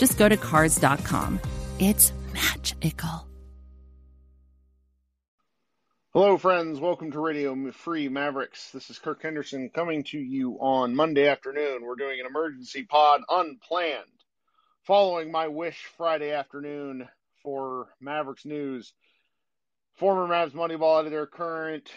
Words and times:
just 0.00 0.18
go 0.18 0.28
to 0.28 0.36
cars.com. 0.36 1.38
It's 1.78 2.12
magical. 2.32 3.28
Hello, 6.14 6.38
friends. 6.38 6.80
Welcome 6.80 7.12
to 7.12 7.20
Radio 7.20 7.70
Free 7.70 8.08
Mavericks. 8.08 8.70
This 8.72 8.88
is 8.88 8.98
Kirk 8.98 9.22
Henderson 9.22 9.68
coming 9.68 10.02
to 10.04 10.18
you 10.18 10.54
on 10.58 10.96
Monday 10.96 11.28
afternoon. 11.28 11.82
We're 11.84 11.96
doing 11.96 12.18
an 12.18 12.26
emergency 12.26 12.82
pod 12.82 13.20
unplanned 13.28 14.06
following 14.86 15.30
my 15.30 15.48
wish 15.48 15.84
Friday 15.98 16.32
afternoon 16.32 17.06
for 17.42 17.90
Mavericks 18.00 18.46
News. 18.46 18.94
Former 19.96 20.26
Mavs 20.26 20.52
Moneyball 20.52 21.00
editor, 21.00 21.26
current 21.26 21.90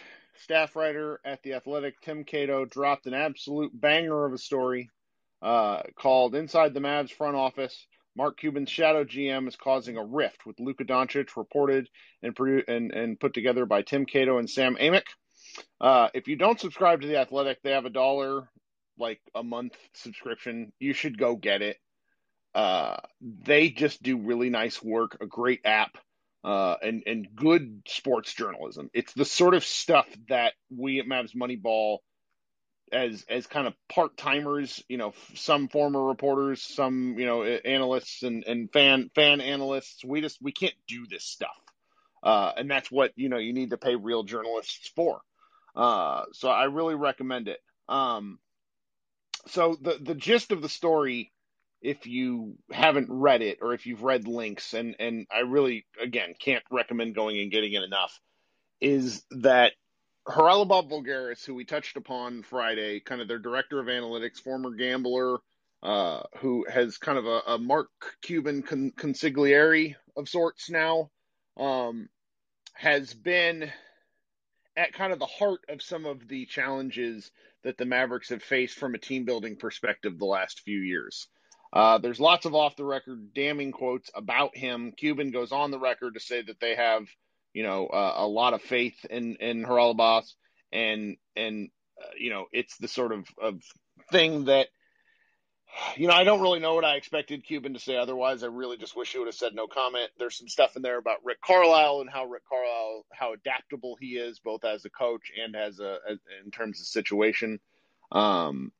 staff 0.44 0.76
writer 0.76 1.22
at 1.24 1.42
The 1.42 1.54
Athletic, 1.54 2.02
Tim 2.02 2.26
Cato, 2.26 2.66
dropped 2.66 3.08
an 3.08 3.14
absolute 3.14 3.72
banger 3.74 4.26
of 4.26 4.34
a 4.34 4.38
story 4.38 4.90
uh, 5.42 5.82
called 5.96 6.36
Inside 6.36 6.74
the 6.74 6.82
Mavs 6.82 7.12
Front 7.12 7.38
Office 7.38 7.88
Mark 8.16 8.38
Cuban's 8.38 8.70
shadow 8.70 9.04
GM 9.04 9.48
is 9.48 9.56
causing 9.56 9.98
a 9.98 10.04
rift 10.04 10.46
with 10.46 10.60
Luka 10.60 10.84
Doncic, 10.84 11.36
reported 11.36 11.90
and, 12.22 12.38
and, 12.68 12.92
and 12.92 13.20
put 13.20 13.34
together 13.34 13.66
by 13.66 13.82
Tim 13.82 14.06
Cato 14.06 14.38
and 14.38 14.50
Sam 14.50 14.76
Amick. 14.76 15.08
Uh, 15.82 16.10
if 16.14 16.28
you 16.28 16.36
don't 16.36 16.60
subscribe 16.60 17.02
to 17.02 17.08
The 17.08 17.18
Athletic, 17.18 17.62
they 17.64 17.72
have 17.72 17.86
a 17.86 17.90
dollar 17.90 18.50
like 18.98 19.20
a 19.34 19.44
month 19.44 19.76
subscription. 19.94 20.72
You 20.80 20.94
should 20.94 21.18
go 21.18 21.36
get 21.36 21.62
it. 21.62 21.78
Uh, 22.54 22.98
they 23.22 23.70
just 23.70 24.04
do 24.04 24.18
really 24.18 24.50
nice 24.50 24.82
work, 24.82 25.18
a 25.20 25.26
great 25.26 25.62
app, 25.66 25.98
uh, 26.44 26.76
and, 26.84 27.04
and 27.08 27.28
good 27.36 27.82
sports 27.88 28.34
journalism. 28.34 28.90
It's 28.94 29.14
the 29.14 29.26
sort 29.26 29.56
of 29.56 29.64
stuff 29.64 30.08
that 30.30 30.54
we 30.70 31.00
at 31.00 31.08
Mavs 31.08 31.36
Moneyball– 31.36 31.98
as 32.94 33.26
as 33.30 33.48
kind 33.48 33.68
of 33.68 33.74
part 33.90 34.16
timers, 34.18 34.84
you 34.88 34.98
know, 34.98 35.14
some 35.34 35.68
former 35.68 36.04
reporters, 36.04 36.62
some 36.62 37.16
you 37.18 37.26
know 37.26 37.44
analysts 37.44 38.24
and 38.24 38.44
and 38.46 38.72
fan 38.72 39.10
fan 39.16 39.42
analysts. 39.42 40.04
We 40.06 40.22
just 40.22 40.42
we 40.42 40.52
can't 40.52 40.74
do 40.88 41.06
this 41.10 41.24
stuff, 41.24 41.58
uh, 42.22 42.52
and 42.56 42.70
that's 42.70 42.92
what 42.92 43.12
you 43.16 43.30
know 43.30 43.38
you 43.38 43.54
need 43.54 43.72
to 43.72 43.78
pay 43.78 43.96
real 43.96 44.24
journalists 44.24 44.90
for. 44.96 45.22
Uh, 45.76 46.24
so 46.34 46.50
I 46.50 46.66
really 46.66 46.96
recommend 46.96 47.48
it. 47.48 47.60
Um, 47.90 48.40
so 49.48 49.76
the 49.82 49.98
the 50.00 50.16
gist 50.16 50.52
of 50.52 50.62
the 50.62 50.70
story, 50.70 51.32
if 51.82 52.06
you 52.06 52.58
haven't 52.72 53.08
read 53.10 53.42
it 53.42 53.60
or 53.62 53.74
if 53.74 53.86
you've 53.86 54.04
read 54.04 54.28
links, 54.28 54.74
and 54.74 54.96
and 55.00 55.28
I 55.32 55.40
really 55.40 55.86
again 56.02 56.36
can't 56.40 56.64
recommend 56.72 57.16
going 57.16 57.40
and 57.40 57.52
getting 57.52 57.74
it 57.74 57.84
enough, 57.84 58.18
is 58.80 59.24
that 59.32 59.74
Haralabos 60.28 60.90
Voulgaris, 60.90 61.46
who 61.46 61.54
we 61.54 61.66
touched 61.66 61.98
upon 61.98 62.44
Friday, 62.44 63.00
kind 63.00 63.22
of 63.22 63.28
their 63.28 63.40
director 63.40 63.80
of 63.80 63.88
analytics, 63.88 64.40
former 64.40 64.72
gambler, 64.72 65.40
uh, 65.82 66.22
who 66.38 66.66
has 66.70 66.98
kind 66.98 67.18
of 67.18 67.26
a, 67.26 67.42
a 67.48 67.58
Mark 67.58 67.90
Cuban 68.22 68.62
con- 68.62 68.94
consigliere 68.98 69.96
of 70.16 70.30
sorts 70.30 70.70
now, 70.70 71.10
um, 71.58 72.08
has 72.74 73.14
been 73.14 73.70
at 74.78 74.94
kind 74.94 75.12
of 75.12 75.20
the 75.20 75.26
heart 75.26 75.60
of 75.70 75.82
some 75.82 76.06
of 76.06 76.28
the 76.28 76.46
challenges 76.46 77.32
that 77.64 77.78
the 77.78 77.86
Mavericks 77.86 78.30
have 78.30 78.42
faced 78.42 78.78
from 78.78 78.96
a 78.96 79.00
team 79.00 79.26
building 79.26 79.58
perspective 79.58 80.18
the 80.18 80.26
last 80.26 80.62
few 80.62 80.80
years. 80.80 81.28
Uh, 81.72 81.98
there's 81.98 82.20
lots 82.20 82.46
of 82.46 82.56
off 82.56 82.76
the 82.76 82.86
record 82.86 83.34
damning 83.34 83.72
quotes 83.72 84.10
about 84.16 84.56
him. 84.56 84.94
Cuban 84.96 85.32
goes 85.32 85.52
on 85.52 85.72
the 85.72 85.80
record 85.80 86.14
to 86.14 86.20
say 86.20 86.42
that 86.42 86.60
they 86.60 86.76
have 86.76 87.08
you 87.54 87.64
know, 87.64 87.88
uh, 87.88 88.14
a 88.18 88.28
lot 88.28 88.54
of 88.54 88.62
faith 88.62 89.06
in 89.10 89.36
in 89.36 89.64
Haralabos, 89.64 90.34
and 90.72 91.18
and 91.36 91.70
uh, 92.02 92.12
you 92.18 92.30
know, 92.30 92.46
it's 92.52 92.78
the 92.78 92.88
sort 92.88 93.12
of 93.12 93.26
of 93.42 93.62
thing 94.12 94.46
that. 94.46 94.68
You 95.98 96.08
know, 96.08 96.14
I 96.14 96.24
don't 96.24 96.42
really 96.42 96.60
know 96.60 96.76
what 96.76 96.86
I 96.86 96.98
expected 96.98 97.44
Cuban 97.44 97.74
to 97.74 97.80
say 97.80 97.98
otherwise. 97.98 98.44
I 98.44 98.48
really 98.48 98.78
just 98.78 98.96
wish 98.96 99.12
he 99.12 99.18
would 99.18 99.28
have 99.28 99.34
said 99.34 99.56
no 99.56 99.66
comment. 99.66 100.12
There's 100.20 100.38
some 100.38 100.48
stuff 100.48 100.76
in 100.76 100.84
there 100.84 101.00
about 101.00 101.26
Rick 101.26 101.42
Carlisle 101.42 102.02
and 102.02 102.10
how 102.12 102.26
Rick 102.26 102.44
Carlisle, 102.48 103.08
how 103.12 103.34
adaptable 103.34 103.98
he 104.00 104.10
is, 104.18 104.38
both 104.38 104.66
as 104.66 104.86
a 104.86 104.92
coach 104.92 105.32
and 105.44 105.56
as 105.56 105.80
a 105.80 105.98
as, 106.08 106.20
in 106.46 106.52
terms 106.52 106.80
of 106.80 106.86
situation. 106.86 107.60
Um, 108.12 108.72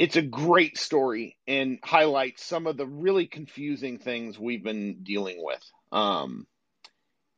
it's 0.00 0.16
a 0.16 0.22
great 0.22 0.78
story 0.78 1.36
and 1.46 1.78
highlights 1.82 2.42
some 2.44 2.66
of 2.66 2.78
the 2.78 2.86
really 2.86 3.26
confusing 3.26 3.98
things 3.98 4.38
we've 4.38 4.64
been 4.64 5.02
dealing 5.02 5.36
with. 5.38 5.62
Um, 5.92 6.46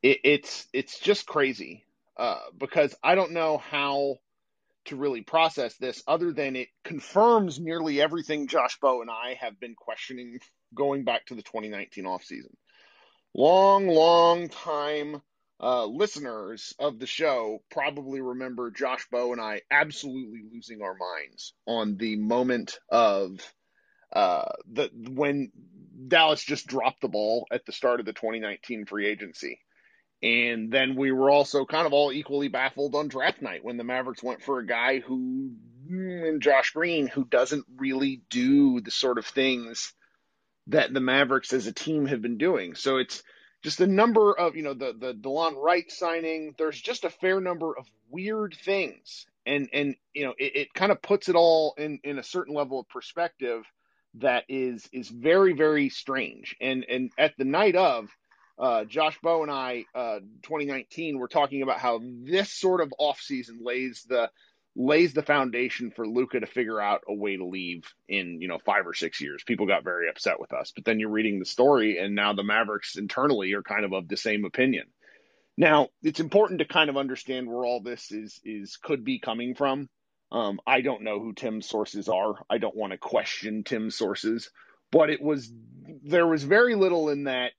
it, 0.03 0.19
it's 0.23 0.67
it's 0.73 0.99
just 0.99 1.25
crazy 1.25 1.85
uh, 2.17 2.39
because 2.57 2.93
I 3.03 3.15
don't 3.15 3.31
know 3.31 3.57
how 3.57 4.17
to 4.85 4.97
really 4.97 5.21
process 5.21 5.75
this 5.77 6.03
other 6.07 6.33
than 6.33 6.57
it 6.57 6.67
confirms 6.83 7.59
nearly 7.59 8.01
everything 8.01 8.47
Josh 8.47 8.77
Bowe 8.79 9.01
and 9.01 9.09
I 9.09 9.37
have 9.39 9.59
been 9.59 9.75
questioning 9.75 10.39
going 10.75 11.05
back 11.05 11.25
to 11.27 11.35
the 11.35 11.41
2019 11.41 12.03
offseason. 12.03 12.53
Long, 13.33 13.87
long 13.87 14.49
time 14.49 15.21
uh, 15.59 15.85
listeners 15.85 16.73
of 16.77 16.99
the 16.99 17.07
show 17.07 17.63
probably 17.71 18.19
remember 18.19 18.71
Josh 18.71 19.07
Bowe 19.09 19.31
and 19.31 19.39
I 19.39 19.61
absolutely 19.71 20.41
losing 20.51 20.81
our 20.81 20.95
minds 20.95 21.53
on 21.65 21.95
the 21.95 22.17
moment 22.17 22.77
of 22.89 23.39
uh, 24.11 24.51
the 24.71 24.91
when 24.93 25.51
Dallas 26.07 26.43
just 26.43 26.67
dropped 26.67 27.01
the 27.01 27.07
ball 27.07 27.47
at 27.51 27.65
the 27.65 27.71
start 27.71 28.01
of 28.01 28.05
the 28.05 28.13
2019 28.13 28.85
free 28.85 29.07
agency. 29.07 29.59
And 30.23 30.71
then 30.71 30.95
we 30.95 31.11
were 31.11 31.29
also 31.29 31.65
kind 31.65 31.85
of 31.85 31.91
all 31.91 32.13
equally 32.13 32.47
baffled 32.47 32.95
on 32.95 33.09
draft 33.09 33.41
night 33.41 33.63
when 33.63 33.75
the 33.75 33.83
Mavericks 33.83 34.23
went 34.23 34.41
for 34.41 34.59
a 34.59 34.65
guy 34.65 34.99
who, 34.99 35.51
mm, 35.91 36.29
and 36.29 36.41
Josh 36.41 36.71
Green, 36.71 37.07
who 37.07 37.25
doesn't 37.25 37.65
really 37.75 38.21
do 38.29 38.79
the 38.79 38.89
sort 38.89 39.17
of 39.17 39.25
things 39.25 39.91
that 40.67 40.93
the 40.93 41.01
Mavericks 41.01 41.51
as 41.51 41.67
a 41.67 41.73
team 41.73 42.05
have 42.05 42.21
been 42.21 42.37
doing. 42.37 42.73
So 42.73 42.97
it's 42.97 43.21
just 43.63 43.81
a 43.81 43.87
number 43.87 44.31
of, 44.31 44.55
you 44.55 44.63
know, 44.63 44.73
the, 44.73 44.93
the 44.97 45.13
Delon 45.13 45.61
Wright 45.61 45.91
signing, 45.91 46.55
there's 46.57 46.79
just 46.79 47.03
a 47.03 47.09
fair 47.09 47.41
number 47.41 47.77
of 47.77 47.85
weird 48.09 48.55
things. 48.63 49.25
And, 49.45 49.67
and, 49.73 49.95
you 50.13 50.23
know, 50.23 50.33
it, 50.37 50.55
it 50.55 50.73
kind 50.73 50.93
of 50.93 51.01
puts 51.01 51.27
it 51.27 51.35
all 51.35 51.73
in, 51.77 51.99
in 52.05 52.17
a 52.17 52.23
certain 52.23 52.55
level 52.55 52.79
of 52.79 52.87
perspective 52.87 53.63
that 54.15 54.45
is, 54.47 54.87
is 54.93 55.09
very, 55.09 55.51
very 55.51 55.89
strange. 55.89 56.55
And, 56.61 56.85
and 56.87 57.11
at 57.17 57.33
the 57.37 57.43
night 57.43 57.75
of, 57.75 58.09
uh, 58.57 58.85
Josh 58.85 59.17
Bowe 59.21 59.43
and 59.43 59.51
I, 59.51 59.85
uh, 59.95 60.19
2019, 60.43 61.17
were 61.17 61.27
talking 61.27 61.61
about 61.61 61.79
how 61.79 61.99
this 62.01 62.51
sort 62.51 62.81
of 62.81 62.93
offseason 62.99 63.57
lays 63.61 64.05
the 64.07 64.29
lays 64.75 65.13
the 65.13 65.21
foundation 65.21 65.91
for 65.91 66.07
Luka 66.07 66.39
to 66.39 66.47
figure 66.47 66.81
out 66.81 67.01
a 67.07 67.13
way 67.13 67.37
to 67.37 67.45
leave 67.45 67.83
in, 68.07 68.41
you 68.41 68.47
know, 68.47 68.57
five 68.57 68.87
or 68.87 68.93
six 68.93 69.21
years. 69.21 69.43
People 69.43 69.67
got 69.67 69.83
very 69.83 70.09
upset 70.09 70.39
with 70.39 70.51
us. 70.51 70.71
But 70.73 70.83
then 70.83 70.99
you're 70.99 71.11
reading 71.11 71.37
the 71.37 71.45
story 71.45 71.99
and 71.99 72.15
now 72.15 72.33
the 72.33 72.43
Mavericks 72.43 72.95
internally 72.97 73.53
are 73.53 73.61
kind 73.61 73.85
of 73.85 73.93
of 73.93 74.07
the 74.07 74.17
same 74.17 74.45
opinion. 74.45 74.85
Now, 75.57 75.89
it's 76.01 76.19
important 76.19 76.59
to 76.59 76.65
kind 76.65 76.89
of 76.89 76.97
understand 76.97 77.47
where 77.47 77.63
all 77.63 77.81
this 77.81 78.11
is 78.11 78.39
is 78.43 78.77
could 78.77 79.03
be 79.03 79.19
coming 79.19 79.53
from. 79.53 79.87
Um, 80.31 80.59
I 80.65 80.81
don't 80.81 81.03
know 81.03 81.19
who 81.19 81.33
Tim's 81.33 81.69
sources 81.69 82.09
are. 82.09 82.33
I 82.49 82.57
don't 82.57 82.75
want 82.75 82.91
to 82.91 82.97
question 82.97 83.63
Tim's 83.63 83.95
sources, 83.95 84.49
but 84.91 85.11
it 85.11 85.21
was 85.21 85.53
there 86.03 86.25
was 86.25 86.43
very 86.43 86.73
little 86.73 87.09
in 87.09 87.25
that 87.25 87.51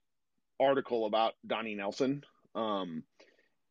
article 0.59 1.05
about 1.05 1.33
Donnie 1.45 1.75
Nelson. 1.75 2.23
Um, 2.53 3.03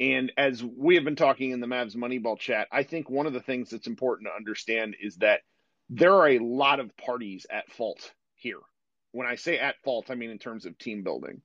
and 0.00 0.32
as 0.36 0.62
we 0.62 0.96
have 0.96 1.04
been 1.04 1.16
talking 1.16 1.50
in 1.50 1.60
the 1.60 1.66
Mavs 1.66 1.96
Moneyball 1.96 2.38
chat, 2.38 2.68
I 2.72 2.82
think 2.82 3.08
one 3.08 3.26
of 3.26 3.32
the 3.32 3.40
things 3.40 3.70
that's 3.70 3.86
important 3.86 4.28
to 4.28 4.36
understand 4.36 4.96
is 5.00 5.16
that 5.16 5.40
there 5.88 6.14
are 6.14 6.28
a 6.28 6.38
lot 6.38 6.80
of 6.80 6.96
parties 6.96 7.46
at 7.50 7.70
fault 7.70 8.12
here. 8.34 8.60
When 9.12 9.26
I 9.26 9.36
say 9.36 9.58
at 9.58 9.76
fault, 9.84 10.10
I 10.10 10.16
mean 10.16 10.30
in 10.30 10.38
terms 10.38 10.66
of 10.66 10.76
team 10.78 11.02
building. 11.04 11.42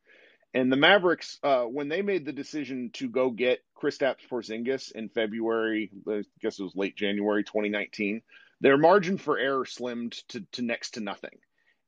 And 0.54 0.72
the 0.72 0.78
Mavericks, 0.78 1.38
uh, 1.44 1.64
when 1.64 1.90
they 1.90 2.02
made 2.02 2.26
the 2.26 2.34
decision 2.34 2.90
to 2.94 3.08
go 3.08 3.30
get 3.30 3.60
Kristaps 3.80 4.28
Porzingis 4.30 4.92
in 4.92 5.10
February, 5.10 5.92
I 6.08 6.24
guess 6.42 6.60
it 6.60 6.64
was 6.64 6.76
late 6.76 6.96
January 6.96 7.44
2019, 7.44 8.24
their 8.62 8.78
margin 8.78 9.18
for 9.18 9.38
error 9.38 9.66
slimmed 9.66 10.22
to, 10.30 10.46
to 10.54 10.62
next 10.64 10.96
to 10.96 11.02
nothing, 11.02 11.38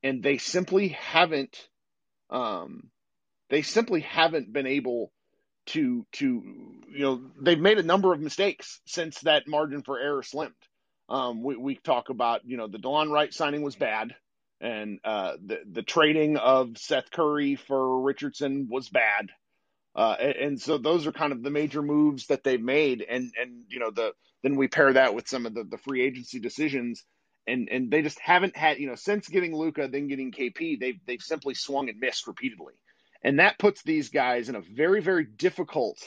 and 0.03 0.21
they 0.21 0.38
simply 0.38 0.89
haven't, 0.89 1.68
um, 2.30 2.89
they 3.51 3.62
simply 3.62 4.00
haven't 4.00 4.51
been 4.51 4.65
able 4.65 5.12
to 5.68 6.07
to 6.13 6.25
you 6.25 7.00
know 7.00 7.21
they've 7.39 7.59
made 7.59 7.77
a 7.77 7.83
number 7.83 8.13
of 8.13 8.19
mistakes 8.19 8.80
since 8.88 9.19
that 9.19 9.48
margin 9.48 9.83
for 9.83 10.00
error 10.00 10.24
slimmed. 10.24 10.53
Um, 11.07 11.44
we, 11.44 11.57
we 11.57 11.75
talk 11.75 12.09
about 12.09 12.42
you 12.45 12.57
know 12.57 12.68
the 12.68 12.80
Delon 12.80 13.12
Wright 13.12 13.31
signing 13.31 13.62
was 13.62 13.75
bad, 13.75 14.15
and 14.59 15.00
uh, 15.03 15.33
the 15.45 15.59
the 15.69 15.83
trading 15.83 16.38
of 16.38 16.77
Seth 16.77 17.12
Curry 17.12 17.57
for 17.57 18.01
Richardson 18.01 18.68
was 18.71 18.89
bad, 18.89 19.30
uh, 19.95 20.15
and, 20.19 20.36
and, 20.36 20.62
so 20.62 20.77
those 20.77 21.06
are 21.06 21.12
kind 21.12 21.33
of 21.33 21.44
the 21.44 21.51
major 21.51 21.81
moves 21.81 22.27
that 22.27 22.44
they've 22.44 22.62
made, 22.62 23.06
and 23.07 23.31
and 23.39 23.65
you 23.69 23.80
know 23.80 23.92
the 23.92 24.13
then 24.42 24.56
we 24.56 24.69
pair 24.69 24.94
that 24.94 25.13
with 25.13 25.27
some 25.27 25.45
of 25.45 25.53
the 25.53 25.65
the 25.65 25.77
free 25.77 26.01
agency 26.01 26.39
decisions. 26.39 27.03
And, 27.48 27.69
and 27.71 27.89
they 27.89 28.03
just 28.03 28.19
haven't 28.19 28.56
had 28.56 28.77
you 28.77 28.86
know 28.86 28.94
since 28.94 29.27
getting 29.27 29.56
Luka 29.56 29.88
then 29.88 30.07
getting 30.07 30.31
KP 30.31 30.80
they've 30.80 31.00
they've 31.07 31.19
simply 31.19 31.56
swung 31.56 31.89
and 31.89 32.00
missed 32.00 32.27
repeatedly 32.27 32.75
and 33.24 33.40
that 33.40 33.60
puts 33.60 33.84
these 33.84 34.10
guys 34.10 34.50
in 34.50 34.56
a 34.56 34.62
very, 34.62 35.02
very 35.02 35.26
difficult 35.26 35.98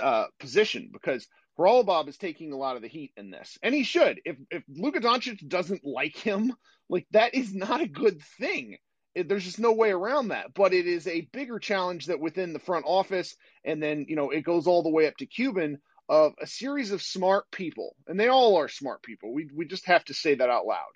uh, 0.00 0.26
position 0.38 0.90
because 0.92 1.26
Haralabob 1.58 2.08
is 2.08 2.16
taking 2.16 2.52
a 2.52 2.56
lot 2.56 2.76
of 2.76 2.82
the 2.82 2.88
heat 2.88 3.12
in 3.16 3.30
this. 3.30 3.58
And 3.62 3.74
he 3.74 3.84
should. 3.84 4.20
If, 4.24 4.36
if 4.50 4.62
Luka 4.68 5.00
Doncic 5.00 5.46
doesn't 5.46 5.84
like 5.84 6.16
him, 6.16 6.54
like 6.88 7.06
that 7.12 7.34
is 7.34 7.54
not 7.54 7.80
a 7.80 7.88
good 7.88 8.20
thing. 8.38 8.78
It, 9.14 9.28
there's 9.28 9.44
just 9.44 9.58
no 9.58 9.72
way 9.72 9.90
around 9.90 10.28
that. 10.28 10.54
But 10.54 10.72
it 10.72 10.86
is 10.86 11.06
a 11.06 11.28
bigger 11.32 11.58
challenge 11.58 12.06
that 12.06 12.20
within 12.20 12.52
the 12.52 12.58
front 12.58 12.84
office, 12.86 13.36
and 13.64 13.82
then, 13.82 14.06
you 14.08 14.16
know, 14.16 14.30
it 14.30 14.42
goes 14.42 14.66
all 14.66 14.82
the 14.82 14.90
way 14.90 15.06
up 15.06 15.16
to 15.18 15.26
Cuban 15.26 15.78
of 16.08 16.32
a 16.40 16.46
series 16.46 16.90
of 16.90 17.02
smart 17.02 17.44
people. 17.52 17.94
And 18.06 18.18
they 18.18 18.28
all 18.28 18.56
are 18.56 18.68
smart 18.68 19.02
people. 19.02 19.32
We, 19.32 19.48
we 19.54 19.66
just 19.66 19.86
have 19.86 20.04
to 20.06 20.14
say 20.14 20.34
that 20.34 20.50
out 20.50 20.66
loud. 20.66 20.92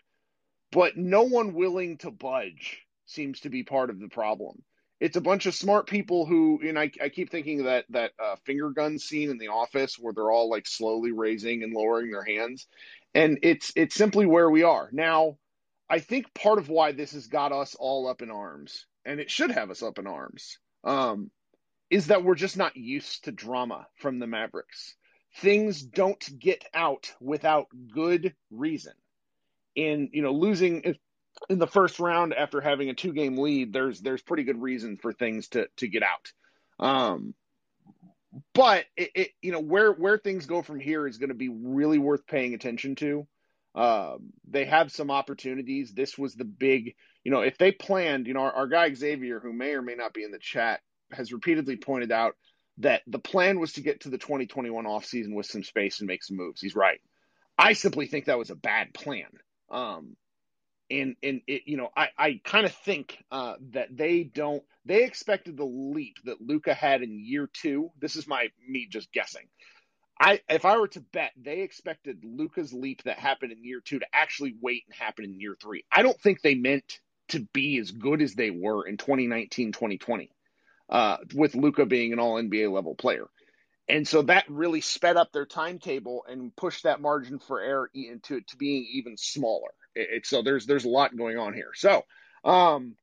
But 0.72 0.96
no 0.96 1.22
one 1.22 1.54
willing 1.54 1.98
to 1.98 2.10
budge 2.10 2.80
seems 3.06 3.40
to 3.40 3.50
be 3.50 3.62
part 3.62 3.90
of 3.90 4.00
the 4.00 4.08
problem 4.08 4.62
it's 5.04 5.18
a 5.18 5.20
bunch 5.20 5.44
of 5.44 5.54
smart 5.54 5.86
people 5.86 6.24
who, 6.24 6.60
and 6.66 6.78
I, 6.78 6.90
I 6.98 7.10
keep 7.10 7.30
thinking 7.30 7.60
of 7.60 7.66
that 7.66 7.84
that 7.90 8.12
uh, 8.18 8.36
finger 8.46 8.70
gun 8.70 8.98
scene 8.98 9.28
in 9.28 9.36
The 9.36 9.48
Office 9.48 9.98
where 9.98 10.14
they're 10.14 10.30
all 10.30 10.48
like 10.48 10.66
slowly 10.66 11.12
raising 11.12 11.62
and 11.62 11.74
lowering 11.74 12.10
their 12.10 12.24
hands, 12.24 12.66
and 13.14 13.38
it's 13.42 13.70
it's 13.76 13.94
simply 13.94 14.24
where 14.24 14.48
we 14.48 14.62
are 14.62 14.88
now. 14.92 15.36
I 15.90 15.98
think 15.98 16.32
part 16.32 16.58
of 16.58 16.70
why 16.70 16.92
this 16.92 17.12
has 17.12 17.26
got 17.26 17.52
us 17.52 17.76
all 17.78 18.08
up 18.08 18.22
in 18.22 18.30
arms, 18.30 18.86
and 19.04 19.20
it 19.20 19.30
should 19.30 19.50
have 19.50 19.70
us 19.70 19.82
up 19.82 19.98
in 19.98 20.06
arms, 20.06 20.56
um, 20.84 21.30
is 21.90 22.06
that 22.06 22.24
we're 22.24 22.34
just 22.34 22.56
not 22.56 22.74
used 22.74 23.24
to 23.24 23.30
drama 23.30 23.86
from 23.96 24.18
the 24.18 24.26
Mavericks. 24.26 24.96
Things 25.36 25.82
don't 25.82 26.26
get 26.38 26.64
out 26.72 27.12
without 27.20 27.66
good 27.92 28.34
reason. 28.50 28.94
In 29.74 30.08
you 30.14 30.22
know 30.22 30.32
losing 30.32 30.96
in 31.48 31.58
the 31.58 31.66
first 31.66 32.00
round 32.00 32.34
after 32.34 32.60
having 32.60 32.90
a 32.90 32.94
two 32.94 33.12
game 33.12 33.36
lead, 33.38 33.72
there's 33.72 34.00
there's 34.00 34.22
pretty 34.22 34.44
good 34.44 34.60
reason 34.60 34.96
for 34.96 35.12
things 35.12 35.48
to 35.48 35.68
to 35.76 35.88
get 35.88 36.02
out. 36.02 36.32
Um, 36.78 37.34
but 38.52 38.84
it, 38.96 39.10
it, 39.14 39.30
you 39.42 39.52
know 39.52 39.60
where 39.60 39.92
where 39.92 40.18
things 40.18 40.46
go 40.46 40.62
from 40.62 40.80
here 40.80 41.06
is 41.06 41.18
going 41.18 41.28
to 41.28 41.34
be 41.34 41.48
really 41.48 41.98
worth 41.98 42.26
paying 42.26 42.54
attention 42.54 42.94
to. 42.96 43.26
Um, 43.74 44.32
they 44.48 44.66
have 44.66 44.92
some 44.92 45.10
opportunities. 45.10 45.92
This 45.92 46.16
was 46.16 46.34
the 46.34 46.44
big, 46.44 46.94
you 47.24 47.32
know, 47.32 47.40
if 47.40 47.58
they 47.58 47.72
planned, 47.72 48.28
you 48.28 48.34
know, 48.34 48.40
our, 48.40 48.52
our 48.52 48.66
guy 48.68 48.92
Xavier, 48.94 49.40
who 49.40 49.52
may 49.52 49.72
or 49.72 49.82
may 49.82 49.96
not 49.96 50.14
be 50.14 50.22
in 50.22 50.30
the 50.30 50.38
chat, 50.38 50.80
has 51.10 51.32
repeatedly 51.32 51.76
pointed 51.76 52.12
out 52.12 52.36
that 52.78 53.02
the 53.06 53.18
plan 53.18 53.58
was 53.58 53.72
to 53.72 53.80
get 53.80 54.00
to 54.00 54.10
the 54.10 54.18
2021 54.18 54.84
offseason 54.84 55.34
with 55.34 55.46
some 55.46 55.64
space 55.64 55.98
and 55.98 56.06
make 56.06 56.22
some 56.22 56.36
moves. 56.36 56.60
He's 56.60 56.76
right. 56.76 57.00
I 57.58 57.72
simply 57.72 58.06
think 58.06 58.26
that 58.26 58.38
was 58.38 58.50
a 58.50 58.56
bad 58.56 58.94
plan. 58.94 59.26
Um, 59.70 60.16
and 61.00 61.16
and 61.22 61.40
it, 61.46 61.62
you 61.66 61.76
know 61.76 61.90
I 61.96 62.08
I 62.16 62.40
kind 62.44 62.66
of 62.66 62.74
think 62.74 63.22
uh, 63.30 63.54
that 63.72 63.96
they 63.96 64.24
don't 64.24 64.62
they 64.84 65.04
expected 65.04 65.56
the 65.56 65.64
leap 65.64 66.16
that 66.24 66.40
Luka 66.40 66.74
had 66.74 67.02
in 67.02 67.24
year 67.24 67.48
two. 67.52 67.90
This 68.00 68.16
is 68.16 68.26
my 68.26 68.48
me 68.68 68.86
just 68.88 69.12
guessing. 69.12 69.46
I 70.20 70.40
if 70.48 70.64
I 70.64 70.76
were 70.78 70.88
to 70.88 71.00
bet, 71.00 71.32
they 71.40 71.60
expected 71.60 72.24
Luka's 72.24 72.72
leap 72.72 73.02
that 73.04 73.18
happened 73.18 73.52
in 73.52 73.64
year 73.64 73.80
two 73.84 73.98
to 73.98 74.06
actually 74.12 74.54
wait 74.60 74.84
and 74.86 74.94
happen 74.94 75.24
in 75.24 75.40
year 75.40 75.56
three. 75.60 75.84
I 75.90 76.02
don't 76.02 76.20
think 76.20 76.40
they 76.40 76.54
meant 76.54 77.00
to 77.28 77.40
be 77.52 77.78
as 77.78 77.90
good 77.90 78.22
as 78.22 78.34
they 78.34 78.50
were 78.50 78.86
in 78.86 78.96
2019 78.96 79.72
2020 79.72 80.30
uh, 80.90 81.16
with 81.34 81.54
Luka 81.54 81.86
being 81.86 82.12
an 82.12 82.18
all 82.18 82.34
NBA 82.34 82.72
level 82.72 82.94
player. 82.94 83.26
And 83.88 84.08
so 84.08 84.22
that 84.22 84.48
really 84.48 84.80
sped 84.80 85.16
up 85.16 85.32
their 85.32 85.44
timetable 85.46 86.24
and 86.26 86.54
pushed 86.56 86.84
that 86.84 87.00
margin 87.00 87.38
for 87.38 87.60
error 87.60 87.90
into 87.92 88.40
to 88.40 88.56
being 88.56 88.86
even 88.92 89.16
smaller. 89.16 89.70
It, 89.94 90.08
it, 90.10 90.26
so 90.26 90.42
there's 90.42 90.66
there's 90.66 90.84
a 90.84 90.88
lot 90.88 91.16
going 91.16 91.38
on 91.38 91.54
here. 91.54 91.72
So 91.74 92.04
um, 92.44 92.96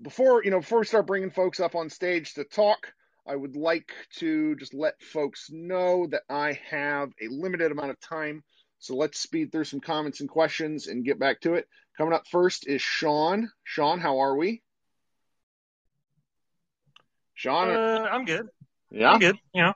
before 0.00 0.44
you 0.44 0.50
know 0.50 0.60
before 0.60 0.80
we 0.80 0.86
start 0.86 1.06
bringing 1.06 1.30
folks 1.30 1.60
up 1.60 1.74
on 1.74 1.90
stage 1.90 2.34
to 2.34 2.44
talk, 2.44 2.92
I 3.26 3.36
would 3.36 3.56
like 3.56 3.92
to 4.18 4.56
just 4.56 4.74
let 4.74 5.00
folks 5.02 5.48
know 5.50 6.06
that 6.08 6.22
I 6.28 6.58
have 6.70 7.10
a 7.20 7.28
limited 7.28 7.72
amount 7.72 7.90
of 7.90 8.00
time. 8.00 8.42
So 8.78 8.96
let's 8.96 9.18
speed 9.18 9.50
through 9.50 9.64
some 9.64 9.80
comments 9.80 10.20
and 10.20 10.28
questions 10.28 10.88
and 10.88 11.04
get 11.04 11.18
back 11.18 11.40
to 11.40 11.54
it. 11.54 11.66
Coming 11.96 12.12
up 12.12 12.26
first 12.30 12.66
is 12.66 12.82
Sean. 12.82 13.50
Sean, 13.62 13.98
how 13.98 14.18
are 14.18 14.36
we? 14.36 14.62
Sean, 17.34 17.70
uh, 17.70 18.08
I'm 18.10 18.24
good. 18.24 18.48
Yeah, 18.90 19.10
I'm 19.10 19.20
good. 19.20 19.36
You 19.54 19.62
know, 19.62 19.74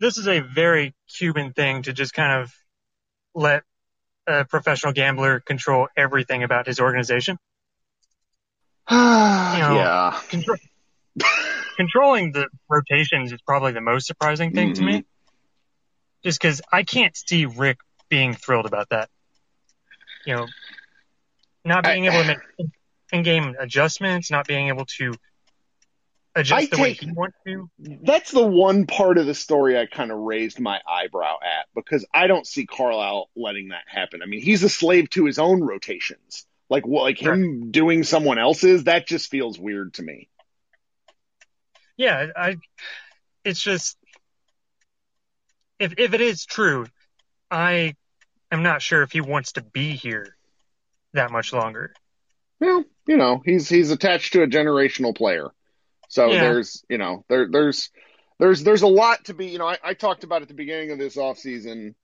this 0.00 0.18
is 0.18 0.28
a 0.28 0.40
very 0.40 0.94
Cuban 1.16 1.52
thing 1.52 1.82
to 1.82 1.92
just 1.92 2.12
kind 2.12 2.42
of 2.42 2.52
let 3.34 3.62
a 4.28 4.44
professional 4.44 4.92
gambler 4.92 5.40
control 5.40 5.88
everything 5.96 6.42
about 6.42 6.66
his 6.66 6.80
organization. 6.80 7.38
you 8.90 8.96
know, 8.96 9.74
yeah. 9.74 10.20
Control, 10.28 10.58
controlling 11.76 12.32
the 12.32 12.48
rotations 12.68 13.32
is 13.32 13.40
probably 13.40 13.72
the 13.72 13.80
most 13.80 14.06
surprising 14.06 14.52
thing 14.52 14.68
mm-hmm. 14.68 14.74
to 14.74 14.82
me. 14.82 14.92
Mm-hmm. 14.98 16.24
Just 16.24 16.40
because 16.40 16.60
I 16.72 16.82
can't 16.82 17.16
see 17.16 17.46
Rick 17.46 17.78
being 18.08 18.34
thrilled 18.34 18.66
about 18.66 18.88
that. 18.90 19.08
You 20.26 20.36
know, 20.36 20.46
not 21.64 21.84
being 21.84 22.08
I, 22.08 22.12
able 22.12 22.22
to 22.22 22.28
make 22.58 22.68
in-game 23.12 23.56
adjustments, 23.58 24.30
not 24.30 24.46
being 24.46 24.68
able 24.68 24.84
to 24.98 25.14
adjust 26.38 26.62
I 26.62 26.66
the 26.66 26.76
take, 26.76 26.82
way 26.82 26.92
he 26.92 27.12
wants 27.12 27.36
to. 27.46 27.70
That's 27.78 28.30
the 28.30 28.46
one 28.46 28.86
part 28.86 29.18
of 29.18 29.26
the 29.26 29.34
story 29.34 29.78
I 29.78 29.86
kind 29.86 30.10
of 30.10 30.18
raised 30.18 30.60
my 30.60 30.80
eyebrow 30.88 31.36
at 31.42 31.66
because 31.74 32.06
I 32.12 32.26
don't 32.26 32.46
see 32.46 32.66
Carlisle 32.66 33.28
letting 33.36 33.68
that 33.68 33.84
happen. 33.86 34.22
I 34.22 34.26
mean, 34.26 34.40
he's 34.40 34.62
a 34.62 34.68
slave 34.68 35.10
to 35.10 35.24
his 35.24 35.38
own 35.38 35.62
rotations. 35.62 36.46
Like 36.70 36.86
what, 36.86 37.02
like 37.02 37.20
him 37.20 37.60
right. 37.60 37.72
doing 37.72 38.04
someone 38.04 38.38
else's, 38.38 38.84
that 38.84 39.06
just 39.06 39.30
feels 39.30 39.58
weird 39.58 39.94
to 39.94 40.02
me. 40.02 40.28
Yeah, 41.96 42.26
I. 42.36 42.56
It's 43.44 43.60
just 43.60 43.96
if 45.78 45.94
if 45.98 46.14
it 46.14 46.20
is 46.20 46.44
true, 46.44 46.86
I 47.50 47.94
am 48.52 48.62
not 48.62 48.82
sure 48.82 49.02
if 49.02 49.12
he 49.12 49.20
wants 49.20 49.52
to 49.52 49.62
be 49.62 49.96
here 49.96 50.36
that 51.14 51.30
much 51.30 51.52
longer. 51.52 51.94
Well, 52.60 52.84
you 53.06 53.16
know, 53.16 53.40
he's 53.44 53.68
he's 53.68 53.90
attached 53.90 54.34
to 54.34 54.42
a 54.42 54.46
generational 54.46 55.16
player. 55.16 55.50
So 56.08 56.30
yeah. 56.30 56.40
there's, 56.40 56.84
you 56.88 56.98
know, 56.98 57.24
there, 57.28 57.48
there's, 57.50 57.90
there's, 58.38 58.62
there's 58.62 58.82
a 58.82 58.88
lot 58.88 59.26
to 59.26 59.34
be, 59.34 59.46
you 59.46 59.58
know, 59.58 59.68
I, 59.68 59.78
I 59.82 59.94
talked 59.94 60.24
about 60.24 60.42
at 60.42 60.48
the 60.48 60.54
beginning 60.54 60.90
of 60.90 60.98
this 60.98 61.16
offseason, 61.16 61.94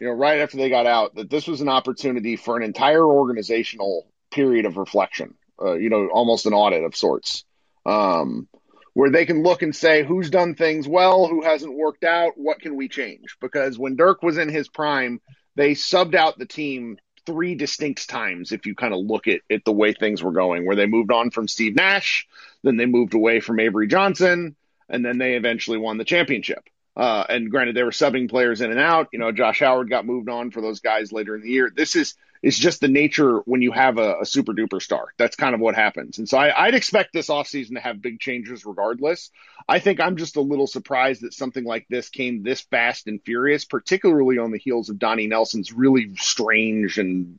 you 0.00 0.06
know, 0.06 0.12
right 0.12 0.40
after 0.40 0.58
they 0.58 0.68
got 0.68 0.86
out, 0.86 1.14
that 1.16 1.30
this 1.30 1.46
was 1.46 1.60
an 1.60 1.68
opportunity 1.68 2.36
for 2.36 2.56
an 2.56 2.62
entire 2.62 3.04
organizational 3.04 4.06
period 4.30 4.66
of 4.66 4.76
reflection, 4.76 5.34
uh, 5.60 5.74
you 5.74 5.88
know, 5.88 6.08
almost 6.08 6.46
an 6.46 6.52
audit 6.52 6.84
of 6.84 6.94
sorts. 6.94 7.44
Um, 7.84 8.48
where 8.92 9.10
they 9.10 9.26
can 9.26 9.42
look 9.42 9.60
and 9.60 9.76
say 9.76 10.02
who's 10.02 10.30
done 10.30 10.54
things 10.54 10.88
well, 10.88 11.28
who 11.28 11.42
hasn't 11.42 11.76
worked 11.76 12.02
out, 12.02 12.32
what 12.36 12.60
can 12.60 12.76
we 12.76 12.88
change? 12.88 13.36
Because 13.42 13.78
when 13.78 13.94
Dirk 13.94 14.22
was 14.22 14.38
in 14.38 14.48
his 14.48 14.68
prime, 14.68 15.20
they 15.54 15.72
subbed 15.72 16.14
out 16.14 16.38
the 16.38 16.46
team 16.46 16.96
three 17.26 17.54
distinct 17.54 18.08
times 18.08 18.52
if 18.52 18.66
you 18.66 18.74
kind 18.74 18.94
of 18.94 19.00
look 19.00 19.26
at, 19.28 19.40
at 19.50 19.64
the 19.64 19.72
way 19.72 19.92
things 19.92 20.22
were 20.22 20.32
going, 20.32 20.64
where 20.66 20.76
they 20.76 20.86
moved 20.86 21.12
on 21.12 21.30
from 21.30 21.48
Steve 21.48 21.74
Nash, 21.74 22.26
then 22.62 22.76
they 22.76 22.86
moved 22.86 23.14
away 23.14 23.40
from 23.40 23.60
Avery 23.60 23.88
Johnson, 23.88 24.56
and 24.88 25.04
then 25.04 25.18
they 25.18 25.34
eventually 25.34 25.78
won 25.78 25.98
the 25.98 26.04
championship. 26.04 26.64
Uh, 26.96 27.24
and 27.28 27.50
granted, 27.50 27.76
they 27.76 27.82
were 27.82 27.90
subbing 27.90 28.30
players 28.30 28.62
in 28.62 28.70
and 28.70 28.80
out. 28.80 29.08
You 29.12 29.18
know, 29.18 29.30
Josh 29.30 29.60
Howard 29.60 29.90
got 29.90 30.06
moved 30.06 30.30
on 30.30 30.50
for 30.50 30.62
those 30.62 30.80
guys 30.80 31.12
later 31.12 31.36
in 31.36 31.42
the 31.42 31.50
year. 31.50 31.70
This 31.74 31.94
is 31.94 32.14
is 32.42 32.58
just 32.58 32.80
the 32.80 32.88
nature 32.88 33.38
when 33.40 33.62
you 33.62 33.72
have 33.72 33.98
a, 33.98 34.20
a 34.20 34.26
super 34.26 34.52
duper 34.52 34.80
star. 34.80 35.08
That's 35.18 35.36
kind 35.36 35.54
of 35.54 35.60
what 35.60 35.74
happens. 35.74 36.18
And 36.18 36.28
so 36.28 36.38
I, 36.38 36.66
would 36.66 36.74
expect 36.74 37.12
this 37.12 37.28
offseason 37.28 37.74
to 37.74 37.80
have 37.80 38.02
big 38.02 38.20
changes 38.20 38.64
regardless. 38.64 39.30
I 39.68 39.78
think 39.78 40.00
I'm 40.00 40.16
just 40.16 40.36
a 40.36 40.40
little 40.40 40.66
surprised 40.66 41.22
that 41.22 41.34
something 41.34 41.64
like 41.64 41.86
this 41.88 42.08
came 42.08 42.42
this 42.42 42.60
fast 42.60 43.06
and 43.06 43.20
furious, 43.24 43.64
particularly 43.64 44.38
on 44.38 44.50
the 44.50 44.58
heels 44.58 44.90
of 44.90 44.98
Donnie 44.98 45.26
Nelson's 45.26 45.72
really 45.72 46.14
strange 46.16 46.98
and 46.98 47.38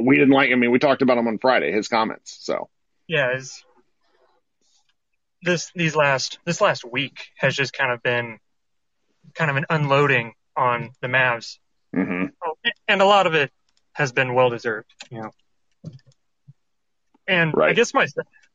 we 0.00 0.16
didn't 0.16 0.32
like. 0.32 0.50
I 0.50 0.54
mean, 0.54 0.70
we 0.70 0.78
talked 0.78 1.02
about 1.02 1.18
him 1.18 1.26
on 1.26 1.38
Friday, 1.38 1.72
his 1.72 1.88
comments. 1.88 2.38
So 2.40 2.68
yeah, 3.06 3.40
this 5.42 5.70
these 5.74 5.96
last 5.96 6.38
this 6.44 6.60
last 6.60 6.84
week 6.84 7.28
has 7.36 7.54
just 7.54 7.72
kind 7.72 7.92
of 7.92 8.02
been 8.02 8.38
kind 9.34 9.50
of 9.50 9.56
an 9.56 9.66
unloading 9.70 10.34
on 10.56 10.90
the 11.00 11.08
Mavs. 11.08 11.58
Mm-hmm. 11.94 12.26
Oh, 12.44 12.54
and 12.86 13.02
a 13.02 13.06
lot 13.06 13.26
of 13.26 13.34
it 13.34 13.50
has 13.98 14.12
been 14.12 14.32
well 14.32 14.48
deserved, 14.48 14.94
you 15.10 15.20
know. 15.20 15.30
And 17.26 17.52
right. 17.54 17.70
I 17.70 17.72
guess 17.72 17.92
my 17.92 18.06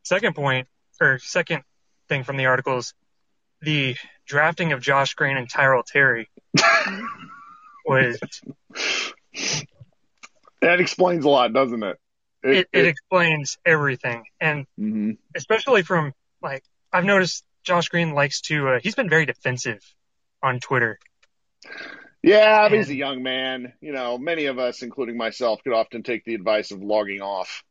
second 0.01 0.35
point 0.35 0.69
or 1.01 1.19
second 1.19 1.63
thing 2.07 2.23
from 2.23 2.37
the 2.37 2.45
articles, 2.45 2.93
the 3.61 3.97
drafting 4.25 4.71
of 4.71 4.79
Josh 4.79 5.15
Green 5.15 5.35
and 5.35 5.49
Tyrell 5.49 5.83
Terry 5.83 6.29
was 7.85 8.17
that 10.61 10.79
explains 10.79 11.25
a 11.25 11.29
lot, 11.29 11.51
doesn't 11.51 11.83
it? 11.83 11.99
It, 12.41 12.57
it, 12.57 12.67
it 12.71 12.85
explains 12.85 13.57
everything, 13.65 14.23
and 14.39 14.65
mm-hmm. 14.79 15.11
especially 15.35 15.83
from 15.83 16.13
like 16.41 16.63
I've 16.91 17.05
noticed 17.05 17.43
Josh 17.63 17.89
Green 17.89 18.13
likes 18.13 18.39
to. 18.43 18.69
Uh, 18.69 18.79
he's 18.81 18.95
been 18.95 19.09
very 19.09 19.25
defensive 19.25 19.81
on 20.41 20.61
Twitter. 20.61 20.99
Yeah, 22.23 22.69
he's 22.69 22.89
a 22.89 22.95
young 22.95 23.21
man. 23.21 23.73
You 23.81 23.91
know, 23.91 24.17
many 24.17 24.45
of 24.45 24.57
us, 24.57 24.81
including 24.81 25.17
myself, 25.17 25.61
could 25.61 25.73
often 25.73 26.03
take 26.03 26.23
the 26.23 26.35
advice 26.35 26.71
of 26.71 26.81
logging 26.81 27.21
off. 27.21 27.63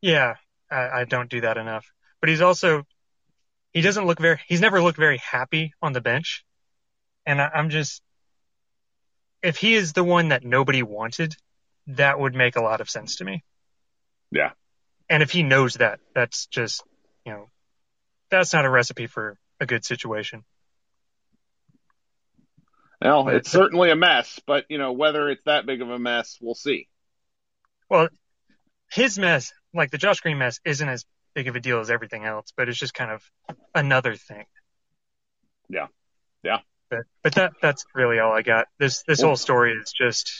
Yeah, 0.00 0.34
I, 0.70 0.88
I 0.88 1.04
don't 1.04 1.30
do 1.30 1.42
that 1.42 1.56
enough. 1.56 1.86
But 2.20 2.30
he's 2.30 2.40
also 2.40 2.84
he 3.72 3.82
doesn't 3.82 4.06
look 4.06 4.18
very. 4.18 4.40
He's 4.48 4.60
never 4.60 4.82
looked 4.82 4.98
very 4.98 5.18
happy 5.18 5.72
on 5.80 5.92
the 5.92 6.00
bench, 6.00 6.44
and 7.24 7.40
I, 7.40 7.48
I'm 7.54 7.70
just 7.70 8.02
if 9.42 9.56
he 9.56 9.74
is 9.74 9.92
the 9.92 10.02
one 10.02 10.28
that 10.28 10.44
nobody 10.44 10.82
wanted, 10.82 11.36
that 11.86 12.18
would 12.18 12.34
make 12.34 12.56
a 12.56 12.62
lot 12.62 12.80
of 12.80 12.90
sense 12.90 13.16
to 13.16 13.24
me. 13.24 13.44
Yeah. 14.32 14.50
And 15.08 15.22
if 15.22 15.30
he 15.30 15.44
knows 15.44 15.74
that, 15.74 16.00
that's 16.12 16.46
just 16.46 16.82
you 17.24 17.32
know 17.32 17.50
that's 18.30 18.52
not 18.52 18.64
a 18.64 18.70
recipe 18.70 19.06
for 19.06 19.38
a 19.60 19.66
good 19.66 19.84
situation. 19.84 20.44
Well, 23.00 23.28
it's 23.28 23.50
certainly 23.50 23.90
a 23.90 23.96
mess, 23.96 24.40
but 24.46 24.64
you 24.68 24.78
know 24.78 24.92
whether 24.92 25.28
it's 25.28 25.44
that 25.44 25.66
big 25.66 25.82
of 25.82 25.90
a 25.90 25.98
mess, 25.98 26.38
we'll 26.40 26.54
see. 26.54 26.88
Well, 27.90 28.08
his 28.90 29.18
mess, 29.18 29.52
like 29.74 29.90
the 29.90 29.98
Josh 29.98 30.20
Green 30.20 30.38
mess, 30.38 30.60
isn't 30.64 30.88
as 30.88 31.04
big 31.34 31.48
of 31.48 31.56
a 31.56 31.60
deal 31.60 31.80
as 31.80 31.90
everything 31.90 32.24
else, 32.24 32.52
but 32.56 32.68
it's 32.68 32.78
just 32.78 32.94
kind 32.94 33.10
of 33.10 33.22
another 33.74 34.14
thing. 34.14 34.46
Yeah, 35.68 35.88
yeah. 36.42 36.60
But 36.88 37.00
but 37.22 37.34
that 37.34 37.52
that's 37.60 37.84
really 37.94 38.18
all 38.18 38.32
I 38.32 38.42
got. 38.42 38.66
This 38.78 39.02
this 39.02 39.20
whole 39.20 39.36
story 39.36 39.72
is 39.72 39.92
just 39.92 40.32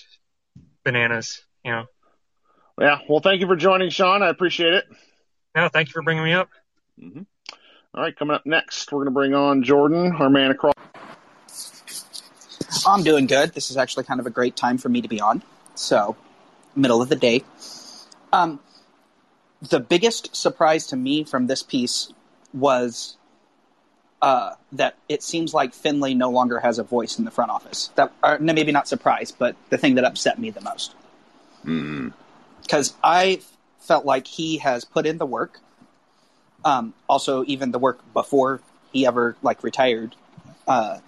bananas, 0.85 1.43
you 1.65 1.73
know. 1.73 1.85
Yeah. 2.81 2.99
Well, 3.09 3.21
thank 3.21 3.41
you 3.41 3.47
for 3.47 3.57
joining, 3.57 3.91
Sean. 3.91 4.23
I 4.23 4.29
appreciate 4.29 4.75
it. 4.75 4.85
No, 5.55 5.69
thank 5.69 5.89
you 5.89 5.93
for 5.93 6.03
bringing 6.03 6.25
me 6.25 6.33
up. 6.33 6.49
Mm-hmm. 7.01 7.23
All 7.95 8.03
right, 8.03 8.15
coming 8.15 8.35
up 8.35 8.45
next, 8.45 8.93
we're 8.93 8.99
going 8.99 9.07
to 9.07 9.13
bring 9.13 9.35
on 9.35 9.63
Jordan, 9.63 10.13
our 10.17 10.29
man 10.29 10.51
across. 10.51 10.75
I'm 12.87 13.03
doing 13.03 13.27
good. 13.27 13.53
This 13.53 13.71
is 13.71 13.77
actually 13.77 14.05
kind 14.05 14.21
of 14.21 14.27
a 14.27 14.31
great 14.31 14.57
time 14.57 14.79
for 14.79 14.89
me 14.89 15.03
to 15.03 15.09
be 15.09 15.21
on. 15.21 15.43
So, 15.75 16.17
middle 16.75 17.03
of 17.03 17.09
the 17.09 17.17
day. 17.17 17.45
Um, 18.33 18.61
the 19.61 19.81
biggest 19.81 20.37
surprise 20.37 20.87
to 20.89 20.97
me 20.97 21.25
from 21.25 21.47
this 21.47 21.63
piece 21.63 22.13
was 22.55 23.17
uh, 24.23 24.53
that 24.73 24.97
it 25.09 25.23
seems 25.23 25.53
like 25.53 25.75
Finley 25.75 26.15
no 26.15 26.31
longer 26.31 26.61
has 26.61 26.79
a 26.79 26.83
voice 26.83 27.19
in 27.19 27.25
the 27.25 27.31
front 27.31 27.51
office. 27.51 27.91
That 27.97 28.13
or, 28.23 28.39
maybe 28.39 28.73
not 28.73 28.89
surprise, 28.89 29.33
but 29.33 29.57
the 29.71 29.79
thing 29.79 29.97
that 29.97 30.05
upset 30.05 30.39
me 30.39 30.51
the 30.51 30.61
most. 30.61 30.95
Because 31.63 32.93
mm. 32.93 32.97
I 33.03 33.41
felt 33.81 34.05
like 34.05 34.27
he 34.27 34.59
has 34.59 34.85
put 34.85 35.07
in 35.07 35.19
the 35.19 35.27
work 35.27 35.61
um, 36.67 36.95
also, 37.09 37.45
even 37.47 37.71
the 37.71 37.79
work 37.79 38.01
before 38.13 38.61
he 38.93 39.07
ever 39.07 39.37
like 39.41 39.63
retired 39.63 40.17
uh, 40.67 40.99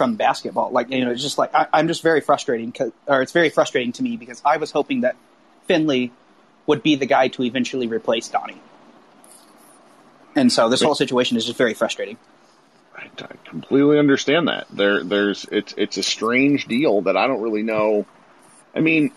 from 0.00 0.14
basketball, 0.14 0.70
like 0.70 0.88
you 0.88 1.04
know, 1.04 1.10
it's 1.10 1.20
just 1.20 1.36
like 1.36 1.54
I, 1.54 1.66
am 1.74 1.86
just 1.86 2.02
very 2.02 2.22
frustrating, 2.22 2.74
or 3.06 3.20
it's 3.20 3.32
very 3.32 3.50
frustrating 3.50 3.92
to 3.92 4.02
me 4.02 4.16
because 4.16 4.40
I 4.46 4.56
was 4.56 4.70
hoping 4.70 5.02
that 5.02 5.14
Finley 5.66 6.10
would 6.64 6.82
be 6.82 6.94
the 6.94 7.04
guy 7.04 7.28
to 7.28 7.42
eventually 7.42 7.86
replace 7.86 8.26
Donnie, 8.28 8.62
and 10.34 10.50
so 10.50 10.70
this 10.70 10.80
whole 10.80 10.94
situation 10.94 11.36
is 11.36 11.44
just 11.44 11.58
very 11.58 11.74
frustrating. 11.74 12.16
I, 12.96 13.10
I 13.22 13.34
completely 13.44 13.98
understand 13.98 14.48
that. 14.48 14.68
There, 14.72 15.04
there's 15.04 15.44
it's 15.52 15.74
it's 15.76 15.98
a 15.98 16.02
strange 16.02 16.64
deal 16.66 17.02
that 17.02 17.18
I 17.18 17.26
don't 17.26 17.42
really 17.42 17.62
know. 17.62 18.06
I 18.74 18.80
mean, 18.80 19.12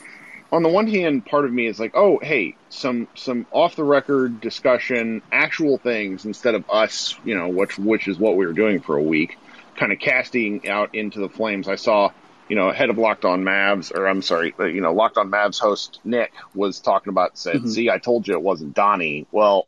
on 0.51 0.63
the 0.63 0.69
one 0.69 0.87
hand, 0.87 1.25
part 1.25 1.45
of 1.45 1.53
me 1.53 1.65
is 1.65 1.79
like, 1.79 1.95
oh, 1.95 2.19
hey, 2.21 2.57
some 2.67 3.07
some 3.15 3.45
off 3.51 3.77
the 3.77 3.85
record 3.85 4.41
discussion, 4.41 5.21
actual 5.31 5.77
things 5.77 6.25
instead 6.25 6.55
of 6.55 6.69
us, 6.69 7.15
you 7.23 7.35
know, 7.35 7.47
which 7.47 7.79
which 7.79 8.09
is 8.09 8.19
what 8.19 8.35
we 8.35 8.45
were 8.45 8.51
doing 8.51 8.81
for 8.81 8.97
a 8.97 9.01
week, 9.01 9.37
kind 9.75 9.91
of 9.91 9.99
casting 9.99 10.69
out 10.69 10.95
into 10.95 11.19
the 11.19 11.29
flames. 11.29 11.67
I 11.67 11.75
saw, 11.75 12.11
you 12.49 12.55
know, 12.55 12.71
head 12.71 12.89
of 12.89 12.97
Locked 12.97 13.25
On 13.25 13.43
Mavs, 13.43 13.93
or 13.93 14.07
I'm 14.07 14.21
sorry, 14.21 14.53
uh, 14.59 14.65
you 14.65 14.81
know, 14.81 14.93
Locked 14.93 15.17
On 15.17 15.29
Mavs 15.29 15.59
host 15.59 15.99
Nick 16.03 16.33
was 16.53 16.79
talking 16.79 17.11
about 17.11 17.37
said, 17.37 17.57
mm-hmm. 17.57 17.69
see, 17.69 17.89
I 17.89 17.97
told 17.97 18.27
you 18.27 18.33
it 18.33 18.41
wasn't 18.41 18.73
Donnie. 18.75 19.27
Well, 19.31 19.67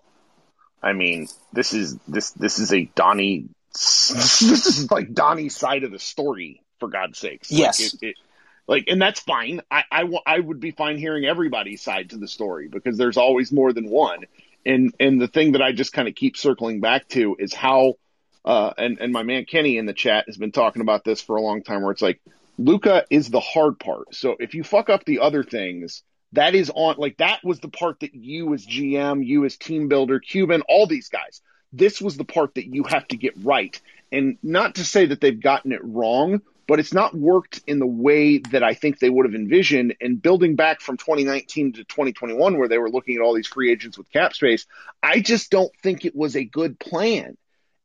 I 0.81 0.93
mean, 0.93 1.27
this 1.53 1.73
is 1.73 1.97
this 2.07 2.31
this 2.31 2.59
is 2.59 2.73
a 2.73 2.85
Donnie. 2.95 3.49
this 3.73 4.65
is 4.65 4.89
like 4.91 5.13
Donnie's 5.13 5.55
side 5.55 5.83
of 5.83 5.91
the 5.91 5.99
story, 5.99 6.61
for 6.79 6.89
God's 6.89 7.17
sakes. 7.17 7.51
Yes. 7.51 7.79
Like 7.79 8.03
it, 8.03 8.07
it, 8.07 8.15
like, 8.67 8.83
and 8.87 9.01
that's 9.01 9.19
fine. 9.19 9.61
I, 9.69 9.83
I, 9.91 10.09
I 10.25 10.39
would 10.39 10.59
be 10.59 10.71
fine 10.71 10.97
hearing 10.97 11.25
everybody's 11.25 11.81
side 11.81 12.11
to 12.11 12.17
the 12.17 12.27
story 12.27 12.67
because 12.67 12.97
there's 12.97 13.17
always 13.17 13.51
more 13.51 13.73
than 13.73 13.89
one. 13.89 14.25
And, 14.65 14.93
and 14.99 15.21
the 15.21 15.27
thing 15.27 15.51
that 15.51 15.61
I 15.61 15.71
just 15.71 15.93
kind 15.93 16.07
of 16.07 16.15
keep 16.15 16.35
circling 16.35 16.79
back 16.79 17.07
to 17.09 17.35
is 17.37 17.53
how, 17.53 17.95
uh, 18.45 18.71
and, 18.77 18.99
and 18.99 19.11
my 19.11 19.23
man 19.23 19.45
Kenny 19.45 19.77
in 19.77 19.87
the 19.87 19.93
chat 19.93 20.25
has 20.27 20.37
been 20.37 20.51
talking 20.51 20.83
about 20.83 21.03
this 21.03 21.19
for 21.19 21.35
a 21.35 21.41
long 21.41 21.63
time 21.63 21.81
where 21.81 21.91
it's 21.91 22.01
like, 22.01 22.21
Luka 22.57 23.05
is 23.09 23.29
the 23.29 23.39
hard 23.39 23.79
part. 23.79 24.13
So 24.13 24.37
if 24.39 24.53
you 24.53 24.63
fuck 24.63 24.89
up 24.89 25.03
the 25.03 25.19
other 25.19 25.43
things, 25.43 26.03
that 26.33 26.55
is 26.55 26.71
on, 26.73 26.95
like, 26.97 27.17
that 27.17 27.43
was 27.43 27.59
the 27.59 27.67
part 27.69 28.01
that 28.01 28.13
you 28.13 28.53
as 28.53 28.65
GM, 28.65 29.25
you 29.25 29.45
as 29.45 29.57
team 29.57 29.87
builder, 29.87 30.19
Cuban, 30.19 30.61
all 30.69 30.85
these 30.85 31.09
guys, 31.09 31.41
this 31.73 31.99
was 31.99 32.17
the 32.17 32.23
part 32.23 32.55
that 32.55 32.67
you 32.67 32.83
have 32.83 33.07
to 33.09 33.17
get 33.17 33.33
right. 33.43 33.79
And 34.11 34.37
not 34.43 34.75
to 34.75 34.85
say 34.85 35.07
that 35.07 35.19
they've 35.19 35.39
gotten 35.39 35.71
it 35.71 35.83
wrong, 35.83 36.41
but 36.67 36.79
it's 36.79 36.93
not 36.93 37.15
worked 37.15 37.61
in 37.67 37.79
the 37.79 37.87
way 37.87 38.37
that 38.37 38.63
I 38.63 38.73
think 38.73 38.99
they 38.99 39.09
would 39.09 39.25
have 39.25 39.35
envisioned. 39.35 39.95
And 39.99 40.21
building 40.21 40.55
back 40.55 40.81
from 40.81 40.97
2019 40.97 41.73
to 41.73 41.83
2021, 41.83 42.57
where 42.57 42.67
they 42.67 42.77
were 42.77 42.89
looking 42.89 43.15
at 43.15 43.21
all 43.21 43.33
these 43.33 43.47
free 43.47 43.71
agents 43.71 43.97
with 43.97 44.11
cap 44.11 44.33
space, 44.33 44.65
I 45.01 45.19
just 45.19 45.51
don't 45.51 45.71
think 45.81 46.05
it 46.05 46.15
was 46.15 46.35
a 46.35 46.43
good 46.43 46.79
plan. 46.79 47.37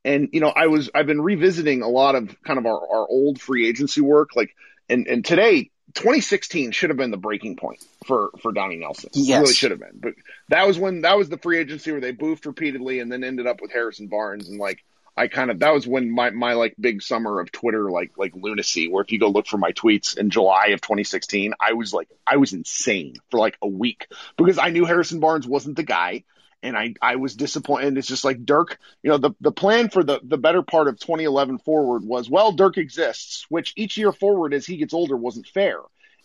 And 0.03 0.29
you 0.31 0.39
know, 0.39 0.49
I 0.49 0.67
was 0.67 0.89
I've 0.93 1.07
been 1.07 1.21
revisiting 1.21 1.81
a 1.81 1.89
lot 1.89 2.15
of 2.15 2.35
kind 2.43 2.57
of 2.57 2.65
our, 2.65 2.79
our 2.79 3.07
old 3.07 3.39
free 3.39 3.67
agency 3.67 4.01
work, 4.01 4.35
like 4.35 4.55
and 4.89 5.07
and 5.07 5.23
today 5.23 5.71
2016 5.93 6.71
should 6.71 6.89
have 6.89 6.97
been 6.97 7.11
the 7.11 7.17
breaking 7.17 7.55
point 7.55 7.83
for 8.05 8.31
for 8.41 8.51
Donnie 8.51 8.77
Nelson. 8.77 9.09
Yes. 9.13 9.29
It 9.29 9.41
really 9.41 9.53
should 9.53 9.71
have 9.71 9.79
been. 9.79 9.99
But 9.99 10.13
that 10.49 10.67
was 10.67 10.79
when 10.79 11.01
that 11.01 11.17
was 11.17 11.29
the 11.29 11.37
free 11.37 11.59
agency 11.59 11.91
where 11.91 12.01
they 12.01 12.13
boofed 12.13 12.45
repeatedly 12.45 12.99
and 12.99 13.11
then 13.11 13.23
ended 13.23 13.47
up 13.47 13.61
with 13.61 13.71
Harrison 13.71 14.07
Barnes 14.07 14.49
and 14.49 14.59
like 14.59 14.83
I 15.15 15.27
kind 15.27 15.51
of 15.51 15.59
that 15.59 15.73
was 15.73 15.85
when 15.85 16.09
my 16.09 16.29
my 16.29 16.53
like 16.53 16.75
big 16.79 17.01
summer 17.01 17.39
of 17.39 17.51
Twitter 17.51 17.91
like 17.91 18.11
like 18.17 18.33
lunacy 18.35 18.87
where 18.87 19.03
if 19.03 19.11
you 19.11 19.19
go 19.19 19.29
look 19.29 19.47
for 19.47 19.57
my 19.57 19.71
tweets 19.71 20.17
in 20.17 20.29
July 20.29 20.67
of 20.67 20.81
2016 20.81 21.53
I 21.59 21.73
was 21.73 21.93
like 21.93 22.07
I 22.25 22.37
was 22.37 22.53
insane 22.53 23.15
for 23.29 23.39
like 23.39 23.57
a 23.61 23.67
week 23.67 24.07
because 24.37 24.57
I 24.57 24.69
knew 24.69 24.85
Harrison 24.85 25.19
Barnes 25.19 25.47
wasn't 25.47 25.75
the 25.75 25.83
guy 25.83 26.23
and 26.63 26.77
I 26.77 26.95
I 27.01 27.15
was 27.17 27.35
disappointed 27.35 27.97
it's 27.97 28.07
just 28.07 28.25
like 28.25 28.45
Dirk 28.45 28.79
you 29.03 29.09
know 29.09 29.17
the 29.17 29.31
the 29.41 29.51
plan 29.51 29.89
for 29.89 30.03
the 30.03 30.19
the 30.23 30.37
better 30.37 30.61
part 30.61 30.87
of 30.87 30.99
2011 30.99 31.59
forward 31.59 32.03
was 32.03 32.29
well 32.29 32.51
Dirk 32.51 32.77
exists 32.77 33.45
which 33.49 33.73
each 33.75 33.97
year 33.97 34.11
forward 34.11 34.53
as 34.53 34.65
he 34.65 34.77
gets 34.77 34.93
older 34.93 35.15
wasn't 35.15 35.47
fair 35.47 35.79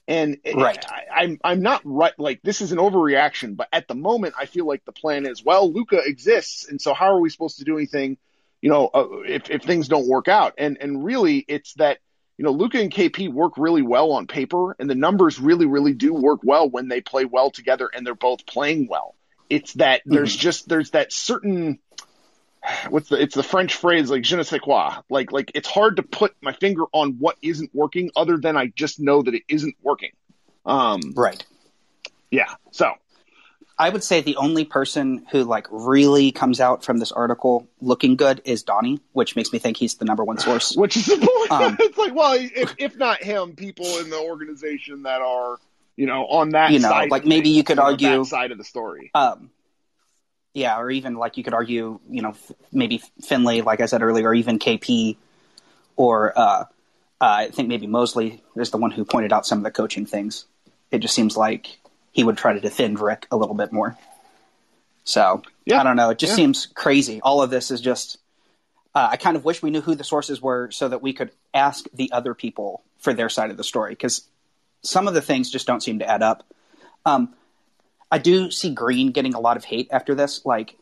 and 0.08 0.38
right. 0.54 0.86
I, 0.88 1.22
I'm 1.22 1.40
I'm 1.42 1.62
not 1.62 1.82
right. 1.84 2.16
Like 2.16 2.40
this 2.40 2.60
is 2.60 2.70
an 2.70 2.78
overreaction, 2.78 3.56
but 3.56 3.66
at 3.72 3.88
the 3.88 3.96
moment, 3.96 4.36
I 4.38 4.46
feel 4.46 4.64
like 4.64 4.84
the 4.84 4.92
plan 4.92 5.26
is 5.26 5.44
well, 5.44 5.72
Luka 5.72 5.98
exists, 5.98 6.68
and 6.68 6.80
so 6.80 6.94
how 6.94 7.06
are 7.06 7.20
we 7.20 7.28
supposed 7.28 7.58
to 7.58 7.64
do 7.64 7.76
anything 7.76 8.16
you 8.60 8.70
know, 8.70 8.90
uh, 8.92 9.06
if 9.26 9.50
if 9.50 9.62
things 9.62 9.88
don't 9.88 10.08
work 10.08 10.28
out. 10.28 10.54
And 10.58 10.78
and 10.80 11.04
really, 11.04 11.44
it's 11.48 11.74
that 11.74 11.98
you 12.38 12.44
know, 12.44 12.50
Luka 12.50 12.78
and 12.78 12.90
KP 12.90 13.32
work 13.32 13.54
really 13.56 13.82
well 13.82 14.12
on 14.12 14.26
paper, 14.26 14.76
and 14.78 14.90
the 14.90 14.94
numbers 14.94 15.40
really, 15.40 15.66
really 15.66 15.94
do 15.94 16.12
work 16.12 16.40
well 16.42 16.68
when 16.68 16.88
they 16.88 17.00
play 17.00 17.24
well 17.24 17.50
together 17.50 17.88
and 17.92 18.06
they're 18.06 18.14
both 18.14 18.46
playing 18.46 18.88
well. 18.88 19.14
It's 19.48 19.74
that 19.74 20.02
there's 20.04 20.32
mm-hmm. 20.32 20.40
just 20.40 20.68
there's 20.68 20.90
that 20.90 21.12
certain 21.12 21.78
what's 22.88 23.08
the 23.08 23.20
it's 23.20 23.34
the 23.34 23.42
French 23.42 23.74
phrase 23.74 24.10
like 24.10 24.22
je 24.22 24.36
ne 24.36 24.42
sais 24.42 24.60
quoi. 24.60 24.96
Like 25.08 25.32
like 25.32 25.52
it's 25.54 25.68
hard 25.68 25.96
to 25.96 26.02
put 26.02 26.34
my 26.40 26.52
finger 26.52 26.84
on 26.92 27.16
what 27.18 27.36
isn't 27.42 27.74
working 27.74 28.10
other 28.16 28.36
than 28.36 28.56
I 28.56 28.66
just 28.66 29.00
know 29.00 29.22
that 29.22 29.34
it 29.34 29.42
isn't 29.48 29.76
working. 29.82 30.10
Um, 30.64 31.00
right. 31.14 31.44
Yeah. 32.30 32.54
So 32.72 32.92
I 33.78 33.90
would 33.90 34.02
say 34.02 34.22
the 34.22 34.36
only 34.36 34.64
person 34.64 35.26
who 35.30 35.44
like 35.44 35.66
really 35.70 36.32
comes 36.32 36.60
out 36.60 36.84
from 36.84 36.98
this 36.98 37.12
article 37.12 37.68
looking 37.80 38.16
good 38.16 38.40
is 38.44 38.62
Donnie, 38.62 39.00
which 39.12 39.36
makes 39.36 39.52
me 39.52 39.58
think 39.58 39.76
he's 39.76 39.96
the 39.96 40.06
number 40.06 40.24
one 40.24 40.38
source. 40.38 40.74
Which 40.76 40.96
is 40.96 41.06
the 41.06 41.18
point. 41.18 41.50
Um, 41.50 41.76
it's 41.80 41.98
like, 41.98 42.14
well, 42.14 42.34
if, 42.38 42.74
if 42.78 42.96
not 42.96 43.22
him, 43.22 43.54
people 43.54 43.86
in 43.98 44.08
the 44.08 44.18
organization 44.18 45.02
that 45.02 45.20
are, 45.20 45.58
you 45.96 46.06
know, 46.06 46.26
on 46.26 46.50
that 46.50 46.70
you 46.72 46.78
know, 46.78 47.06
like 47.10 47.24
maybe 47.24 47.50
you 47.50 47.64
could 47.64 47.78
argue 47.78 48.24
side 48.24 48.52
of 48.52 48.58
the 48.58 48.64
story. 48.64 49.10
Um, 49.14 49.50
yeah, 50.52 50.78
or 50.78 50.90
even 50.90 51.16
like 51.16 51.36
you 51.36 51.44
could 51.44 51.54
argue, 51.54 52.00
you 52.08 52.22
know, 52.22 52.34
maybe 52.72 53.02
Finley, 53.22 53.62
like 53.62 53.80
I 53.80 53.86
said 53.86 54.02
earlier, 54.02 54.28
or 54.28 54.34
even 54.34 54.58
KP, 54.58 55.16
or 55.96 56.38
uh, 56.38 56.40
uh, 56.40 56.64
I 57.20 57.48
think 57.48 57.68
maybe 57.68 57.86
Mosley 57.86 58.42
is 58.54 58.70
the 58.70 58.78
one 58.78 58.90
who 58.90 59.04
pointed 59.04 59.32
out 59.32 59.46
some 59.46 59.58
of 59.58 59.64
the 59.64 59.70
coaching 59.70 60.06
things. 60.06 60.44
It 60.90 60.98
just 60.98 61.14
seems 61.14 61.36
like 61.36 61.78
he 62.12 62.24
would 62.24 62.36
try 62.36 62.52
to 62.52 62.60
defend 62.60 63.00
Rick 63.00 63.26
a 63.30 63.36
little 63.36 63.54
bit 63.54 63.72
more. 63.72 63.96
So 65.04 65.42
yeah. 65.64 65.80
I 65.80 65.82
don't 65.82 65.96
know. 65.96 66.10
It 66.10 66.18
just 66.18 66.32
yeah. 66.32 66.36
seems 66.36 66.66
crazy. 66.66 67.20
All 67.20 67.42
of 67.42 67.50
this 67.50 67.70
is 67.70 67.80
just. 67.80 68.18
Uh, 68.94 69.08
I 69.10 69.18
kind 69.18 69.36
of 69.36 69.44
wish 69.44 69.62
we 69.62 69.70
knew 69.70 69.82
who 69.82 69.94
the 69.94 70.04
sources 70.04 70.40
were 70.40 70.70
so 70.70 70.88
that 70.88 71.02
we 71.02 71.12
could 71.12 71.30
ask 71.52 71.84
the 71.92 72.12
other 72.12 72.32
people 72.32 72.82
for 72.98 73.12
their 73.12 73.28
side 73.28 73.50
of 73.50 73.58
the 73.58 73.64
story 73.64 73.92
because 73.92 74.26
some 74.82 75.08
of 75.08 75.14
the 75.14 75.22
things 75.22 75.50
just 75.50 75.66
don't 75.66 75.82
seem 75.82 75.98
to 76.00 76.08
add 76.08 76.22
up. 76.22 76.44
Um, 77.04 77.34
I 78.10 78.18
do 78.18 78.50
see 78.50 78.72
Green 78.72 79.12
getting 79.12 79.34
a 79.34 79.40
lot 79.40 79.56
of 79.56 79.64
hate 79.64 79.88
after 79.90 80.14
this. 80.14 80.44
Like, 80.44 80.76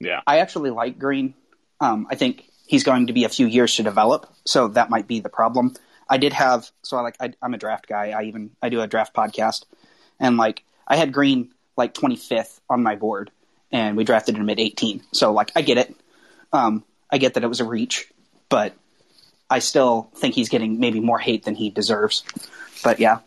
yeah, 0.00 0.20
I 0.26 0.38
actually 0.38 0.70
like 0.70 0.98
Green. 0.98 1.34
Um, 1.80 2.06
I 2.10 2.14
think 2.14 2.48
he's 2.66 2.84
going 2.84 3.06
to 3.08 3.12
be 3.12 3.24
a 3.24 3.28
few 3.28 3.46
years 3.46 3.74
to 3.76 3.82
develop, 3.82 4.32
so 4.44 4.68
that 4.68 4.90
might 4.90 5.06
be 5.06 5.20
the 5.20 5.28
problem. 5.28 5.74
I 6.08 6.18
did 6.18 6.32
have 6.32 6.70
so 6.82 6.96
I 6.96 7.02
like 7.02 7.16
I, 7.20 7.32
am 7.42 7.54
a 7.54 7.58
draft 7.58 7.86
guy. 7.86 8.10
I 8.10 8.24
even 8.24 8.50
I 8.62 8.68
do 8.68 8.80
a 8.80 8.86
draft 8.86 9.14
podcast, 9.14 9.64
and 10.18 10.36
like 10.36 10.62
I 10.86 10.96
had 10.96 11.12
Green 11.12 11.50
like 11.76 11.94
25th 11.94 12.60
on 12.68 12.82
my 12.82 12.96
board, 12.96 13.30
and 13.70 13.96
we 13.96 14.04
drafted 14.04 14.36
him 14.36 14.48
at 14.48 14.58
18. 14.58 15.02
So 15.12 15.32
like 15.32 15.52
I 15.54 15.62
get 15.62 15.78
it. 15.78 15.94
Um, 16.52 16.84
I 17.10 17.18
get 17.18 17.34
that 17.34 17.44
it 17.44 17.48
was 17.48 17.60
a 17.60 17.64
reach, 17.64 18.10
but 18.48 18.74
I 19.50 19.60
still 19.60 20.10
think 20.16 20.34
he's 20.34 20.48
getting 20.48 20.78
maybe 20.78 21.00
more 21.00 21.18
hate 21.18 21.44
than 21.44 21.54
he 21.54 21.70
deserves. 21.70 22.22
But 22.84 23.00
yeah, 23.00 23.20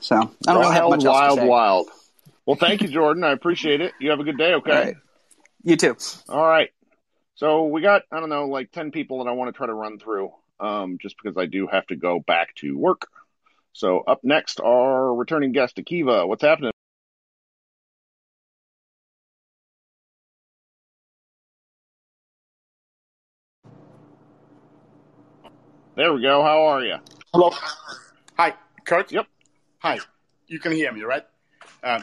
so 0.00 0.16
I 0.16 0.52
don't 0.52 0.62
wild, 0.62 0.74
have 0.74 0.88
much 0.88 1.04
wild, 1.04 1.06
else 1.06 1.34
to 1.34 1.40
say. 1.42 1.48
Wild, 1.48 1.88
Well, 2.46 2.56
thank 2.56 2.82
you, 2.82 2.88
Jordan. 2.88 3.24
I 3.24 3.32
appreciate 3.32 3.80
it. 3.80 3.92
You 4.00 4.10
have 4.10 4.20
a 4.20 4.24
good 4.24 4.38
day. 4.38 4.54
Okay. 4.54 4.70
Right. 4.70 4.96
You 5.64 5.76
too. 5.76 5.96
All 6.28 6.46
right. 6.46 6.70
So 7.34 7.66
we 7.66 7.82
got 7.82 8.02
I 8.10 8.20
don't 8.20 8.30
know 8.30 8.46
like 8.46 8.72
ten 8.72 8.90
people 8.90 9.22
that 9.22 9.30
I 9.30 9.32
want 9.32 9.52
to 9.52 9.56
try 9.56 9.66
to 9.66 9.74
run 9.74 9.98
through, 9.98 10.32
um, 10.60 10.98
just 11.00 11.16
because 11.22 11.36
I 11.36 11.46
do 11.46 11.66
have 11.66 11.86
to 11.88 11.96
go 11.96 12.20
back 12.20 12.54
to 12.56 12.76
work. 12.76 13.08
So 13.72 14.00
up 14.00 14.20
next, 14.24 14.60
our 14.60 15.14
returning 15.14 15.52
guest, 15.52 15.76
Akiva. 15.76 16.26
What's 16.26 16.42
happening? 16.42 16.72
There 25.98 26.12
we 26.12 26.22
go. 26.22 26.44
How 26.44 26.62
are 26.62 26.84
you? 26.84 26.94
Hello. 27.34 27.50
Hi, 28.38 28.54
Kurt. 28.84 29.10
Yep. 29.10 29.26
Hi, 29.80 29.98
you 30.46 30.60
can 30.60 30.70
hear 30.70 30.92
me, 30.92 31.02
right? 31.02 31.24
Uh, 31.82 32.02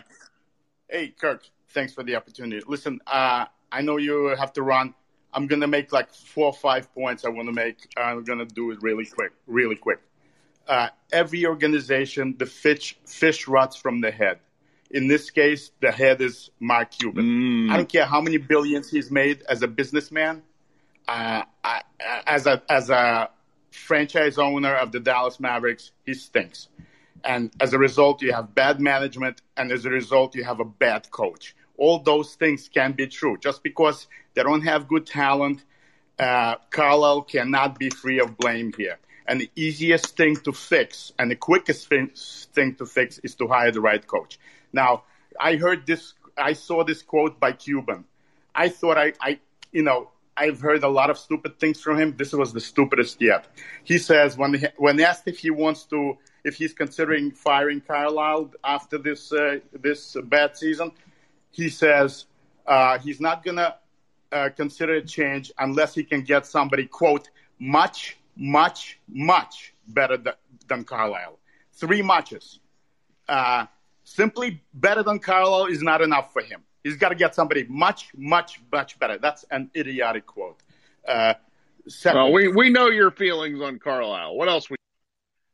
hey, 0.90 1.14
Kirk, 1.18 1.44
thanks 1.70 1.94
for 1.94 2.04
the 2.04 2.14
opportunity. 2.18 2.62
Listen, 2.68 3.00
uh, 3.08 3.46
I 3.72 3.82
know 3.84 3.96
you 3.96 4.36
have 4.38 4.52
to 4.52 4.64
run. 4.64 4.94
I'm 5.32 5.48
gonna 5.48 5.68
make 5.68 5.94
like 5.94 6.14
four 6.14 6.48
or 6.48 6.54
five 6.54 6.94
points. 6.94 7.24
I 7.24 7.30
want 7.30 7.48
to 7.48 7.54
make. 7.54 7.88
I'm 7.96 8.26
gonna 8.26 8.44
do 8.44 8.72
it 8.72 8.80
really 8.82 9.06
quick, 9.06 9.32
really 9.48 9.78
quick. 9.78 10.02
Uh, 10.68 10.90
every 11.14 11.46
organization, 11.46 12.36
the 12.38 12.46
fish 12.46 12.98
fish 13.06 13.48
rots 13.48 13.78
from 13.78 14.02
the 14.02 14.12
head. 14.12 14.40
In 14.92 15.08
this 15.08 15.30
case, 15.30 15.72
the 15.80 15.94
head 15.94 16.20
is 16.20 16.50
Mark 16.60 16.92
Cuban. 16.92 17.24
Mm. 17.24 17.72
I 17.72 17.78
don't 17.78 17.88
care 17.88 18.06
how 18.06 18.20
many 18.20 18.40
billions 18.40 18.90
he's 18.90 19.10
made 19.10 19.44
as 19.48 19.62
a 19.62 19.70
businessman. 19.70 20.44
Uh, 21.08 21.44
I, 21.64 21.84
as 22.28 22.46
a 22.46 22.62
as 22.68 22.90
a 22.90 23.30
franchise 23.78 24.38
owner 24.38 24.76
of 24.76 24.92
the 24.92 25.00
Dallas 25.00 25.40
Mavericks, 25.40 25.92
he 26.06 26.14
stinks. 26.14 26.70
And 27.24 27.52
as 27.60 27.74
a 27.74 27.78
result 27.80 28.22
you 28.22 28.34
have 28.34 28.54
bad 28.54 28.80
management 28.80 29.42
and 29.58 29.72
as 29.72 29.86
a 29.86 29.90
result 29.90 30.36
you 30.36 30.44
have 30.44 30.60
a 30.60 30.66
bad 30.66 31.10
coach. 31.12 31.56
All 31.78 32.00
those 32.00 32.36
things 32.36 32.70
can 32.70 32.94
be 32.94 33.08
true. 33.08 33.38
Just 33.38 33.64
because 33.64 34.08
they 34.34 34.44
don't 34.44 34.62
have 34.62 34.88
good 34.88 35.06
talent 35.06 35.64
uh, 36.18 36.56
carlisle 36.70 37.24
cannot 37.24 37.78
be 37.78 37.90
free 37.90 38.20
of 38.20 38.38
blame 38.38 38.72
here. 38.78 38.98
And 39.28 39.42
the 39.42 39.50
easiest 39.56 40.16
thing 40.16 40.36
to 40.38 40.54
fix 40.54 41.12
and 41.18 41.32
the 41.32 41.36
quickest 41.36 41.88
thing 41.90 42.76
to 42.76 42.86
fix 42.86 43.20
is 43.20 43.36
to 43.36 43.48
hire 43.48 43.72
the 43.72 43.82
right 43.82 44.06
coach. 44.06 44.40
Now 44.72 45.04
i 45.40 45.56
heard 45.56 45.86
this 45.86 46.14
i 46.38 46.54
saw 46.54 46.84
this 46.84 47.02
quote 47.02 47.40
by 47.40 47.52
cuban. 47.52 48.06
I 48.54 48.70
thought 48.70 48.98
i, 48.98 49.14
I 49.20 49.40
you 49.72 49.84
know 49.84 50.12
I've 50.38 50.60
heard 50.60 50.84
a 50.84 50.90
lot 50.90 51.10
of 51.10 51.18
stupid 51.18 51.60
things 51.60 51.80
from 51.82 51.98
him. 51.98 52.16
This 52.18 52.34
was 52.34 52.52
the 52.52 52.60
stupidest 52.60 53.22
yet. 53.22 53.48
He 53.84 53.98
says 53.98 54.38
when 54.38 54.54
he, 54.56 54.68
when 54.78 55.00
asked 55.00 55.28
if 55.28 55.40
he 55.40 55.50
wants 55.50 55.84
to 55.86 56.18
if 56.44 56.56
he's 56.56 56.74
considering 56.74 57.32
firing 57.32 57.82
Carlisle 57.82 58.52
after 58.64 58.98
this 58.98 59.32
uh, 59.32 59.60
this 59.72 60.16
bad 60.26 60.58
season. 60.58 60.92
He 61.52 61.70
says 61.70 62.26
uh, 62.68 63.00
he's 63.00 63.20
not 63.22 63.44
gonna 63.46 63.76
uh, 64.32 64.50
consider 64.56 64.96
a 64.96 65.02
change 65.06 65.52
unless 65.58 65.96
he 65.96 66.04
can 66.04 66.22
get 66.24 66.46
somebody 66.46 66.86
quote 66.86 67.30
much 67.60 68.18
much 68.36 69.00
much 69.08 69.74
better 69.88 70.18
th- 70.18 70.36
than 70.68 70.84
Carlisle. 70.84 71.40
Three 71.74 72.02
matches, 72.02 72.60
Uh, 73.28 73.66
simply 74.04 74.62
better 74.74 75.04
than 75.04 75.18
Carlisle 75.20 75.68
is 75.68 75.82
not 75.82 76.02
enough 76.02 76.32
for 76.34 76.42
him. 76.42 76.62
He's 76.86 76.98
got 76.98 77.10
to 77.10 77.16
get 77.16 77.34
somebody 77.34 77.66
much 77.68 78.12
much 78.16 78.62
much 78.72 79.00
better. 79.00 79.18
That's 79.18 79.44
an 79.50 79.72
idiotic 79.76 80.28
quote. 80.28 80.62
Uh, 81.06 81.34
second, 81.88 82.22
well, 82.22 82.32
we 82.32 82.48
we 82.48 82.70
know 82.70 82.90
your 82.90 83.10
feelings 83.10 83.60
on 83.60 83.80
Carlisle. 83.80 84.36
What 84.36 84.50
else 84.50 84.70
we? 84.70 84.76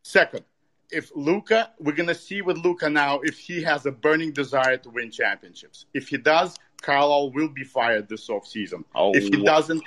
Second, 0.04 0.44
if 0.92 1.10
Luka, 1.16 1.72
we're 1.80 1.94
gonna 1.94 2.14
see 2.14 2.42
with 2.42 2.58
Luka 2.58 2.90
now 2.90 3.22
if 3.24 3.40
he 3.40 3.64
has 3.64 3.86
a 3.86 3.94
burning 3.94 4.34
desire 4.34 4.76
to 4.76 4.90
win 4.90 5.10
championships. 5.10 5.86
If 5.94 6.10
he 6.10 6.18
does, 6.18 6.58
Carlisle 6.82 7.32
will 7.32 7.48
be 7.48 7.64
fired 7.64 8.10
this 8.10 8.28
offseason. 8.28 8.84
Oh, 8.94 9.14
if 9.14 9.24
he 9.24 9.42
doesn't, 9.42 9.84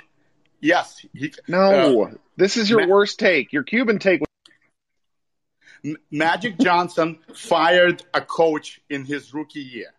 yes, 0.61 1.05
he, 1.13 1.31
no. 1.47 2.05
Uh, 2.05 2.11
this 2.37 2.57
is 2.57 2.71
your 2.71 2.87
Ma- 2.87 2.91
worst 2.91 3.19
take. 3.19 3.53
Your 3.53 3.61
Cuban 3.61 3.99
take. 3.99 4.21
Magic 6.09 6.57
Johnson 6.57 7.19
fired 7.35 8.01
a 8.15 8.21
coach 8.21 8.81
in 8.89 9.05
his 9.05 9.31
rookie 9.31 9.59
year 9.59 9.94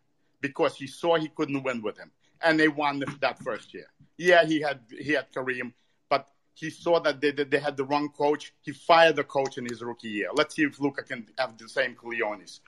because 0.48 0.76
he 0.76 0.86
saw 0.86 1.16
he 1.16 1.28
couldn't 1.28 1.62
win 1.62 1.82
with 1.82 1.96
him, 1.98 2.10
and 2.42 2.58
they 2.58 2.68
won 2.68 3.02
that 3.20 3.38
first 3.42 3.74
year. 3.74 3.88
Yeah, 4.16 4.44
he 4.44 4.60
had 4.60 4.80
he 4.88 5.12
had 5.12 5.32
Kareem, 5.32 5.72
but 6.08 6.28
he 6.54 6.70
saw 6.70 7.00
that 7.00 7.20
they, 7.20 7.32
they 7.32 7.58
had 7.58 7.76
the 7.76 7.84
wrong 7.84 8.08
coach. 8.10 8.52
He 8.62 8.72
fired 8.72 9.16
the 9.16 9.24
coach 9.24 9.58
in 9.58 9.66
his 9.66 9.82
rookie 9.82 10.08
year. 10.08 10.28
Let's 10.34 10.54
see 10.54 10.62
if 10.62 10.80
Luka 10.80 11.02
can 11.02 11.26
have 11.38 11.58
the 11.58 11.68
same 11.68 11.94
Cleones. 11.94 12.60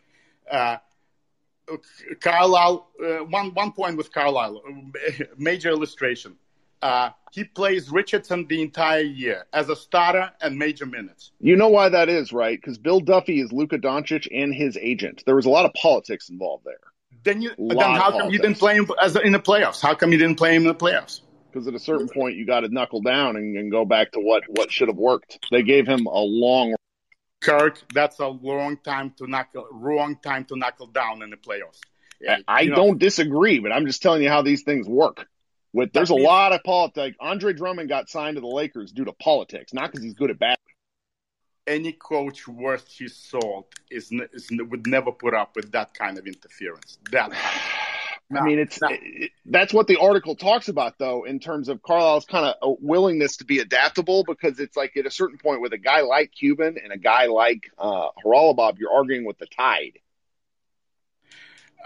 Uh, 0.50 0.78
Carlisle, 2.20 2.88
uh, 3.02 3.24
one, 3.24 3.52
one 3.54 3.72
point 3.72 3.96
with 3.96 4.12
Carlisle, 4.12 4.62
major 5.36 5.68
illustration. 5.68 6.36
Uh, 6.80 7.10
he 7.32 7.44
plays 7.44 7.90
Richardson 7.90 8.46
the 8.46 8.62
entire 8.62 9.00
year 9.00 9.46
as 9.52 9.68
a 9.68 9.76
starter 9.76 10.30
and 10.40 10.56
major 10.56 10.86
minutes. 10.86 11.32
You 11.40 11.56
know 11.56 11.68
why 11.68 11.88
that 11.88 12.08
is, 12.08 12.32
right? 12.32 12.58
Because 12.58 12.78
Bill 12.78 13.00
Duffy 13.00 13.40
is 13.40 13.52
Luka 13.52 13.78
Doncic 13.78 14.28
and 14.32 14.54
his 14.54 14.76
agent. 14.76 15.22
There 15.26 15.36
was 15.36 15.46
a 15.46 15.50
lot 15.50 15.66
of 15.66 15.72
politics 15.74 16.28
involved 16.28 16.64
there. 16.64 16.80
Then 17.24 17.42
you, 17.42 17.50
then 17.58 17.78
how 17.78 18.10
come 18.12 18.30
you 18.30 18.38
didn't 18.38 18.58
play 18.58 18.76
him 18.76 18.86
as 19.00 19.16
in 19.16 19.32
the 19.32 19.40
playoffs? 19.40 19.82
How 19.82 19.94
come 19.94 20.12
you 20.12 20.18
didn't 20.18 20.36
play 20.36 20.54
him 20.54 20.62
in 20.62 20.68
the 20.68 20.74
playoffs? 20.74 21.20
because 21.58 21.68
at 21.68 21.74
a 21.74 21.78
certain 21.78 22.08
point 22.08 22.36
you 22.36 22.46
got 22.46 22.60
to 22.60 22.68
knuckle 22.68 23.00
down 23.00 23.36
and, 23.36 23.56
and, 23.56 23.70
go 23.70 23.84
back 23.84 24.12
to 24.12 24.20
what 24.20 24.44
what 24.48 24.70
should 24.70 24.88
have 24.88 24.96
worked. 24.96 25.38
They 25.50 25.62
gave 25.62 25.86
him 25.86 26.06
a 26.06 26.20
long. 26.20 26.74
Kirk, 27.40 27.80
that's 27.94 28.18
a 28.18 28.26
long 28.26 28.78
time 28.78 29.12
to 29.18 29.26
knuckle, 29.26 29.66
wrong 29.70 30.16
time 30.22 30.44
to 30.46 30.56
knuckle 30.56 30.88
down 30.88 31.22
in 31.22 31.30
the 31.30 31.36
playoffs. 31.36 31.80
I, 32.28 32.42
I 32.48 32.66
don't 32.66 32.98
disagree, 32.98 33.60
but 33.60 33.70
I'm 33.70 33.86
just 33.86 34.02
telling 34.02 34.22
you 34.22 34.28
how 34.28 34.42
these 34.42 34.62
things 34.62 34.88
work. 34.88 35.26
With 35.72 35.92
there's 35.92 36.10
a 36.10 36.16
lot 36.16 36.52
of 36.52 36.62
politics. 36.64 37.16
Andre 37.20 37.52
Drummond 37.52 37.88
got 37.88 38.08
signed 38.08 38.36
to 38.36 38.40
the 38.40 38.48
Lakers 38.48 38.90
due 38.90 39.04
to 39.04 39.12
politics, 39.12 39.72
not 39.72 39.90
because 39.90 40.02
he's 40.02 40.14
good 40.14 40.30
at 40.30 40.38
basketball. 40.38 40.67
Any 41.68 41.92
coach 41.92 42.48
worth 42.48 42.88
his 42.90 43.14
salt 43.14 43.72
is, 43.90 44.10
is 44.32 44.48
would 44.50 44.86
never 44.86 45.12
put 45.12 45.34
up 45.34 45.54
with 45.54 45.72
that 45.72 45.94
kind 45.94 46.18
of 46.18 46.26
interference. 46.26 46.98
That. 47.12 47.30
I 48.30 48.42
mean, 48.42 48.58
it's 48.58 48.78
it, 48.82 49.30
that's 49.46 49.72
what 49.72 49.86
the 49.86 49.96
article 49.96 50.36
talks 50.36 50.68
about, 50.68 50.98
though, 50.98 51.24
in 51.24 51.40
terms 51.40 51.68
of 51.68 51.82
Carlisle's 51.82 52.26
kind 52.26 52.54
of 52.60 52.76
willingness 52.80 53.38
to 53.38 53.46
be 53.46 53.58
adaptable, 53.60 54.22
because 54.22 54.60
it's 54.60 54.76
like 54.76 54.96
at 54.98 55.06
a 55.06 55.10
certain 55.10 55.38
point 55.38 55.62
with 55.62 55.72
a 55.72 55.78
guy 55.78 56.02
like 56.02 56.32
Cuban 56.32 56.76
and 56.82 56.92
a 56.92 56.98
guy 56.98 57.26
like 57.26 57.70
uh, 57.78 58.08
Haralabob, 58.22 58.78
you're 58.78 58.92
arguing 58.92 59.24
with 59.24 59.38
the 59.38 59.46
tide. 59.46 59.98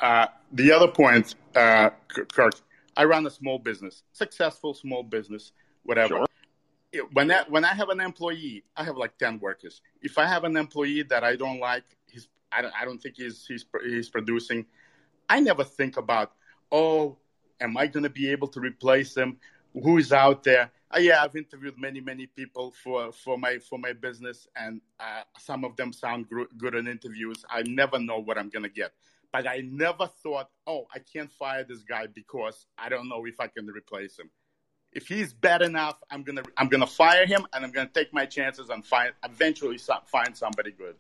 Uh, 0.01 0.27
the 0.53 0.73
other 0.73 0.89
point, 0.89 1.35
uh, 1.55 1.91
Kirk, 2.33 2.55
I 2.97 3.05
run 3.05 3.25
a 3.25 3.31
small 3.31 3.59
business, 3.61 4.03
successful 4.13 4.75
small 4.75 5.05
business, 5.05 5.53
whatever. 5.85 6.17
Sure. 6.17 6.27
When 7.13 7.31
I, 7.31 7.45
when 7.49 7.65
I 7.65 7.75
have 7.75 7.89
an 7.89 8.01
employee, 8.01 8.65
I 8.77 8.85
have 8.85 8.97
like 8.97 9.17
ten 9.19 9.39
workers. 9.39 9.81
If 10.03 10.19
I 10.19 10.27
have 10.27 10.45
an 10.45 10.57
employee 10.57 11.03
that 11.05 11.25
I 11.25 11.37
don't 11.37 11.61
like, 11.61 11.85
he's 12.11 12.29
I 12.53 12.63
don't 12.63 12.75
I 12.79 12.85
don't 12.85 12.99
think 12.99 13.17
he's 13.17 13.47
he's 13.47 13.65
he's 13.85 14.11
producing 14.11 14.67
I 15.29 15.41
never 15.41 15.65
think 15.65 15.97
about, 15.97 16.33
oh, 16.71 17.17
am 17.61 17.77
I 17.77 17.87
going 17.87 18.03
to 18.03 18.11
be 18.11 18.31
able 18.31 18.49
to 18.49 18.61
replace 18.61 19.17
him? 19.17 19.39
Who 19.73 19.97
is 19.99 20.13
out 20.13 20.45
there? 20.45 20.71
Uh, 20.95 20.99
yeah, 20.99 21.23
I've 21.23 21.35
interviewed 21.37 21.79
many, 21.79 22.01
many 22.01 22.27
people 22.27 22.75
for, 22.85 23.13
for 23.13 23.39
my 23.39 23.59
for 23.59 23.79
my 23.79 23.95
business, 23.95 24.47
and 24.55 24.83
uh, 25.01 25.23
some 25.39 25.65
of 25.65 25.75
them 25.77 25.93
sound 25.93 26.29
gr- 26.29 26.53
good 26.59 26.75
in 26.75 26.87
interviews. 26.87 27.45
I 27.49 27.63
never 27.63 27.99
know 27.99 28.19
what 28.19 28.37
I'm 28.37 28.51
going 28.51 28.65
to 28.65 28.69
get, 28.69 28.93
but 29.33 29.47
I 29.47 29.63
never 29.65 30.07
thought, 30.07 30.51
oh, 30.67 30.87
I 30.95 30.99
can't 30.99 31.33
fire 31.33 31.65
this 31.65 31.83
guy 31.83 32.09
because 32.09 32.67
I 32.77 32.91
don't 32.91 33.09
know 33.09 33.25
if 33.25 33.41
I 33.41 33.47
can 33.47 33.67
replace 33.69 34.19
him. 34.19 34.29
If 34.93 35.09
he's 35.09 35.33
bad 35.33 35.63
enough, 35.63 35.97
I'm 36.11 36.23
gonna 36.23 36.43
I'm 36.57 36.69
gonna 36.69 36.87
fire 36.87 37.27
him, 37.27 37.47
and 37.53 37.65
I'm 37.65 37.73
gonna 37.73 37.91
take 37.93 38.13
my 38.13 38.27
chances 38.27 38.69
and 38.69 38.85
find 38.85 39.13
eventually 39.25 39.79
find 40.07 40.37
somebody 40.37 40.73
good. 40.73 40.97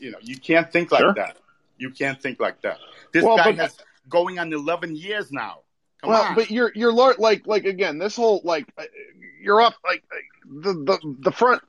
You 0.00 0.12
know, 0.12 0.18
you 0.22 0.38
can't 0.38 0.72
think 0.72 0.90
like 0.90 1.00
sure. 1.00 1.14
that. 1.14 1.36
You 1.78 1.90
can't 1.90 2.20
think 2.20 2.40
like 2.40 2.62
that. 2.62 2.78
This 3.12 3.24
well, 3.24 3.36
guy 3.36 3.52
has 3.52 3.76
going 4.08 4.38
on 4.38 4.52
11 4.52 4.96
years 4.96 5.30
now. 5.30 5.60
Come 6.00 6.10
well, 6.10 6.22
on. 6.22 6.34
but 6.34 6.50
you're 6.50 6.72
you're 6.74 6.92
like 6.92 7.46
like 7.46 7.64
again 7.64 7.98
this 7.98 8.16
whole 8.16 8.40
like 8.42 8.66
uh, 8.78 8.84
you're 9.40 9.60
up 9.60 9.74
like 9.84 10.02
the 10.44 10.72
the 10.72 11.16
the 11.20 11.32
front. 11.32 11.62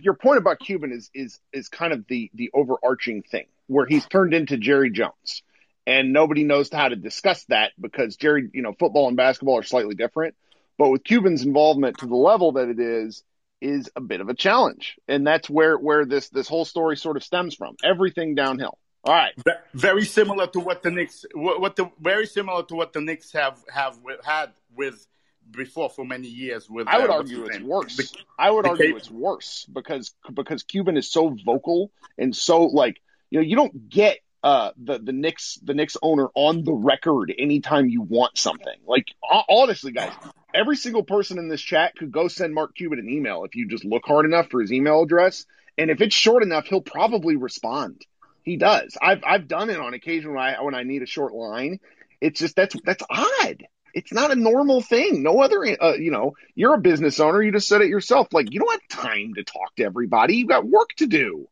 Your 0.00 0.14
point 0.14 0.38
about 0.38 0.58
Cuban 0.60 0.92
is 0.92 1.10
is 1.14 1.40
is 1.52 1.68
kind 1.68 1.92
of 1.92 2.06
the 2.06 2.30
the 2.34 2.50
overarching 2.52 3.22
thing 3.22 3.46
where 3.66 3.86
he's 3.86 4.06
turned 4.06 4.34
into 4.34 4.58
Jerry 4.58 4.90
Jones, 4.90 5.42
and 5.86 6.12
nobody 6.12 6.44
knows 6.44 6.70
how 6.70 6.88
to 6.88 6.96
discuss 6.96 7.44
that 7.44 7.72
because 7.80 8.16
Jerry, 8.16 8.50
you 8.52 8.62
know, 8.62 8.74
football 8.78 9.08
and 9.08 9.16
basketball 9.16 9.58
are 9.58 9.62
slightly 9.62 9.94
different. 9.94 10.34
But 10.78 10.90
with 10.90 11.04
Cuban's 11.04 11.44
involvement 11.44 11.98
to 11.98 12.06
the 12.06 12.16
level 12.16 12.52
that 12.52 12.68
it 12.68 12.78
is, 12.78 13.24
is 13.60 13.90
a 13.96 14.00
bit 14.00 14.20
of 14.20 14.28
a 14.28 14.34
challenge, 14.34 14.96
and 15.08 15.26
that's 15.26 15.50
where 15.50 15.76
where 15.76 16.04
this 16.04 16.28
this 16.28 16.46
whole 16.46 16.64
story 16.64 16.96
sort 16.96 17.16
of 17.16 17.24
stems 17.24 17.54
from. 17.56 17.76
Everything 17.84 18.36
downhill. 18.36 18.78
All 19.04 19.14
right. 19.14 19.34
Very 19.74 20.04
similar 20.04 20.46
to 20.48 20.60
what 20.60 20.82
the 20.82 20.90
Knicks, 20.90 21.24
what 21.34 21.76
the 21.76 21.90
very 22.00 22.26
similar 22.26 22.62
to 22.64 22.74
what 22.74 22.92
the 22.92 23.00
Knicks 23.00 23.32
have 23.32 23.58
have 23.72 23.98
had 24.24 24.52
with 24.76 25.06
before 25.50 25.90
for 25.90 26.04
many 26.04 26.28
years. 26.28 26.68
With 26.68 26.88
I 26.88 26.98
would 26.98 27.10
uh, 27.10 27.14
argue 27.14 27.44
it's 27.46 27.60
worse. 27.60 27.96
The, 27.96 28.18
I 28.38 28.50
would 28.50 28.66
argue 28.66 28.96
it's 28.96 29.10
worse 29.10 29.66
because 29.72 30.14
because 30.32 30.62
Cuban 30.62 30.96
is 30.96 31.10
so 31.10 31.36
vocal 31.44 31.90
and 32.16 32.34
so 32.34 32.64
like 32.64 33.00
you 33.30 33.40
know 33.40 33.44
you 33.44 33.56
don't 33.56 33.88
get 33.88 34.18
uh 34.42 34.70
the 34.76 34.98
the 34.98 35.12
Knicks 35.12 35.58
the 35.62 35.74
Knicks 35.74 35.96
owner 36.02 36.28
on 36.34 36.64
the 36.64 36.72
record 36.72 37.32
anytime 37.36 37.88
you 37.88 38.02
want 38.02 38.38
something. 38.38 38.76
Like 38.86 39.06
honestly, 39.48 39.92
guys, 39.92 40.12
every 40.54 40.76
single 40.76 41.02
person 41.02 41.38
in 41.38 41.48
this 41.48 41.60
chat 41.60 41.96
could 41.96 42.12
go 42.12 42.28
send 42.28 42.54
Mark 42.54 42.74
Cuban 42.74 42.98
an 42.98 43.08
email 43.08 43.44
if 43.44 43.54
you 43.54 43.68
just 43.68 43.84
look 43.84 44.02
hard 44.04 44.26
enough 44.26 44.48
for 44.50 44.60
his 44.60 44.72
email 44.72 45.02
address, 45.02 45.46
and 45.76 45.90
if 45.90 46.00
it's 46.00 46.14
short 46.14 46.42
enough, 46.42 46.66
he'll 46.66 46.80
probably 46.80 47.36
respond. 47.36 48.04
He 48.42 48.56
does. 48.56 48.96
I've 49.00 49.22
I've 49.26 49.48
done 49.48 49.70
it 49.70 49.78
on 49.78 49.94
occasion 49.94 50.32
when 50.32 50.42
I 50.42 50.62
when 50.62 50.74
I 50.74 50.82
need 50.82 51.02
a 51.02 51.06
short 51.06 51.34
line. 51.34 51.80
It's 52.20 52.40
just 52.40 52.56
that's 52.56 52.74
that's 52.84 53.04
odd. 53.10 53.64
It's 53.94 54.12
not 54.12 54.30
a 54.30 54.36
normal 54.36 54.80
thing. 54.80 55.22
No 55.22 55.40
other, 55.40 55.64
uh, 55.64 55.94
you 55.94 56.10
know, 56.10 56.34
you're 56.54 56.74
a 56.74 56.80
business 56.80 57.20
owner. 57.20 57.42
You 57.42 57.52
just 57.52 57.68
said 57.68 57.80
it 57.80 57.88
yourself. 57.88 58.28
Like 58.32 58.52
you 58.52 58.60
don't 58.60 58.70
have 58.70 59.04
time 59.04 59.34
to 59.34 59.44
talk 59.44 59.74
to 59.76 59.84
everybody. 59.84 60.36
You 60.36 60.46
got 60.46 60.66
work 60.66 60.90
to 60.98 61.06
do. 61.06 61.48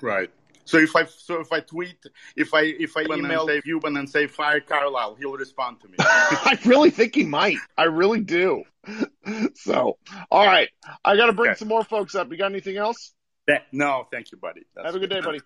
Right. 0.00 0.30
So 0.64 0.78
if 0.78 0.94
I 0.94 1.04
so 1.04 1.40
if 1.40 1.52
I 1.52 1.60
tweet 1.60 1.96
if 2.36 2.54
I 2.54 2.62
if 2.62 2.96
I 2.96 3.02
email 3.02 3.46
Dave 3.46 3.64
Cuban 3.64 3.96
and 3.96 4.08
say 4.08 4.26
fire 4.26 4.60
Carlisle, 4.60 5.16
he'll 5.16 5.32
respond 5.32 5.80
to 5.80 5.88
me. 5.88 5.96
I 5.98 6.58
really 6.64 6.90
think 6.90 7.14
he 7.14 7.24
might. 7.24 7.58
I 7.76 7.84
really 7.84 8.20
do. 8.20 8.64
So, 9.54 9.98
all 10.32 10.44
right, 10.44 10.68
I 11.04 11.16
got 11.16 11.26
to 11.26 11.32
bring 11.32 11.52
okay. 11.52 11.58
some 11.58 11.68
more 11.68 11.84
folks 11.84 12.16
up. 12.16 12.32
You 12.32 12.36
got 12.36 12.50
anything 12.50 12.76
else? 12.76 13.12
No, 13.70 14.08
thank 14.10 14.32
you, 14.32 14.38
buddy. 14.38 14.62
That's 14.74 14.86
Have 14.86 14.96
a 14.96 14.98
good 14.98 15.10
day, 15.10 15.20
buddy. 15.20 15.40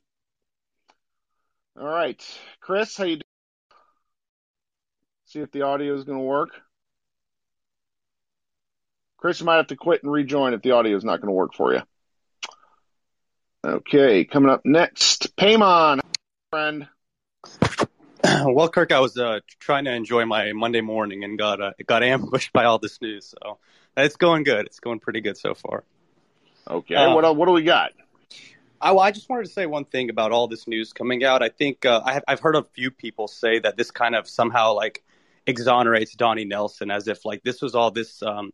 All 1.79 1.87
right, 1.87 2.19
Chris, 2.61 2.97
how 2.97 3.05
you 3.05 3.17
doing? 3.17 3.23
See 5.27 5.41
if 5.41 5.51
the 5.53 5.63
audio 5.63 5.95
is 5.95 6.05
going 6.05 6.17
to 6.17 6.25
work. 6.25 6.59
Chris, 9.19 9.41
you 9.41 9.47
might 9.47 9.57
have 9.57 9.67
to 9.67 9.77
quit 9.77 10.03
and 10.03 10.11
rejoin 10.11 10.55
if 10.55 10.63
the 10.63 10.71
audio 10.71 10.97
is 10.97 11.05
not 11.05 11.21
going 11.21 11.29
to 11.29 11.35
work 11.35 11.53
for 11.55 11.75
you. 11.75 11.83
Okay, 13.67 14.25
coming 14.25 14.49
up 14.49 14.61
next, 14.65 15.37
Paymon, 15.37 15.99
friend. 16.51 16.87
Well, 18.45 18.69
Kirk, 18.69 18.93
I 18.93 19.01
was 19.01 19.17
uh, 19.17 19.41
trying 19.59 19.87
to 19.87 19.93
enjoy 19.93 20.25
my 20.25 20.53
Monday 20.53 20.81
morning 20.81 21.25
and 21.25 21.37
got 21.37 21.61
uh, 21.61 21.73
got 21.85 22.03
ambushed 22.05 22.53
by 22.53 22.65
all 22.65 22.79
this 22.79 23.01
news. 23.01 23.27
So 23.27 23.59
it's 23.97 24.17
going 24.17 24.45
good. 24.45 24.67
It's 24.67 24.79
going 24.79 25.01
pretty 25.01 25.21
good 25.21 25.37
so 25.37 25.55
far. 25.55 25.83
Okay, 26.69 26.95
uh, 26.95 27.13
what 27.13 27.37
what 27.37 27.47
do 27.47 27.53
we 27.53 27.65
got? 27.65 27.91
I, 28.81 28.93
well, 28.93 29.01
I 29.01 29.11
just 29.11 29.29
wanted 29.29 29.47
to 29.47 29.53
say 29.53 29.67
one 29.67 29.85
thing 29.85 30.11
about 30.11 30.31
all 30.31 30.47
this 30.47 30.69
news 30.69 30.93
coming 30.93 31.25
out. 31.25 31.43
I 31.43 31.49
think 31.49 31.85
uh, 31.85 32.03
I 32.05 32.15
have, 32.15 32.25
I've 32.29 32.41
heard 32.41 32.55
a 32.55 32.63
few 32.63 32.93
people 32.93 33.27
say 33.27 33.59
that 33.59 33.77
this 33.77 33.91
kind 33.91 34.15
of 34.15 34.29
somehow 34.29 34.75
like 34.75 35.05
exonerates 35.47 36.15
Donnie 36.15 36.45
Nelson 36.45 36.93
as 36.93 37.09
if 37.09 37.25
like 37.25 37.43
this 37.43 37.61
was 37.63 37.75
all 37.75 37.91
this 37.91 38.23
um, 38.23 38.53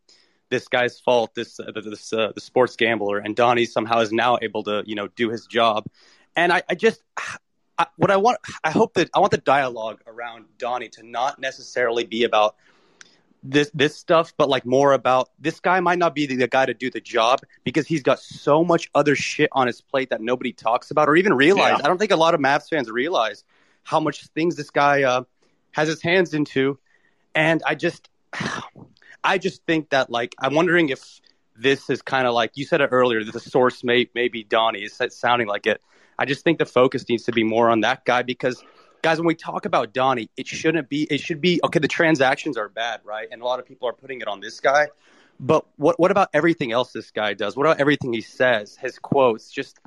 this 0.53 0.69
guy's 0.69 1.01
fault, 1.01 1.35
this 1.35 1.59
uh, 1.59 1.73
this 1.75 2.13
uh, 2.13 2.31
the 2.35 2.41
sports 2.41 2.77
gambler, 2.77 3.19
and 3.19 3.35
Donnie 3.35 3.65
somehow 3.65 4.01
is 4.01 4.13
now 4.13 4.39
able 4.43 4.63
to 4.65 4.85
you 4.87 4.95
know 4.95 5.09
do 5.09 5.31
his 5.31 5.47
job. 5.47 5.87
And 6.37 6.53
I, 6.53 6.63
I 6.69 6.75
just 6.75 7.03
I, 7.79 7.87
what 7.97 8.11
I 8.11 8.19
want, 8.19 8.39
I 8.63 8.71
hope 8.71 8.95
that 8.95 9.11
I 9.15 9.19
want 9.19 9.33
the 9.33 9.39
dialogue 9.39 10.01
around 10.07 10.45
Donnie 10.59 10.91
to 10.91 11.03
not 11.03 11.41
necessarily 11.41 12.05
be 12.05 12.25
about 12.25 12.55
this 13.43 13.71
this 13.75 13.97
stuff, 13.97 14.35
but 14.37 14.51
like 14.51 14.67
more 14.67 14.93
about 14.93 15.31
this 15.41 15.59
guy 15.59 15.81
might 15.81 15.99
not 15.99 16.15
be 16.15 16.27
the, 16.27 16.37
the, 16.37 16.47
guy 16.47 16.67
to 16.67 16.75
do 16.75 16.91
the 16.91 17.01
job 17.01 17.41
because 17.65 17.87
he's 17.89 18.03
got 18.03 18.21
so 18.21 18.63
much 18.63 18.91
other 18.95 19.17
shit 19.17 19.49
on 19.53 19.67
his 19.67 19.81
plate 19.81 20.11
that 20.11 20.21
nobody 20.21 20.53
talks 20.53 20.91
about 20.91 21.09
or 21.09 21.17
even 21.17 21.33
realize. 21.33 21.79
Yeah. 21.79 21.85
I 21.85 21.89
don't 21.89 21.99
think 21.99 22.13
a 22.13 22.17
lot 22.17 22.35
of 22.35 22.41
Mavs 22.41 22.69
fans 22.69 22.91
realize 22.91 23.43
how 23.83 23.99
much 24.01 24.27
things 24.29 24.55
this 24.55 24.71
guy 24.71 25.03
uh, 25.03 25.25
has 25.73 25.89
his 25.89 26.03
hands 26.03 26.35
into, 26.35 26.79
and 27.35 27.63
I 27.67 27.75
just, 27.75 28.11
I 29.25 29.39
just 29.39 29.65
think 29.67 29.91
that 29.91 30.11
like 30.11 30.35
I'm 30.39 30.55
wondering 30.55 30.89
if 30.89 31.21
this 31.57 31.91
is 31.91 32.03
kind 32.03 32.27
of 32.27 32.35
like 32.35 32.53
you 32.55 32.65
said 32.65 32.81
it 32.81 32.89
earlier 32.93 33.23
the 33.25 33.39
source 33.41 33.85
may 33.85 34.09
may 34.15 34.29
be 34.29 34.45
Donnie. 34.45 34.81
It's 34.81 35.19
sounding 35.19 35.49
like 35.49 35.67
it. 35.67 35.81
I 36.19 36.25
just 36.25 36.45
think 36.45 36.59
the 36.59 36.67
focus 36.67 37.09
needs 37.09 37.25
to 37.25 37.33
be 37.33 37.45
more 37.45 37.69
on 37.69 37.81
that 37.81 38.05
guy 38.05 38.23
because 38.23 38.63
guys, 39.03 39.19
when 39.19 39.27
we 39.27 39.35
talk 39.35 39.67
about 39.67 39.93
Donnie, 39.93 40.31
it 40.37 40.47
shouldn't 40.47 40.89
be. 40.89 41.07
It 41.11 41.21
should 41.21 41.41
be 41.41 41.61
okay. 41.65 41.81
The 41.81 41.89
transactions 41.89 42.57
are 42.57 42.69
bad, 42.69 43.01
right? 43.05 43.29
And 43.31 43.43
a 43.43 43.45
lot 43.45 43.59
of 43.59 43.67
people 43.67 43.89
are 43.89 43.93
putting 43.93 44.21
it 44.21 44.29
on 44.29 44.41
this 44.41 44.61
guy. 44.61 44.89
But 45.41 45.67
what 45.77 45.99
what 45.99 46.11
about 46.11 46.29
everything 46.33 46.73
else 46.73 46.93
this 46.93 47.11
guy 47.11 47.35
does? 47.35 47.57
What 47.57 47.67
about 47.67 47.81
everything 47.81 48.13
he 48.13 48.21
says? 48.21 48.77
His 48.77 48.99
quotes, 48.99 49.51
just 49.51 49.81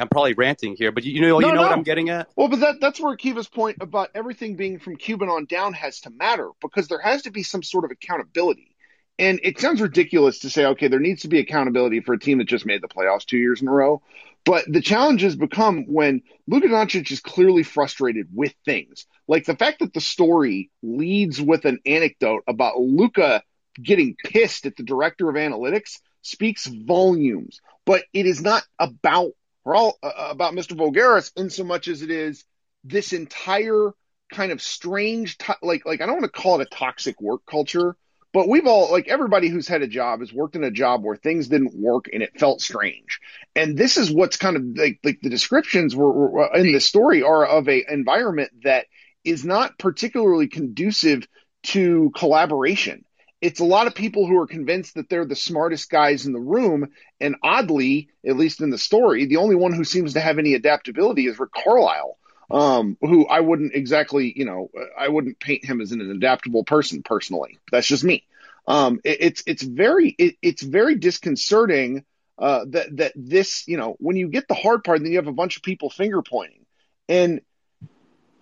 I'm 0.00 0.08
probably 0.08 0.34
ranting 0.34 0.76
here, 0.76 0.90
but 0.92 1.04
you, 1.04 1.20
know, 1.20 1.38
no, 1.38 1.40
you 1.40 1.46
know 1.48 1.60
no. 1.60 1.62
what 1.62 1.72
I'm 1.72 1.82
getting 1.82 2.08
at. 2.08 2.28
Well, 2.36 2.48
but 2.48 2.60
that 2.60 2.80
that's 2.80 3.00
where 3.00 3.16
Kiva's 3.16 3.48
point 3.48 3.78
about 3.80 4.10
everything 4.14 4.56
being 4.56 4.78
from 4.78 4.96
Cuban 4.96 5.28
on 5.28 5.44
down 5.44 5.74
has 5.74 6.00
to 6.00 6.10
matter 6.10 6.50
because 6.60 6.88
there 6.88 7.00
has 7.00 7.22
to 7.22 7.30
be 7.30 7.42
some 7.42 7.62
sort 7.62 7.84
of 7.84 7.90
accountability. 7.90 8.74
And 9.18 9.40
it 9.42 9.60
sounds 9.60 9.80
ridiculous 9.80 10.40
to 10.40 10.50
say, 10.50 10.64
okay, 10.66 10.88
there 10.88 10.98
needs 10.98 11.22
to 11.22 11.28
be 11.28 11.38
accountability 11.38 12.00
for 12.00 12.14
a 12.14 12.18
team 12.18 12.38
that 12.38 12.48
just 12.48 12.64
made 12.64 12.82
the 12.82 12.88
playoffs 12.88 13.26
two 13.26 13.36
years 13.36 13.60
in 13.60 13.68
a 13.68 13.70
row. 13.70 14.02
But 14.44 14.64
the 14.66 14.80
challenge 14.80 15.20
has 15.20 15.36
become 15.36 15.84
when 15.84 16.22
Luka 16.48 16.68
Doncic 16.68 17.10
is 17.12 17.20
clearly 17.20 17.62
frustrated 17.62 18.28
with 18.34 18.54
things. 18.64 19.06
Like 19.28 19.44
the 19.44 19.56
fact 19.56 19.80
that 19.80 19.92
the 19.92 20.00
story 20.00 20.70
leads 20.82 21.40
with 21.40 21.64
an 21.66 21.78
anecdote 21.86 22.42
about 22.48 22.80
Luka 22.80 23.42
getting 23.80 24.16
pissed 24.24 24.66
at 24.66 24.76
the 24.76 24.82
director 24.82 25.28
of 25.28 25.36
analytics 25.36 26.00
speaks 26.22 26.66
volumes. 26.66 27.60
But 27.84 28.04
it 28.12 28.26
is 28.26 28.40
not 28.40 28.64
about 28.78 29.32
all, 29.64 29.98
uh, 30.02 30.28
about 30.30 30.54
Mr. 30.54 30.76
Voulgaris 30.76 31.32
in 31.36 31.50
so 31.50 31.64
much 31.64 31.88
as 31.88 32.02
it 32.02 32.10
is 32.10 32.44
this 32.84 33.12
entire 33.12 33.92
kind 34.32 34.50
of 34.52 34.60
strange, 34.62 35.38
to- 35.38 35.56
like 35.62 35.86
like 35.86 36.00
I 36.00 36.06
don't 36.06 36.20
want 36.20 36.32
to 36.32 36.40
call 36.40 36.60
it 36.60 36.66
a 36.66 36.74
toxic 36.76 37.20
work 37.20 37.42
culture, 37.48 37.96
but 38.32 38.48
we've 38.48 38.66
all, 38.66 38.90
like 38.90 39.08
everybody 39.08 39.48
who's 39.48 39.68
had 39.68 39.82
a 39.82 39.86
job 39.86 40.20
has 40.20 40.32
worked 40.32 40.56
in 40.56 40.64
a 40.64 40.70
job 40.70 41.04
where 41.04 41.16
things 41.16 41.48
didn't 41.48 41.74
work 41.74 42.06
and 42.12 42.22
it 42.22 42.38
felt 42.38 42.60
strange. 42.60 43.20
And 43.54 43.76
this 43.76 43.98
is 43.98 44.10
what's 44.10 44.38
kind 44.38 44.56
of 44.56 44.62
like, 44.76 45.00
like 45.04 45.20
the 45.22 45.28
descriptions 45.28 45.94
were, 45.94 46.10
were 46.10 46.50
in 46.54 46.72
the 46.72 46.80
story 46.80 47.22
are 47.22 47.44
of 47.44 47.68
a 47.68 47.84
environment 47.92 48.50
that 48.64 48.86
is 49.22 49.44
not 49.44 49.78
particularly 49.78 50.48
conducive 50.48 51.26
to 51.64 52.10
collaboration. 52.16 53.04
It's 53.42 53.60
a 53.60 53.64
lot 53.64 53.86
of 53.86 53.94
people 53.94 54.26
who 54.26 54.38
are 54.38 54.46
convinced 54.46 54.94
that 54.94 55.10
they're 55.10 55.26
the 55.26 55.36
smartest 55.36 55.90
guys 55.90 56.24
in 56.24 56.32
the 56.32 56.40
room. 56.40 56.88
And 57.20 57.36
oddly, 57.42 58.08
at 58.26 58.36
least 58.36 58.62
in 58.62 58.70
the 58.70 58.78
story, 58.78 59.26
the 59.26 59.36
only 59.36 59.56
one 59.56 59.74
who 59.74 59.84
seems 59.84 60.14
to 60.14 60.20
have 60.20 60.38
any 60.38 60.54
adaptability 60.54 61.26
is 61.26 61.38
Rick 61.38 61.50
Carlisle 61.52 62.16
um, 62.52 62.98
who 63.00 63.26
I 63.26 63.40
wouldn't 63.40 63.74
exactly, 63.74 64.32
you 64.36 64.44
know, 64.44 64.70
I 64.96 65.08
wouldn't 65.08 65.40
paint 65.40 65.64
him 65.64 65.80
as 65.80 65.90
an 65.90 66.02
adaptable 66.02 66.64
person 66.64 67.02
personally. 67.02 67.58
That's 67.72 67.86
just 67.86 68.04
me. 68.04 68.26
Um, 68.68 69.00
it, 69.04 69.18
it's 69.20 69.42
it's 69.46 69.62
very 69.62 70.14
it, 70.18 70.36
it's 70.42 70.62
very 70.62 70.94
disconcerting 70.96 72.04
uh, 72.38 72.66
that 72.68 72.96
that 72.98 73.12
this, 73.16 73.66
you 73.66 73.78
know, 73.78 73.96
when 73.98 74.16
you 74.16 74.28
get 74.28 74.48
the 74.48 74.54
hard 74.54 74.84
part, 74.84 75.00
then 75.00 75.10
you 75.10 75.16
have 75.16 75.28
a 75.28 75.32
bunch 75.32 75.56
of 75.56 75.62
people 75.62 75.88
finger 75.88 76.20
pointing, 76.22 76.66
and 77.08 77.40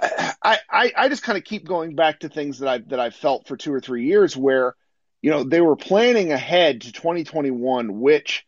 I 0.01 0.59
I, 0.69 0.93
I 0.97 1.09
just 1.09 1.23
kind 1.23 1.39
of 1.39 1.45
keep 1.45 1.65
going 1.65 1.95
back 1.95 2.21
to 2.21 2.29
things 2.29 2.59
that 2.59 2.69
I 2.69 2.79
that 2.79 2.99
I've 2.99 3.15
felt 3.15 3.47
for 3.47 3.57
two 3.57 3.73
or 3.73 3.81
three 3.81 4.07
years 4.07 4.37
where, 4.37 4.75
you 5.23 5.31
know, 5.31 5.45
they 5.45 5.61
were 5.61 5.77
planning 5.77 6.33
ahead 6.33 6.83
to 6.83 6.93
2021, 6.93 8.01
which 8.01 8.47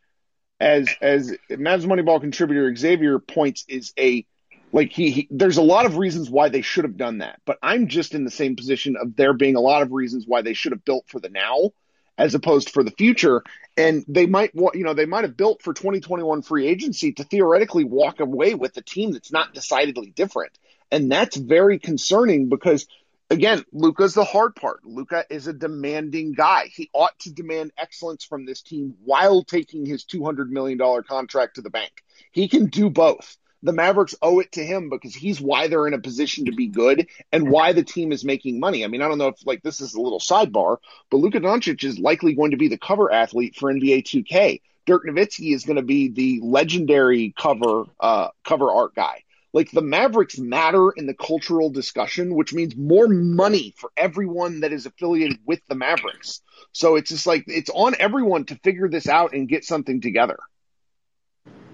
as 0.61 0.89
as 1.01 1.33
Mavs 1.51 1.85
Moneyball 1.85 2.21
contributor 2.21 2.75
Xavier 2.75 3.19
points 3.19 3.65
is 3.69 3.93
a 3.99 4.25
like 4.73 4.93
he, 4.93 5.11
he, 5.11 5.29
there's 5.31 5.59
a 5.59 5.63
lot 5.63 5.87
of 5.87 5.97
reasons 5.97 6.31
why 6.31 6.49
they 6.49 6.63
should 6.63 6.85
have 6.85 6.97
done 6.97 7.19
that 7.19 7.39
but 7.45 7.59
i'm 7.63 7.89
just 7.89 8.15
in 8.15 8.25
the 8.25 8.31
same 8.31 8.57
position 8.57 8.97
of 8.97 9.15
there 9.17 9.35
being 9.35 9.55
a 9.55 9.61
lot 9.61 9.83
of 9.83 9.93
reasons 9.93 10.25
why 10.27 10.41
they 10.41 10.55
should 10.55 10.73
have 10.73 10.83
built 10.83 11.05
for 11.09 11.21
the 11.21 11.29
now 11.29 11.73
as 12.19 12.35
opposed 12.35 12.71
for 12.71 12.83
the 12.83 12.91
future. 12.91 13.43
And 13.77 14.05
they 14.07 14.27
might 14.27 14.55
want 14.55 14.77
you 14.77 14.85
know 14.85 14.95
they 14.95 15.07
might 15.07 15.25
have 15.25 15.37
built 15.37 15.63
for 15.63 15.73
2021 15.73 16.43
free 16.43 16.67
agency 16.67 17.13
to 17.13 17.25
theoretically 17.25 17.85
walk 17.85 18.21
away 18.21 18.55
with 18.55 18.77
a 18.77 18.83
team 18.83 19.13
that's 19.13 19.33
not 19.33 19.55
decidedly 19.55 20.13
different. 20.15 20.59
And 20.91 21.11
that's 21.11 21.37
very 21.37 21.79
concerning 21.79 22.49
because 22.49 22.87
again 23.33 23.65
luka's 23.73 24.15
the 24.15 24.25
hard 24.25 24.55
part 24.55 24.85
Luka 24.85 25.25
is 25.31 25.47
a 25.47 25.53
demanding 25.53 26.33
guy 26.33 26.67
he 26.67 26.91
ought 26.93 27.19
to 27.21 27.33
demand 27.33 27.73
excellence 27.79 28.25
from 28.25 28.45
this 28.45 28.63
team 28.63 28.95
while 29.05 29.43
taking 29.43 29.85
his 29.85 30.05
200 30.05 30.51
million 30.51 30.79
dollar 30.79 31.03
contract 31.03 31.57
to 31.57 31.63
the 31.63 31.71
bank 31.71 32.03
he 32.31 32.49
can 32.49 32.67
do 32.67 32.91
both 32.91 33.37
the 33.63 33.73
Mavericks 33.73 34.15
owe 34.21 34.41
it 34.41 34.53
to 34.53 34.65
him 34.65 34.91
because 34.91 35.15
he's 35.15 35.41
why 35.41 35.69
they're 35.69 35.87
in 35.87 35.95
a 35.95 36.01
position 36.01 36.47
to 36.47 36.53
be 36.53 36.67
good 36.67 37.07
and 37.31 37.49
why 37.49 37.73
the 37.73 37.85
team 37.85 38.11
is 38.11 38.25
making 38.25 38.59
money. 38.59 38.85
I 38.85 38.89
mean, 38.89 39.03
I 39.03 39.09
don't 39.09 39.19
know 39.19 39.29
if 39.29 39.47
like 39.47 39.63
this 39.63 39.81
is 39.81 39.95
a 39.95 40.01
little 40.01 40.19
sidebar, 40.19 40.79
but 41.11 41.19
Luka 41.19 41.41
Doncic 41.41 41.85
is 41.85 41.99
likely 41.99 42.35
going 42.35 42.51
to 42.51 42.57
be 42.57 42.69
the 42.69 42.79
cover 42.79 43.13
athlete 43.13 43.55
for 43.57 43.73
NBA 43.73 44.03
2K. 44.03 44.61
Dirk 44.85 45.07
Nowitzki 45.07 45.55
is 45.55 45.65
going 45.65 45.77
to 45.77 45.83
be 45.83 46.09
the 46.09 46.41
legendary 46.43 47.33
cover 47.39 47.85
uh, 48.01 48.29
cover 48.45 48.71
art 48.71 48.97
guy. 48.97 49.23
Like 49.53 49.71
the 49.71 49.83
Mavericks 49.83 50.39
matter 50.39 50.91
in 50.91 51.07
the 51.07 51.15
cultural 51.15 51.71
discussion, 51.71 52.35
which 52.35 52.55
means 52.55 52.75
more 52.75 53.07
money 53.07 53.75
for 53.77 53.91
everyone 53.97 54.61
that 54.61 54.73
is 54.73 54.87
affiliated 54.87 55.39
with 55.45 55.61
the 55.69 55.75
Mavericks. 55.75 56.41
So 56.73 56.97
it's 56.97 57.11
just 57.11 57.27
like 57.27 57.45
it's 57.47 57.71
on 57.71 57.95
everyone 57.99 58.47
to 58.47 58.55
figure 58.57 58.89
this 58.89 59.09
out 59.09 59.35
and 59.35 59.49
get 59.49 59.65
something 59.65 60.01
together. 60.01 60.39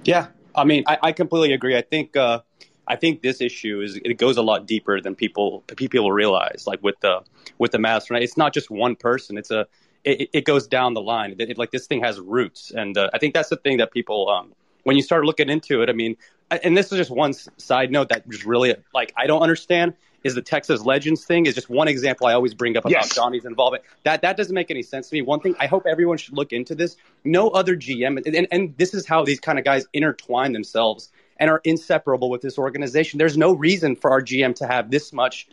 Yeah, 0.05 0.29
I 0.55 0.65
mean, 0.65 0.85
I, 0.87 0.99
I 1.03 1.13
completely 1.13 1.53
agree. 1.53 1.77
I 1.77 1.83
think 1.83 2.17
uh, 2.17 2.41
I 2.87 2.97
think 2.97 3.23
this 3.23 3.41
issue 3.41 3.81
is 3.81 3.97
it 3.97 4.19
goes 4.19 4.37
a 4.39 4.43
lot 4.43 4.67
deeper 4.67 5.01
than 5.01 5.15
people 5.15 5.63
people 5.77 6.11
realize. 6.11 6.65
Like 6.67 6.83
with 6.83 6.99
the 7.01 7.21
with 7.59 7.71
the 7.71 7.79
right? 7.79 8.23
It's 8.23 8.37
not 8.37 8.53
just 8.55 8.71
one 8.71 8.97
person. 8.97 9.39
It's 9.39 9.51
a 9.51 9.67
it, 10.05 10.31
it 10.33 10.45
goes 10.45 10.67
down 10.67 10.95
the 10.95 11.03
line. 11.03 11.37
It, 11.39 11.51
it, 11.51 11.59
like 11.59 11.71
this 11.71 11.87
thing 11.87 12.03
has 12.03 12.19
roots, 12.19 12.71
and 12.71 12.97
uh, 12.97 13.11
I 13.13 13.19
think 13.19 13.35
that's 13.35 13.51
the 13.51 13.57
thing 13.57 13.77
that 13.79 13.93
people 13.93 14.29
um, 14.31 14.55
when 14.85 14.97
you 14.97 15.03
start 15.03 15.25
looking 15.25 15.51
into 15.51 15.83
it. 15.83 15.91
I 15.91 15.93
mean, 15.93 16.17
and 16.51 16.77
this 16.77 16.93
is 16.93 16.99
just 16.99 17.11
one 17.11 17.33
side 17.33 17.91
note 17.91 18.09
that 18.09 18.29
just 18.29 18.45
really 18.45 18.75
like 18.95 19.13
I 19.17 19.27
don't 19.27 19.43
understand 19.43 19.95
is 20.25 20.35
the 20.35 20.43
Texas 20.43 20.83
Legends 20.83 21.25
thing 21.25 21.47
is 21.47 21.55
just 21.55 21.71
one 21.71 21.89
example 21.89 22.27
I 22.27 22.33
always 22.33 22.55
bring 22.55 22.77
up 22.77 22.85
about 22.85 22.93
yes. 22.93 23.15
Donnie's 23.15 23.45
involvement. 23.45 23.85
That 24.05 24.23
that 24.23 24.37
doesn't 24.37 24.55
make 24.55 24.71
any 24.71 24.83
sense 24.83 25.09
to 25.09 25.15
me. 25.15 25.23
One 25.23 25.41
thing 25.41 25.55
I 25.59 25.67
hope 25.67 25.87
everyone 25.87 26.19
should 26.19 26.35
look 26.35 26.53
into 26.53 26.75
this. 26.75 26.97
No 27.25 27.49
other 27.49 27.77
GM, 27.77 28.25
and, 28.27 28.49
and 28.51 28.77
this 28.77 28.95
is 28.95 29.07
how 29.07 29.25
these 29.25 29.41
kind 29.41 29.59
of 29.59 29.65
guys 29.65 29.87
intertwine 29.93 30.53
themselves 30.53 31.11
and 31.39 31.51
are 31.51 31.61
inseparable 31.65 32.31
with 32.31 32.43
this 32.43 32.59
organization. 32.59 33.19
There's 33.19 33.37
no 33.37 33.55
reason 33.55 33.95
for 33.95 34.11
our 34.11 34.21
GM 34.21 34.57
to 34.57 34.67
have 34.67 34.91
this 34.91 35.13
much 35.13 35.49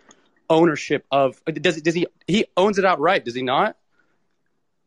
ownership 0.49 1.05
of. 1.11 1.41
Does 1.45 1.81
does 1.81 1.93
he 1.93 2.07
he 2.27 2.45
owns 2.57 2.79
it 2.79 2.85
outright? 2.85 3.25
Does 3.25 3.35
he 3.35 3.43
not? 3.43 3.77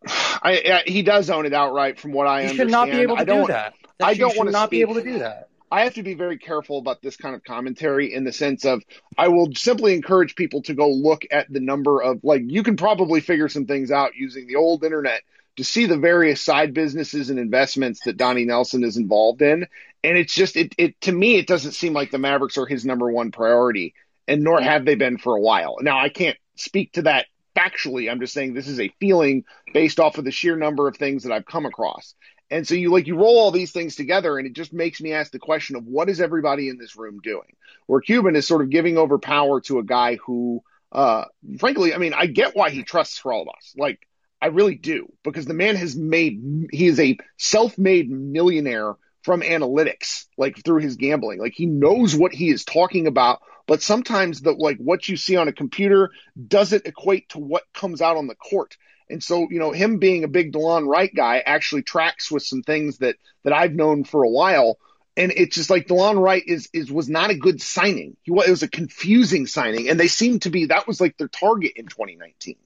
I, 0.07 0.83
I, 0.87 0.91
he 0.91 1.03
does 1.03 1.29
own 1.29 1.45
it 1.45 1.53
outright, 1.53 1.99
from 1.99 2.13
what 2.13 2.29
I 2.29 2.43
understand. 2.43 2.71
he 2.71 2.75
understand. 2.77 2.89
should 2.89 2.91
not 2.91 2.97
be 2.97 3.03
able 3.03 3.17
to 3.17 3.25
do 3.25 3.53
that. 3.53 3.75
that 3.99 4.07
I 4.07 4.15
don't 4.15 4.37
want 4.37 4.49
to 4.49 4.53
not 4.53 4.71
be 4.71 4.81
able 4.81 4.95
to 4.95 5.03
do 5.03 5.19
that. 5.19 5.48
I 5.71 5.85
have 5.85 5.95
to 5.95 6.03
be 6.03 6.15
very 6.15 6.39
careful 6.39 6.79
about 6.79 7.03
this 7.03 7.17
kind 7.17 7.35
of 7.35 7.45
commentary 7.45 8.13
in 8.15 8.25
the 8.25 8.33
sense 8.33 8.65
of 8.65 8.83
I 9.17 9.29
will 9.29 9.55
simply 9.55 9.95
encourage 9.95 10.35
people 10.35 10.63
to 10.63 10.75
go 10.75 10.89
look 10.89 11.23
at 11.31 11.53
the 11.53 11.61
number 11.61 12.01
of 12.01 12.21
like 12.25 12.43
you 12.47 12.63
can 12.63 12.77
probably 12.77 13.21
figure 13.21 13.49
some 13.49 13.67
things 13.67 13.91
out 13.91 14.15
using 14.15 14.47
the 14.47 14.57
old 14.57 14.85
internet 14.85 15.23
to 15.57 15.65
see 15.65 15.87
the 15.87 15.99
various 15.99 16.41
side 16.41 16.73
businesses 16.73 17.31
and 17.31 17.39
investments 17.39 18.01
that 18.05 18.17
Donnie 18.17 18.45
Nelson 18.45 18.85
is 18.85 18.97
involved 18.97 19.43
in. 19.43 19.67
And 20.05 20.17
it's 20.17 20.35
just 20.35 20.57
it 20.57 20.75
it 20.79 21.01
to 21.03 21.13
me 21.13 21.37
it 21.37 21.47
doesn't 21.47 21.73
seem 21.73 21.93
like 21.93 22.11
the 22.11 22.19
Mavericks 22.19 22.57
are 22.57 22.67
his 22.67 22.85
number 22.85 23.11
one 23.11 23.33
priority, 23.33 23.95
and 24.27 24.43
nor 24.43 24.61
have 24.61 24.85
they 24.85 24.95
been 24.95 25.19
for 25.19 25.37
a 25.37 25.41
while. 25.41 25.77
Now 25.81 25.99
I 25.99 26.09
can't 26.09 26.37
speak 26.55 26.93
to 26.93 27.03
that 27.03 27.27
factually. 27.57 28.11
I'm 28.11 28.21
just 28.21 28.33
saying 28.33 28.55
this 28.55 28.69
is 28.69 28.81
a 28.81 28.93
feeling 29.01 29.45
based 29.75 29.99
off 29.99 30.17
of 30.17 30.25
the 30.25 30.31
sheer 30.31 30.57
number 30.57 30.87
of 30.87 30.97
things 30.97 31.25
that 31.25 31.33
I've 31.33 31.45
come 31.45 31.67
across. 31.67 32.15
And 32.51 32.67
so 32.67 32.75
you 32.75 32.91
like 32.91 33.07
you 33.07 33.17
roll 33.17 33.39
all 33.39 33.51
these 33.51 33.73
things 33.73 33.97
together 33.97 34.39
and 34.39 34.47
it 34.47 34.55
just 34.55 34.73
makes 34.73 35.01
me 35.01 35.13
ask 35.13 35.31
the 35.31 35.39
question 35.39 35.77
of 35.77 35.85
what 35.85 36.09
is 36.09 36.21
everybody 36.21 36.69
in 36.69 36.79
this 36.79 36.97
room 36.97 37.21
doing? 37.23 37.57
Where 37.87 38.01
Cuban 38.01 38.37
is 38.37 38.47
sort 38.47 38.63
of 38.63 38.71
giving 38.71 38.97
over 38.97 39.19
power 39.19 39.61
to 39.63 39.79
a 39.79 39.85
guy 39.85 40.17
who 40.17 40.63
uh 40.91 41.25
frankly, 41.59 41.95
I 41.95 41.99
mean, 41.99 42.15
I 42.15 42.27
get 42.27 42.57
why 42.57 42.71
he 42.71 42.83
trusts 42.83 43.19
for 43.19 43.33
all 43.33 43.43
of 43.43 43.49
us. 43.49 43.75
Like 43.77 44.01
I 44.41 44.47
really 44.47 44.77
do 44.77 45.13
because 45.25 45.47
the 45.47 45.55
man 45.55 45.77
has 45.77 45.97
made 45.97 46.69
he 46.73 46.87
is 46.87 46.99
a 47.01 47.19
self-made 47.37 48.11
millionaire 48.11 48.95
from 49.23 49.43
analytics, 49.43 50.25
like 50.39 50.65
through 50.65 50.81
his 50.81 50.97
gambling. 50.97 51.39
Like 51.41 51.53
he 51.55 51.67
knows 51.67 52.17
what 52.17 52.33
he 52.33 52.49
is 52.49 52.65
talking 52.65 53.07
about, 53.07 53.43
but 53.67 53.83
sometimes 53.83 54.41
the 54.41 54.53
like 54.53 54.79
what 54.79 55.07
you 55.07 55.19
see 55.19 55.37
on 55.37 55.49
a 55.49 55.53
computer 55.53 56.11
doesn't 56.47 56.87
equate 56.87 57.29
to 57.31 57.39
what 57.39 57.65
comes 57.75 58.01
out 58.01 58.17
on 58.17 58.27
the 58.27 58.35
court. 58.35 58.77
And 59.11 59.23
so, 59.23 59.49
you 59.51 59.59
know, 59.59 59.73
him 59.73 59.99
being 59.99 60.25
a 60.25 60.29
big 60.29 60.53
Delon 60.53 60.87
Wright 60.87 61.13
guy 61.15 61.43
actually 61.45 61.83
tracks 61.83 62.31
with 62.31 62.43
some 62.43 62.63
things 62.63 62.99
that 62.99 63.17
that 63.45 63.53
I've 63.53 63.75
known 63.75 64.05
for 64.05 64.23
a 64.23 64.29
while. 64.29 64.79
And 65.17 65.33
it's 65.35 65.57
just 65.57 65.71
like 65.71 65.89
Delon 65.89 66.21
Wright 66.23 66.43
is 66.47 66.69
is 66.73 66.93
was 66.93 67.09
not 67.09 67.31
a 67.31 67.35
good 67.35 67.61
signing. 67.61 68.17
He 68.23 68.31
was 68.31 68.47
it 68.47 68.51
was 68.51 68.63
a 68.63 68.69
confusing 68.69 69.47
signing, 69.47 69.89
and 69.89 69.99
they 69.99 70.09
seem 70.09 70.41
to 70.41 70.51
be 70.51 70.67
that 70.67 70.87
was 70.87 71.01
like 71.01 71.17
their 71.17 71.29
target 71.29 71.73
in 71.77 71.87
2019. 71.87 72.57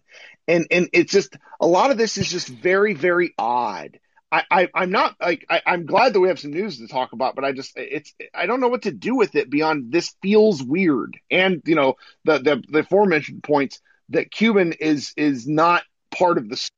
And 0.49 0.67
and 0.71 0.89
it's 0.93 1.13
just 1.13 1.37
a 1.61 1.67
lot 1.67 1.91
of 1.91 1.99
this 1.99 2.19
is 2.19 2.29
just 2.29 2.49
very 2.49 2.95
very 2.95 3.35
odd. 3.39 3.99
I, 4.33 4.69
I 4.75 4.83
am 4.83 4.91
not 4.91 5.17
like 5.21 5.45
I, 5.51 5.61
I'm 5.67 5.85
glad 5.85 6.15
that 6.15 6.21
we 6.21 6.29
have 6.29 6.41
some 6.41 6.53
news 6.53 6.79
to 6.79 6.89
talk 6.89 7.13
about, 7.13 7.35
but 7.35 7.45
I 7.45 7.53
just 7.53 7.73
it's 7.77 8.15
I 8.35 8.47
don't 8.47 8.61
know 8.61 8.69
what 8.69 8.83
to 8.83 8.91
do 8.91 9.15
with 9.15 9.35
it 9.35 9.51
beyond 9.51 9.93
this 9.93 10.15
feels 10.23 10.63
weird. 10.63 11.19
And 11.31 11.63
you 11.67 11.75
know 11.75 11.97
the 12.25 12.39
the 12.39 12.63
the 12.67 12.79
aforementioned 12.81 13.43
points 13.43 13.81
that 14.09 14.31
Cuban 14.31 14.73
is 14.73 15.13
is 15.17 15.47
not 15.47 15.83
part 16.13 16.39
of 16.39 16.49
the 16.49 16.69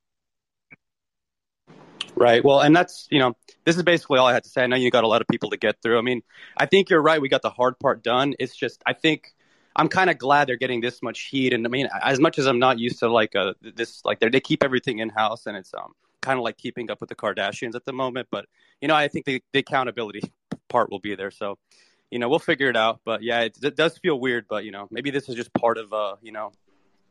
Right. 2.17 2.45
Well, 2.45 2.61
and 2.61 2.75
that's, 2.77 3.09
you 3.11 3.19
know, 3.19 3.35
this 3.65 3.77
is 3.77 3.83
basically 3.83 4.19
all 4.19 4.27
I 4.27 4.33
had 4.33 4.45
to 4.45 4.49
say. 4.49 4.63
I 4.63 4.67
know 4.69 4.77
you 4.77 4.91
got 4.91 5.03
a 5.03 5.09
lot 5.09 5.21
of 5.21 5.27
people 5.27 5.51
to 5.51 5.57
get 5.57 5.83
through. 5.83 5.99
I 5.99 6.03
mean, 6.03 6.23
I 6.57 6.67
think 6.67 6.89
you're 6.89 7.03
right. 7.03 7.21
We 7.21 7.29
got 7.29 7.43
the 7.43 7.51
hard 7.51 7.79
part 7.81 8.05
done. 8.05 8.35
It's 8.39 8.55
just, 8.55 8.81
I 8.87 8.93
think 8.93 9.35
I'm 9.75 9.89
kind 9.89 10.09
of 10.09 10.19
glad 10.19 10.49
they're 10.49 10.57
getting 10.57 10.81
this 10.81 11.03
much 11.03 11.23
heat. 11.23 11.53
And 11.53 11.67
I 11.67 11.71
mean, 11.71 11.89
as 12.03 12.21
much 12.21 12.39
as 12.39 12.47
I'm 12.47 12.61
not 12.61 12.79
used 12.79 13.01
to 13.01 13.11
like 13.11 13.35
uh, 13.35 13.55
this, 13.61 14.05
like 14.05 14.21
they 14.21 14.41
keep 14.41 14.63
everything 14.63 15.01
in 15.01 15.09
house 15.09 15.47
and 15.47 15.57
it's 15.57 15.75
um 15.75 15.95
kind 16.21 16.39
of 16.39 16.45
like 16.45 16.57
keeping 16.57 16.91
up 16.91 17.01
with 17.01 17.09
the 17.09 17.17
Kardashians 17.17 17.75
at 17.75 17.85
the 17.85 17.93
moment. 17.93 18.29
But, 18.31 18.47
you 18.81 18.87
know, 18.87 18.95
I 18.95 19.09
think 19.09 19.27
the, 19.27 19.43
the 19.53 19.59
accountability 19.59 20.23
part 20.69 20.91
will 20.91 21.01
be 21.01 21.17
there. 21.17 21.33
So, 21.33 21.59
you 22.13 22.21
know, 22.21 22.29
we'll 22.29 22.39
figure 22.39 22.71
it 22.71 22.77
out. 22.77 23.01
But 23.05 23.25
yeah, 23.25 23.41
it, 23.41 23.59
it 23.61 23.77
does 23.77 23.99
feel 23.99 24.19
weird. 24.21 24.47
But, 24.49 24.65
you 24.65 24.71
know, 24.71 24.87
maybe 24.93 25.11
this 25.11 25.29
is 25.29 25.35
just 25.35 25.53
part 25.53 25.79
of, 25.79 25.93
uh, 25.93 26.15
you 26.23 26.31
know, 26.31 26.53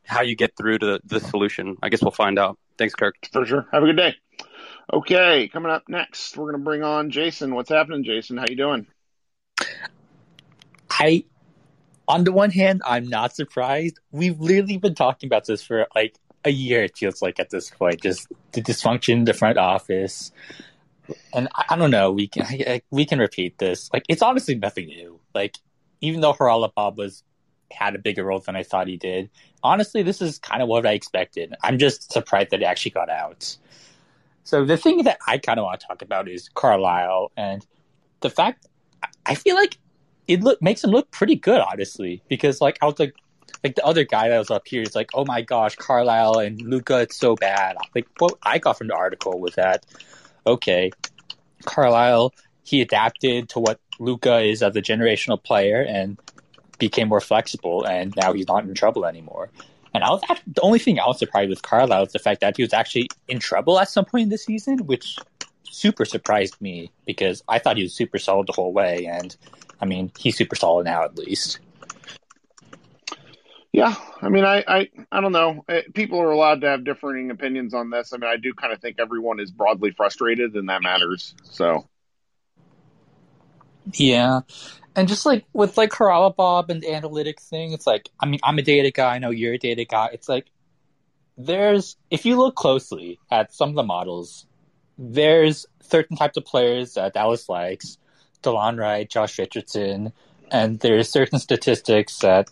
how 0.04 0.22
you 0.22 0.36
get 0.36 0.56
through 0.56 0.78
to 0.78 0.86
the 0.86 1.00
the 1.04 1.20
solution. 1.20 1.76
I 1.82 1.88
guess 1.88 2.02
we'll 2.02 2.10
find 2.10 2.38
out. 2.38 2.58
Thanks, 2.78 2.94
Kirk. 2.94 3.14
For 3.32 3.44
sure. 3.44 3.66
Have 3.72 3.82
a 3.82 3.86
good 3.86 3.96
day. 3.96 4.14
Okay, 4.92 5.48
coming 5.48 5.70
up 5.72 5.84
next, 5.88 6.36
we're 6.36 6.50
going 6.50 6.60
to 6.60 6.64
bring 6.64 6.82
on 6.82 7.10
Jason. 7.10 7.54
What's 7.54 7.70
happening, 7.70 8.04
Jason? 8.04 8.36
How 8.36 8.44
you 8.48 8.56
doing? 8.56 8.86
I, 10.90 11.24
on 12.06 12.24
the 12.24 12.32
one 12.32 12.50
hand, 12.50 12.82
I'm 12.84 13.08
not 13.08 13.34
surprised. 13.34 13.98
We've 14.12 14.38
literally 14.38 14.76
been 14.76 14.94
talking 14.94 15.26
about 15.26 15.46
this 15.46 15.62
for 15.62 15.86
like 15.94 16.18
a 16.44 16.50
year. 16.50 16.84
It 16.84 16.98
feels 16.98 17.22
like 17.22 17.40
at 17.40 17.48
this 17.48 17.70
point, 17.70 18.02
just 18.02 18.28
the 18.52 18.60
dysfunction, 18.60 19.24
the 19.24 19.32
front 19.32 19.56
office, 19.56 20.32
and 21.32 21.48
I, 21.54 21.64
I 21.70 21.76
don't 21.76 21.90
know. 21.90 22.12
We 22.12 22.28
can 22.28 22.42
I, 22.42 22.82
we 22.90 23.06
can 23.06 23.18
repeat 23.18 23.58
this. 23.58 23.90
Like 23.92 24.04
it's 24.08 24.22
honestly 24.22 24.54
nothing 24.54 24.86
new. 24.86 25.18
Like 25.34 25.56
even 26.00 26.20
though 26.20 26.34
Haralabob 26.34 26.96
was 26.96 27.24
had 27.70 27.94
a 27.94 27.98
bigger 27.98 28.24
role 28.24 28.40
than 28.40 28.56
I 28.56 28.62
thought 28.62 28.88
he 28.88 28.96
did. 28.96 29.30
Honestly, 29.62 30.02
this 30.02 30.20
is 30.20 30.38
kind 30.38 30.62
of 30.62 30.68
what 30.68 30.86
I 30.86 30.92
expected. 30.92 31.54
I'm 31.62 31.78
just 31.78 32.12
surprised 32.12 32.50
that 32.50 32.60
he 32.60 32.66
actually 32.66 32.92
got 32.92 33.08
out. 33.08 33.56
So 34.44 34.64
the 34.64 34.76
thing 34.76 35.04
that 35.04 35.18
I 35.26 35.38
kind 35.38 35.58
of 35.58 35.64
want 35.64 35.80
to 35.80 35.86
talk 35.86 36.02
about 36.02 36.28
is 36.28 36.48
Carlisle 36.50 37.32
and 37.36 37.66
the 38.20 38.30
fact 38.30 38.66
I 39.26 39.34
feel 39.34 39.54
like 39.54 39.78
it 40.28 40.42
look 40.42 40.60
makes 40.62 40.84
him 40.84 40.90
look 40.90 41.10
pretty 41.10 41.36
good, 41.36 41.60
honestly, 41.60 42.22
because 42.28 42.60
like 42.60 42.78
I 42.82 42.86
was 42.86 42.98
like 42.98 43.14
like 43.62 43.74
the 43.74 43.84
other 43.84 44.04
guy 44.04 44.28
that 44.28 44.38
was 44.38 44.50
up 44.50 44.66
here 44.66 44.82
is 44.82 44.94
like, 44.94 45.10
oh 45.14 45.24
my 45.24 45.40
gosh, 45.40 45.76
Carlisle 45.76 46.38
and 46.38 46.60
Luka, 46.60 47.00
it's 47.00 47.16
so 47.16 47.34
bad. 47.34 47.76
Like 47.94 48.06
what 48.18 48.34
I 48.42 48.58
got 48.58 48.78
from 48.78 48.88
the 48.88 48.94
article 48.94 49.40
was 49.40 49.54
that 49.54 49.86
okay, 50.46 50.90
Carlisle 51.64 52.34
he 52.64 52.80
adapted 52.80 53.50
to 53.50 53.60
what 53.60 53.78
Luka 54.00 54.38
is 54.40 54.62
as 54.62 54.74
a 54.74 54.82
generational 54.82 55.42
player, 55.42 55.82
and 55.82 56.18
became 56.78 57.08
more 57.08 57.20
flexible, 57.20 57.84
and 57.84 58.14
now 58.16 58.32
he's 58.32 58.48
not 58.48 58.64
in 58.64 58.74
trouble 58.74 59.06
anymore. 59.06 59.50
And 59.94 60.02
I 60.02 60.10
was 60.10 60.22
actually, 60.28 60.52
the 60.54 60.62
only 60.62 60.78
thing 60.78 60.98
I 60.98 61.06
was 61.06 61.18
surprised 61.18 61.50
with 61.50 61.62
Carlisle 61.62 62.06
is 62.06 62.12
the 62.12 62.18
fact 62.18 62.40
that 62.40 62.56
he 62.56 62.62
was 62.62 62.72
actually 62.72 63.08
in 63.28 63.38
trouble 63.38 63.78
at 63.78 63.88
some 63.88 64.04
point 64.04 64.24
in 64.24 64.28
the 64.28 64.38
season, 64.38 64.78
which 64.86 65.16
super 65.70 66.04
surprised 66.04 66.60
me 66.60 66.90
because 67.06 67.42
I 67.48 67.58
thought 67.58 67.76
he 67.76 67.84
was 67.84 67.94
super 67.94 68.18
solid 68.18 68.48
the 68.48 68.52
whole 68.52 68.72
way, 68.72 69.06
and 69.06 69.36
I 69.80 69.86
mean 69.86 70.10
he's 70.18 70.36
super 70.36 70.56
solid 70.56 70.84
now 70.84 71.04
at 71.04 71.16
least. 71.16 71.60
Yeah, 73.72 73.96
I 74.22 74.28
mean, 74.28 74.44
I, 74.44 74.62
I, 74.68 74.88
I 75.10 75.20
don't 75.20 75.32
know. 75.32 75.64
People 75.94 76.20
are 76.20 76.30
allowed 76.30 76.60
to 76.60 76.68
have 76.68 76.84
differing 76.84 77.32
opinions 77.32 77.74
on 77.74 77.90
this. 77.90 78.12
I 78.12 78.18
mean, 78.18 78.30
I 78.30 78.36
do 78.36 78.54
kind 78.54 78.72
of 78.72 78.80
think 78.80 79.00
everyone 79.00 79.40
is 79.40 79.50
broadly 79.50 79.90
frustrated, 79.90 80.54
and 80.54 80.68
that 80.68 80.80
matters. 80.80 81.34
So, 81.42 81.88
yeah, 83.92 84.42
and 84.96 85.08
just 85.08 85.26
like 85.26 85.44
with 85.52 85.76
like 85.76 85.90
Haralabob 85.90 86.68
and 86.68 86.82
the 86.82 86.88
analytics 86.88 87.48
thing, 87.48 87.72
it's 87.72 87.86
like 87.86 88.10
I 88.20 88.26
mean, 88.26 88.40
I'm 88.42 88.58
a 88.58 88.62
data 88.62 88.90
guy. 88.90 89.14
I 89.14 89.18
know 89.18 89.30
you're 89.30 89.54
a 89.54 89.58
data 89.58 89.84
guy. 89.84 90.10
It's 90.12 90.28
like 90.28 90.46
there's 91.36 91.96
if 92.10 92.24
you 92.24 92.36
look 92.36 92.54
closely 92.54 93.18
at 93.30 93.52
some 93.52 93.70
of 93.70 93.74
the 93.74 93.82
models, 93.82 94.46
there's 94.98 95.66
certain 95.80 96.16
types 96.16 96.36
of 96.36 96.44
players 96.44 96.94
that 96.94 97.14
Dallas 97.14 97.48
likes, 97.48 97.98
Delon 98.42 98.78
Wright, 98.78 99.08
Josh 99.08 99.38
Richardson, 99.38 100.12
and 100.50 100.78
there's 100.80 101.08
certain 101.10 101.38
statistics 101.38 102.18
that 102.18 102.48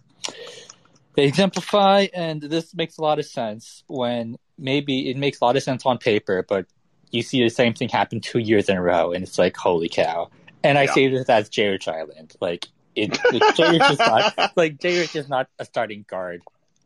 they 1.14 1.24
exemplify, 1.24 2.08
and 2.14 2.40
this 2.40 2.74
makes 2.74 2.98
a 2.98 3.02
lot 3.02 3.18
of 3.18 3.26
sense 3.26 3.84
when 3.86 4.38
maybe 4.58 5.10
it 5.10 5.16
makes 5.16 5.40
a 5.40 5.44
lot 5.44 5.56
of 5.56 5.62
sense 5.62 5.84
on 5.84 5.98
paper, 5.98 6.44
but 6.48 6.66
you 7.10 7.22
see 7.22 7.42
the 7.42 7.50
same 7.50 7.74
thing 7.74 7.88
happen 7.88 8.20
two 8.20 8.38
years 8.38 8.68
in 8.68 8.76
a 8.76 8.82
row, 8.82 9.12
and 9.12 9.22
it's 9.22 9.38
like, 9.38 9.56
holy 9.56 9.88
cow. 9.88 10.30
And 10.64 10.78
I 10.78 10.84
yeah. 10.84 10.92
say 10.92 11.08
this 11.08 11.28
as 11.28 11.48
Jay 11.48 11.68
Rich 11.68 11.88
Island. 11.88 12.34
Like, 12.40 12.68
it, 12.94 13.18
Rich 13.32 13.90
is 13.90 13.98
not, 13.98 14.52
like, 14.56 14.78
Rich 14.82 15.16
is 15.16 15.28
not 15.28 15.48
a 15.58 15.64
starting 15.64 16.04
guard 16.08 16.42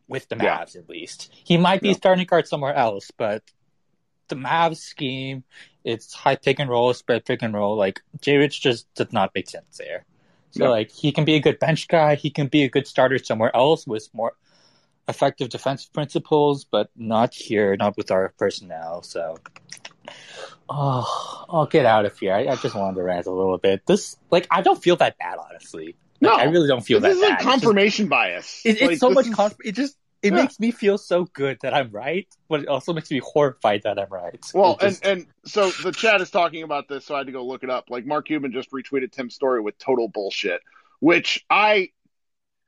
with 0.07 0.27
the 0.29 0.35
Mavs, 0.35 0.75
yeah. 0.75 0.81
at 0.81 0.89
least. 0.89 1.31
He 1.33 1.57
might 1.57 1.81
be 1.81 1.89
yeah. 1.89 1.95
starting 1.95 2.25
guard 2.25 2.47
somewhere 2.47 2.73
else, 2.73 3.11
but 3.17 3.43
the 4.29 4.35
Mavs 4.35 4.77
scheme, 4.77 5.43
it's 5.83 6.13
high 6.13 6.35
pick 6.35 6.59
and 6.59 6.69
roll, 6.69 6.93
spread 6.93 7.25
pick 7.25 7.41
and 7.41 7.53
roll. 7.53 7.75
Like, 7.75 8.01
Jay 8.21 8.37
Rich 8.37 8.61
just 8.61 8.93
does 8.95 9.11
not 9.11 9.31
make 9.35 9.49
sense 9.49 9.77
there. 9.77 10.05
So 10.51 10.65
no. 10.65 10.71
like 10.71 10.91
he 10.91 11.11
can 11.11 11.25
be 11.25 11.35
a 11.35 11.39
good 11.39 11.59
bench 11.59 11.87
guy, 11.87 12.15
he 12.15 12.29
can 12.29 12.47
be 12.47 12.63
a 12.63 12.69
good 12.69 12.87
starter 12.87 13.17
somewhere 13.19 13.55
else 13.55 13.85
with 13.85 14.09
more 14.13 14.33
effective 15.07 15.49
defensive 15.49 15.93
principles, 15.93 16.65
but 16.65 16.89
not 16.95 17.33
here, 17.33 17.75
not 17.77 17.95
with 17.97 18.11
our 18.11 18.33
personnel. 18.37 19.03
So 19.03 19.37
oh, 20.69 21.45
I'll 21.49 21.65
get 21.65 21.85
out 21.85 22.05
of 22.05 22.17
here. 22.17 22.33
I, 22.33 22.47
I 22.47 22.55
just 22.55 22.75
wanted 22.75 22.95
to 22.95 23.03
rant 23.03 23.25
a 23.25 23.31
little 23.31 23.57
bit. 23.57 23.85
This 23.85 24.17
like 24.29 24.47
I 24.51 24.61
don't 24.61 24.81
feel 24.81 24.95
that 24.97 25.17
bad 25.17 25.37
honestly. 25.37 25.95
Like, 26.19 26.31
no, 26.31 26.33
I 26.33 26.45
really 26.45 26.67
don't 26.67 26.81
feel 26.81 26.99
that 26.99 27.11
is 27.11 27.21
bad. 27.21 27.29
Like 27.29 27.39
confirmation 27.39 28.05
it's 28.05 28.09
just, 28.09 28.09
bias. 28.09 28.61
It, 28.65 28.69
it's 28.69 28.81
like, 28.81 28.97
so 28.97 29.09
much. 29.11 29.27
Is... 29.27 29.35
Conf- 29.35 29.57
it 29.63 29.73
just 29.73 29.97
it 30.23 30.33
yeah. 30.33 30.41
makes 30.41 30.59
me 30.59 30.71
feel 30.71 30.97
so 30.97 31.25
good 31.25 31.59
that 31.61 31.75
I'm 31.75 31.91
right, 31.91 32.27
but 32.49 32.61
it 32.61 32.67
also 32.67 32.91
makes 32.91 33.11
me 33.11 33.21
horrified 33.23 33.83
that 33.83 33.99
I'm 33.99 34.09
right. 34.09 34.43
Well, 34.53 34.77
just... 34.81 35.05
and 35.05 35.19
and 35.19 35.27
so 35.45 35.69
the 35.69 35.91
chat 35.91 36.21
is 36.21 36.31
talking 36.31 36.63
about 36.63 36.87
this, 36.87 37.05
so 37.05 37.13
I 37.13 37.19
had 37.19 37.27
to 37.27 37.33
go 37.33 37.45
look 37.45 37.63
it 37.63 37.69
up. 37.69 37.85
Like 37.89 38.05
Mark 38.05 38.27
Cuban 38.27 38.51
just 38.51 38.71
retweeted 38.71 39.11
Tim's 39.11 39.35
story 39.35 39.61
with 39.61 39.77
total 39.77 40.07
bullshit, 40.07 40.61
which 40.99 41.45
I 41.49 41.89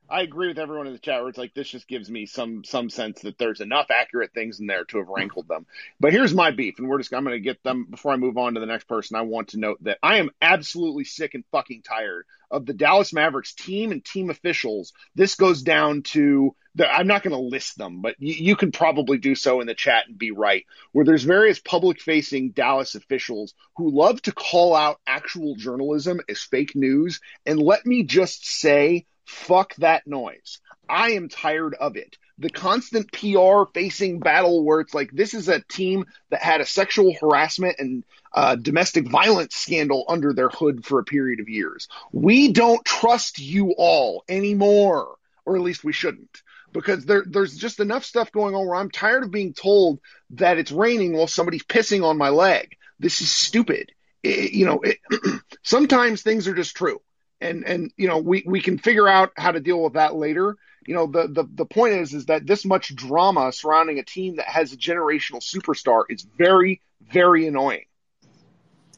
I 0.10 0.22
agree 0.22 0.48
with 0.48 0.60
everyone 0.60 0.88
in 0.88 0.94
the 0.94 1.00
chat 1.00 1.20
where 1.20 1.30
it's 1.30 1.38
like 1.38 1.54
this 1.54 1.70
just 1.70 1.88
gives 1.88 2.10
me 2.10 2.26
some 2.26 2.64
some 2.64 2.90
sense 2.90 3.22
that 3.22 3.38
there's 3.38 3.62
enough 3.62 3.88
accurate 3.92 4.34
things 4.34 4.60
in 4.60 4.68
there 4.68 4.86
to 4.86 4.98
have 4.98 5.08
hmm. 5.08 5.14
rankled 5.14 5.48
them. 5.48 5.66
But 6.00 6.14
here's 6.14 6.34
my 6.34 6.52
beef, 6.52 6.80
and 6.80 6.88
we're 6.88 6.98
just 6.98 7.14
I'm 7.14 7.24
going 7.24 7.36
to 7.36 7.40
get 7.40 7.64
them 7.64 7.86
before 7.90 8.12
I 8.12 8.18
move 8.18 8.38
on 8.38 8.56
to 8.56 8.60
the 8.60 8.66
next 8.66 8.88
person. 8.88 9.16
I 9.16 9.22
want 9.22 9.50
to 9.50 9.60
note 9.60 9.84
that 9.84 10.00
I 10.02 10.18
am 10.18 10.32
absolutely 10.42 11.04
sick 11.04 11.34
and 11.34 11.44
fucking 11.52 11.84
tired 11.84 12.26
of 12.52 12.66
the 12.66 12.74
Dallas 12.74 13.14
Mavericks 13.14 13.54
team 13.54 13.92
and 13.92 14.04
team 14.04 14.30
officials. 14.30 14.94
This 15.16 15.36
goes 15.36 15.62
down 15.62 16.02
to 16.04 16.56
the, 16.76 16.92
I'm 16.92 17.08
not 17.08 17.24
going 17.24 17.36
to 17.36 17.40
list 17.40 17.78
them, 17.78 18.02
but 18.02 18.16
you, 18.20 18.34
you 18.34 18.56
can 18.56 18.72
probably 18.72 19.18
do 19.18 19.36
so 19.36 19.62
in 19.62 19.68
the 19.68 19.76
chat 19.76 20.06
and 20.08 20.18
be 20.18 20.32
right. 20.32 20.66
Where 20.92 21.06
there's 21.06 21.24
various 21.24 21.60
public 21.60 22.02
facing 22.02 22.52
Dallas 22.52 22.96
officials 22.96 23.54
who 23.76 23.92
love 23.92 24.22
to 24.24 24.32
call 24.32 24.76
out 24.76 25.00
actual 25.06 25.56
journalism 25.56 26.22
as 26.28 26.40
fake 26.40 26.76
news. 26.76 27.20
And 27.46 27.62
let 27.62 27.86
me 27.86 28.04
just 28.04 28.46
say, 28.48 29.06
fuck 29.30 29.76
that 29.76 30.08
noise. 30.08 30.60
I 30.90 31.12
am 31.12 31.30
tired 31.30 31.76
of 31.76 31.96
it. 31.96 32.18
The 32.40 32.50
constant 32.50 33.12
PR 33.12 33.64
facing 33.74 34.20
battle 34.20 34.64
where 34.64 34.80
it's 34.80 34.94
like 34.94 35.12
this 35.12 35.34
is 35.34 35.50
a 35.50 35.62
team 35.62 36.06
that 36.32 36.42
had 36.42 36.62
a 36.62 36.66
sexual 36.66 37.14
harassment 37.20 37.76
and 37.80 38.04
uh, 38.34 38.56
domestic 38.56 39.08
violence 39.08 39.56
scandal 39.56 40.06
under 40.08 40.34
their 40.34 40.50
hood 40.50 40.86
for 40.86 41.00
a 41.00 41.04
period 41.04 41.40
of 41.40 41.50
years. 41.50 41.88
We 42.12 42.52
don't 42.52 42.84
trust 42.84 43.40
you 43.40 43.76
all 43.78 44.24
anymore, 44.28 45.16
or 45.46 45.56
at 45.56 45.62
least 45.62 45.84
we 45.84 45.94
shouldn't 45.94 46.42
because 46.72 47.06
there, 47.06 47.24
there's 47.26 47.56
just 47.56 47.80
enough 47.80 48.04
stuff 48.04 48.32
going 48.32 48.56
on 48.56 48.66
where 48.68 48.76
I'm 48.76 48.92
tired 48.92 49.24
of 49.24 49.32
being 49.32 49.54
told 49.54 50.00
that 50.32 50.58
it's 50.58 50.72
raining 50.72 51.14
while 51.14 51.28
somebody's 51.28 51.64
pissing 51.64 52.04
on 52.04 52.18
my 52.18 52.30
leg. 52.30 52.78
This 53.00 53.22
is 53.22 53.32
stupid. 53.32 53.92
It, 54.24 54.52
you 54.52 54.66
know, 54.66 54.82
it, 54.82 54.98
sometimes 55.64 56.22
things 56.22 56.48
are 56.48 56.56
just 56.56 56.76
true. 56.76 57.02
And, 57.42 57.64
and, 57.66 57.92
you 57.96 58.08
know, 58.08 58.18
we, 58.18 58.44
we 58.46 58.62
can 58.62 58.78
figure 58.78 59.08
out 59.08 59.32
how 59.38 59.52
to 59.52 59.60
deal 59.60 59.82
with 59.82 59.94
that 59.94 60.16
later. 60.16 60.58
You 60.86 60.96
know, 60.96 61.08
the, 61.08 61.28
the, 61.28 61.46
the 61.54 61.66
point 61.66 61.94
is, 61.94 62.14
is 62.14 62.26
that 62.26 62.46
this 62.46 62.66
much 62.66 62.94
drama 62.94 63.52
surrounding 63.52 64.00
a 64.00 64.04
team 64.04 64.38
that 64.38 64.48
has 64.48 64.74
a 64.74 64.78
generational 64.78 65.42
superstar 65.42 66.04
is 66.10 66.26
very, 66.38 66.82
very 67.12 67.48
annoying. 67.48 67.86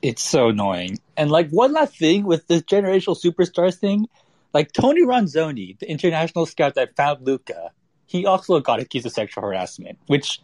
It's 0.01 0.23
so 0.23 0.49
annoying. 0.49 0.97
And 1.15 1.29
like 1.29 1.49
one 1.51 1.73
last 1.73 1.97
thing 1.97 2.25
with 2.25 2.47
this 2.47 2.63
generational 2.63 3.15
superstars 3.15 3.75
thing, 3.75 4.07
like 4.53 4.71
Tony 4.71 5.05
Ronzone, 5.05 5.77
the 5.77 5.89
international 5.89 6.47
scout 6.47 6.75
that 6.75 6.95
found 6.95 7.25
Luka 7.25 7.71
he 8.11 8.25
also 8.25 8.59
got 8.59 8.81
accused 8.81 9.05
of 9.05 9.13
sexual 9.13 9.41
harassment, 9.41 9.97
which 10.07 10.41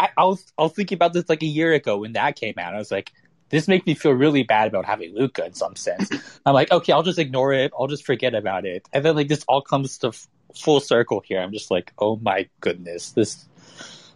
I, 0.00 0.08
I, 0.16 0.24
was 0.24 0.52
I 0.58 0.62
was 0.62 0.72
thinking 0.72 0.96
about 0.96 1.12
this 1.12 1.28
like 1.28 1.44
a 1.44 1.46
year 1.46 1.72
ago 1.72 1.98
when 1.98 2.14
that 2.14 2.34
came 2.34 2.54
out. 2.58 2.74
I 2.74 2.78
was 2.78 2.90
like, 2.90 3.12
this 3.50 3.68
makes 3.68 3.86
me 3.86 3.94
feel 3.94 4.12
really 4.12 4.42
bad 4.42 4.68
about 4.68 4.84
having 4.84 5.14
Luca 5.14 5.44
in 5.44 5.54
some 5.54 5.76
sense. 5.76 6.10
I'm 6.46 6.54
like, 6.54 6.70
okay, 6.70 6.92
I'll 6.92 7.02
just 7.02 7.18
ignore 7.18 7.52
it. 7.52 7.72
I'll 7.78 7.86
just 7.86 8.04
forget 8.04 8.34
about 8.34 8.66
it. 8.66 8.88
And 8.92 9.04
then 9.04 9.16
like 9.16 9.28
this 9.28 9.44
all 9.48 9.62
comes 9.62 9.98
to 9.98 10.08
f- 10.08 10.28
full 10.54 10.80
circle 10.80 11.22
here. 11.24 11.40
I'm 11.40 11.52
just 11.52 11.70
like, 11.70 11.92
oh 11.98 12.16
my 12.16 12.48
goodness, 12.60 13.12
this. 13.12 13.44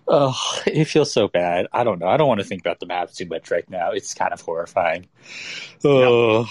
Oh, 0.08 0.36
it 0.66 0.86
feels 0.86 1.12
so 1.12 1.28
bad. 1.28 1.68
I 1.72 1.84
don't 1.84 1.98
know. 1.98 2.08
I 2.08 2.16
don't 2.16 2.28
want 2.28 2.40
to 2.40 2.46
think 2.46 2.62
about 2.62 2.80
the 2.80 2.86
Mavs 2.86 3.14
too 3.14 3.26
much 3.26 3.50
right 3.50 3.68
now. 3.70 3.92
It's 3.92 4.14
kind 4.14 4.32
of 4.32 4.40
horrifying. 4.40 5.08
Oh. 5.84 6.40
Yep. 6.40 6.48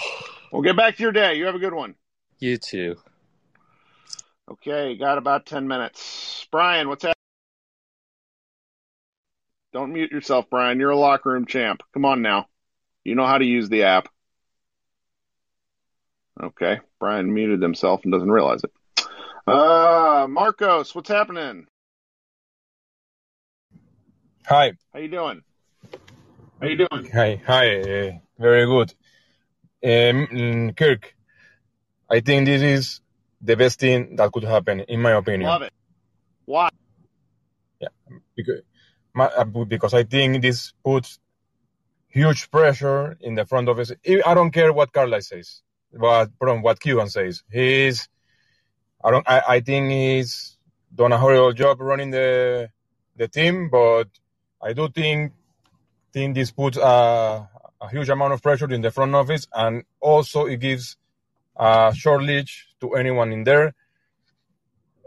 We'll 0.52 0.62
get 0.62 0.76
back 0.76 0.96
to 0.96 1.02
your 1.02 1.12
day. 1.12 1.34
You 1.34 1.46
have 1.46 1.54
a 1.54 1.58
good 1.58 1.72
one. 1.72 1.94
You 2.38 2.58
too. 2.58 2.96
Okay, 4.50 4.96
got 4.96 5.16
about 5.16 5.46
10 5.46 5.66
minutes. 5.66 6.46
Brian, 6.50 6.88
what's 6.88 7.04
happening? 7.04 7.14
Don't 9.72 9.94
mute 9.94 10.12
yourself, 10.12 10.46
Brian. 10.50 10.78
You're 10.78 10.90
a 10.90 10.96
locker 10.96 11.30
room 11.30 11.46
champ. 11.46 11.82
Come 11.94 12.04
on 12.04 12.20
now. 12.20 12.48
You 13.04 13.14
know 13.14 13.26
how 13.26 13.38
to 13.38 13.44
use 13.44 13.68
the 13.68 13.84
app. 13.84 14.08
Okay, 16.40 16.80
Brian 16.98 17.32
muted 17.32 17.60
himself 17.60 18.02
and 18.04 18.12
doesn't 18.12 18.30
realize 18.30 18.62
it. 18.64 18.72
Uh, 19.46 20.26
Marcos, 20.28 20.94
what's 20.94 21.08
happening? 21.08 21.66
Hi. 24.46 24.72
How 24.92 25.00
you 25.00 25.08
doing? 25.08 25.42
How 26.60 26.66
you 26.68 26.76
doing? 26.76 27.10
Hi. 27.12 27.40
Hi. 27.46 27.80
Uh, 27.80 28.12
very 28.38 28.66
good. 28.66 28.94
Um, 29.84 30.72
Kirk, 30.74 31.14
I 32.08 32.20
think 32.20 32.46
this 32.46 32.62
is 32.62 33.00
the 33.40 33.56
best 33.56 33.80
thing 33.80 34.16
that 34.16 34.30
could 34.32 34.44
happen, 34.44 34.80
in 34.80 35.00
my 35.00 35.12
opinion. 35.12 35.48
Love 35.50 35.62
it. 35.62 35.72
Why? 36.44 36.68
Yeah, 37.80 37.88
because, 38.36 38.62
uh, 39.18 39.44
because 39.44 39.94
I 39.94 40.04
think 40.04 40.40
this 40.40 40.72
puts 40.84 41.18
huge 42.12 42.50
pressure 42.50 43.16
in 43.20 43.34
the 43.34 43.44
front 43.44 43.68
office. 43.68 43.92
I 44.24 44.34
don't 44.34 44.50
care 44.50 44.72
what 44.72 44.92
Carlisle 44.92 45.22
says, 45.22 45.62
but 45.92 46.30
from 46.38 46.62
what 46.62 46.80
Cuban 46.80 47.08
says, 47.08 47.42
he's. 47.50 48.08
I 49.02 49.10
don't. 49.10 49.28
I, 49.28 49.42
I 49.48 49.60
think 49.60 49.90
he's 49.90 50.56
done 50.94 51.12
a 51.12 51.18
horrible 51.18 51.52
job 51.52 51.80
running 51.80 52.10
the 52.10 52.70
the 53.16 53.28
team, 53.28 53.68
but 53.70 54.08
I 54.62 54.74
do 54.74 54.88
think 54.88 55.32
think 56.12 56.34
this 56.34 56.52
puts 56.52 56.76
a, 56.76 57.48
a 57.80 57.88
huge 57.90 58.10
amount 58.10 58.34
of 58.34 58.42
pressure 58.42 58.70
in 58.72 58.82
the 58.82 58.90
front 58.90 59.14
office, 59.14 59.48
and 59.52 59.84
also 59.98 60.46
it 60.46 60.60
gives 60.60 60.96
a 61.56 61.92
short 61.94 62.22
leash 62.22 62.68
to 62.80 62.92
anyone 62.94 63.32
in 63.32 63.44
there. 63.44 63.74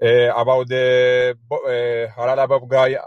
Uh, 0.02 0.30
about 0.36 0.68
the 0.68 1.38
uh, 1.50 1.56
Haralabob 2.20 2.68
guy, 2.68 2.98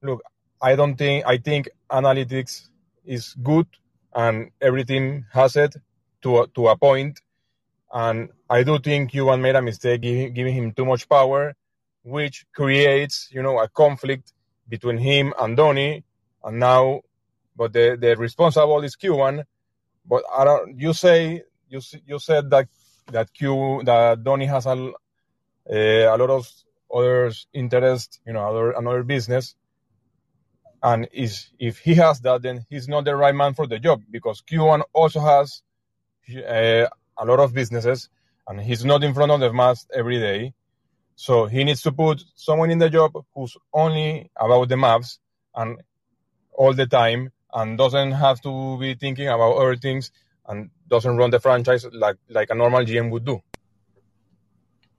look, 0.00 0.22
I 0.62 0.74
don't 0.74 0.96
think 0.96 1.26
I 1.26 1.36
think 1.36 1.68
analytics 1.90 2.69
is 3.10 3.34
good 3.42 3.66
and 4.14 4.50
everything 4.60 5.26
has 5.32 5.56
it 5.56 5.74
to 6.22 6.40
a, 6.40 6.46
to 6.48 6.68
a 6.68 6.76
point. 6.76 7.20
And 7.92 8.30
I 8.48 8.62
do 8.62 8.78
think 8.78 9.10
Cuban 9.10 9.42
made 9.42 9.56
a 9.56 9.62
mistake 9.62 10.02
giving, 10.02 10.54
him 10.54 10.72
too 10.72 10.84
much 10.84 11.08
power, 11.08 11.54
which 12.04 12.46
creates, 12.54 13.28
you 13.32 13.42
know, 13.42 13.58
a 13.58 13.68
conflict 13.68 14.32
between 14.68 14.98
him 14.98 15.34
and 15.38 15.56
Donnie. 15.56 16.04
And 16.44 16.60
now, 16.60 17.02
but 17.56 17.72
the, 17.72 17.98
the 18.00 18.16
responsible 18.16 18.82
is 18.84 18.94
Cuban. 18.96 19.44
But 20.06 20.22
I 20.32 20.44
don't. 20.44 20.78
You 20.78 20.92
say 20.92 21.42
you 21.68 21.80
you 22.06 22.18
said 22.18 22.50
that 22.50 22.68
that 23.12 23.32
Q 23.32 23.82
that 23.84 24.24
Donnie 24.24 24.46
has 24.46 24.66
a, 24.66 24.72
uh, 24.72 24.94
a 25.68 26.16
lot 26.16 26.30
of 26.30 26.48
others 26.92 27.46
interest, 27.52 28.20
you 28.26 28.32
know, 28.32 28.48
other 28.48 28.72
another 28.72 29.02
business. 29.02 29.54
And 30.82 31.08
is 31.12 31.50
if 31.58 31.78
he 31.78 31.94
has 31.94 32.20
that, 32.20 32.42
then 32.42 32.64
he's 32.70 32.88
not 32.88 33.04
the 33.04 33.14
right 33.14 33.34
man 33.34 33.54
for 33.54 33.66
the 33.66 33.78
job 33.78 34.02
because 34.10 34.40
Cuban 34.40 34.82
also 34.92 35.20
has 35.20 35.62
uh, 36.36 36.86
a 37.18 37.24
lot 37.24 37.38
of 37.40 37.52
businesses, 37.52 38.08
and 38.48 38.60
he's 38.60 38.84
not 38.84 39.04
in 39.04 39.12
front 39.12 39.32
of 39.32 39.40
the 39.40 39.50
Mavs 39.50 39.86
every 39.94 40.18
day. 40.18 40.54
So 41.16 41.44
he 41.44 41.64
needs 41.64 41.82
to 41.82 41.92
put 41.92 42.22
someone 42.34 42.70
in 42.70 42.78
the 42.78 42.88
job 42.88 43.12
who's 43.34 43.56
only 43.74 44.30
about 44.36 44.70
the 44.70 44.76
Mavs 44.76 45.18
and 45.54 45.82
all 46.52 46.72
the 46.72 46.86
time 46.86 47.30
and 47.52 47.76
doesn't 47.76 48.12
have 48.12 48.40
to 48.42 48.78
be 48.78 48.94
thinking 48.94 49.28
about 49.28 49.56
other 49.56 49.76
things 49.76 50.12
and 50.46 50.70
doesn't 50.88 51.16
run 51.16 51.30
the 51.30 51.40
franchise 51.40 51.84
like 51.92 52.16
like 52.28 52.50
a 52.50 52.54
normal 52.54 52.84
GM 52.84 53.10
would 53.10 53.24
do. 53.24 53.42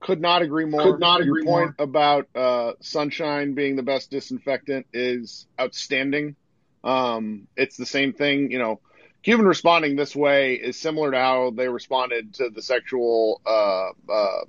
Could 0.01 0.19
not 0.19 0.41
agree 0.41 0.65
more. 0.65 0.81
Could 0.81 0.99
not 0.99 1.23
Your 1.23 1.37
agree 1.37 1.45
point 1.45 1.75
about 1.77 2.27
uh, 2.35 2.73
sunshine 2.81 3.53
being 3.53 3.75
the 3.75 3.83
best 3.83 4.09
disinfectant 4.09 4.87
is 4.93 5.45
outstanding. 5.59 6.35
Um, 6.83 7.47
it's 7.55 7.77
the 7.77 7.85
same 7.85 8.13
thing, 8.13 8.51
you 8.51 8.59
know. 8.59 8.79
Cuban 9.21 9.45
responding 9.45 9.95
this 9.95 10.15
way 10.15 10.55
is 10.55 10.79
similar 10.79 11.11
to 11.11 11.17
how 11.17 11.51
they 11.51 11.69
responded 11.69 12.33
to 12.35 12.49
the 12.49 12.63
sexual 12.63 13.39
uh, 13.45 13.89
uh, 14.11 14.41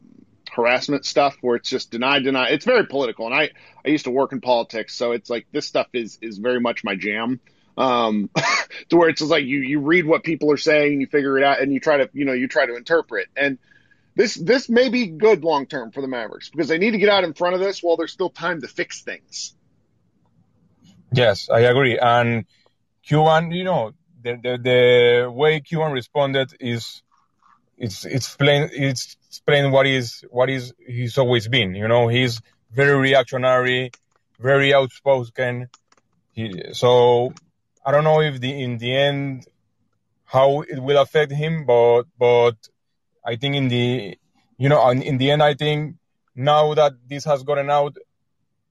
harassment 0.50 1.04
stuff, 1.04 1.36
where 1.42 1.56
it's 1.56 1.68
just 1.68 1.90
deny, 1.90 2.20
deny. 2.20 2.48
It's 2.48 2.64
very 2.64 2.86
political, 2.86 3.26
and 3.26 3.34
I 3.34 3.50
I 3.84 3.90
used 3.90 4.04
to 4.04 4.10
work 4.10 4.32
in 4.32 4.40
politics, 4.40 4.94
so 4.94 5.12
it's 5.12 5.28
like 5.28 5.46
this 5.52 5.66
stuff 5.66 5.88
is 5.92 6.18
is 6.22 6.38
very 6.38 6.60
much 6.60 6.82
my 6.82 6.94
jam. 6.96 7.40
Um, 7.76 8.30
to 8.88 8.96
where 8.96 9.10
it's 9.10 9.18
just 9.18 9.30
like 9.30 9.44
you 9.44 9.58
you 9.58 9.80
read 9.80 10.06
what 10.06 10.24
people 10.24 10.50
are 10.50 10.56
saying, 10.56 11.02
you 11.02 11.06
figure 11.06 11.36
it 11.36 11.44
out, 11.44 11.60
and 11.60 11.70
you 11.74 11.78
try 11.78 11.98
to 11.98 12.08
you 12.14 12.24
know 12.24 12.32
you 12.32 12.48
try 12.48 12.64
to 12.64 12.74
interpret 12.74 13.28
and 13.36 13.58
this 14.14 14.34
this 14.34 14.68
may 14.68 14.88
be 14.88 15.06
good 15.06 15.44
long 15.44 15.66
term 15.66 15.90
for 15.90 16.00
the 16.00 16.08
Mavericks 16.08 16.50
because 16.50 16.68
they 16.68 16.78
need 16.78 16.92
to 16.92 16.98
get 16.98 17.08
out 17.08 17.24
in 17.24 17.32
front 17.32 17.54
of 17.54 17.60
this 17.60 17.82
while 17.82 17.96
there's 17.96 18.12
still 18.12 18.30
time 18.30 18.60
to 18.60 18.68
fix 18.68 19.02
things. 19.02 19.54
Yes, 21.12 21.48
I 21.50 21.60
agree. 21.60 21.98
And 21.98 22.46
Cuban, 23.02 23.50
you 23.52 23.64
know, 23.64 23.92
the 24.22 24.36
the, 24.42 24.58
the 24.62 25.30
way 25.30 25.60
Cuban 25.60 25.92
responded 25.92 26.54
is 26.60 27.02
it's 27.78 28.04
it's 28.04 28.36
plain 28.36 28.70
it's 28.72 29.16
explain 29.28 29.72
what 29.72 29.86
is 29.86 30.24
what 30.30 30.50
is 30.50 30.72
he's 30.78 31.18
always 31.18 31.48
been. 31.48 31.74
You 31.74 31.88
know, 31.88 32.08
he's 32.08 32.40
very 32.70 32.98
reactionary, 32.98 33.90
very 34.38 34.74
outspoken. 34.74 35.68
He, 36.32 36.72
so 36.72 37.32
I 37.84 37.90
don't 37.92 38.04
know 38.04 38.20
if 38.20 38.40
the 38.40 38.62
in 38.62 38.78
the 38.78 38.94
end 38.94 39.46
how 40.24 40.62
it 40.62 40.78
will 40.78 41.00
affect 41.00 41.32
him, 41.32 41.66
but 41.66 42.04
but 42.18 42.56
I 43.24 43.36
think 43.36 43.56
in 43.56 43.68
the 43.68 44.18
you 44.58 44.68
know 44.68 44.88
in, 44.90 45.02
in 45.02 45.18
the 45.18 45.30
end 45.30 45.42
I 45.42 45.54
think 45.54 45.96
now 46.34 46.74
that 46.74 46.94
this 47.08 47.24
has 47.24 47.42
gotten 47.42 47.70
out, 47.70 47.96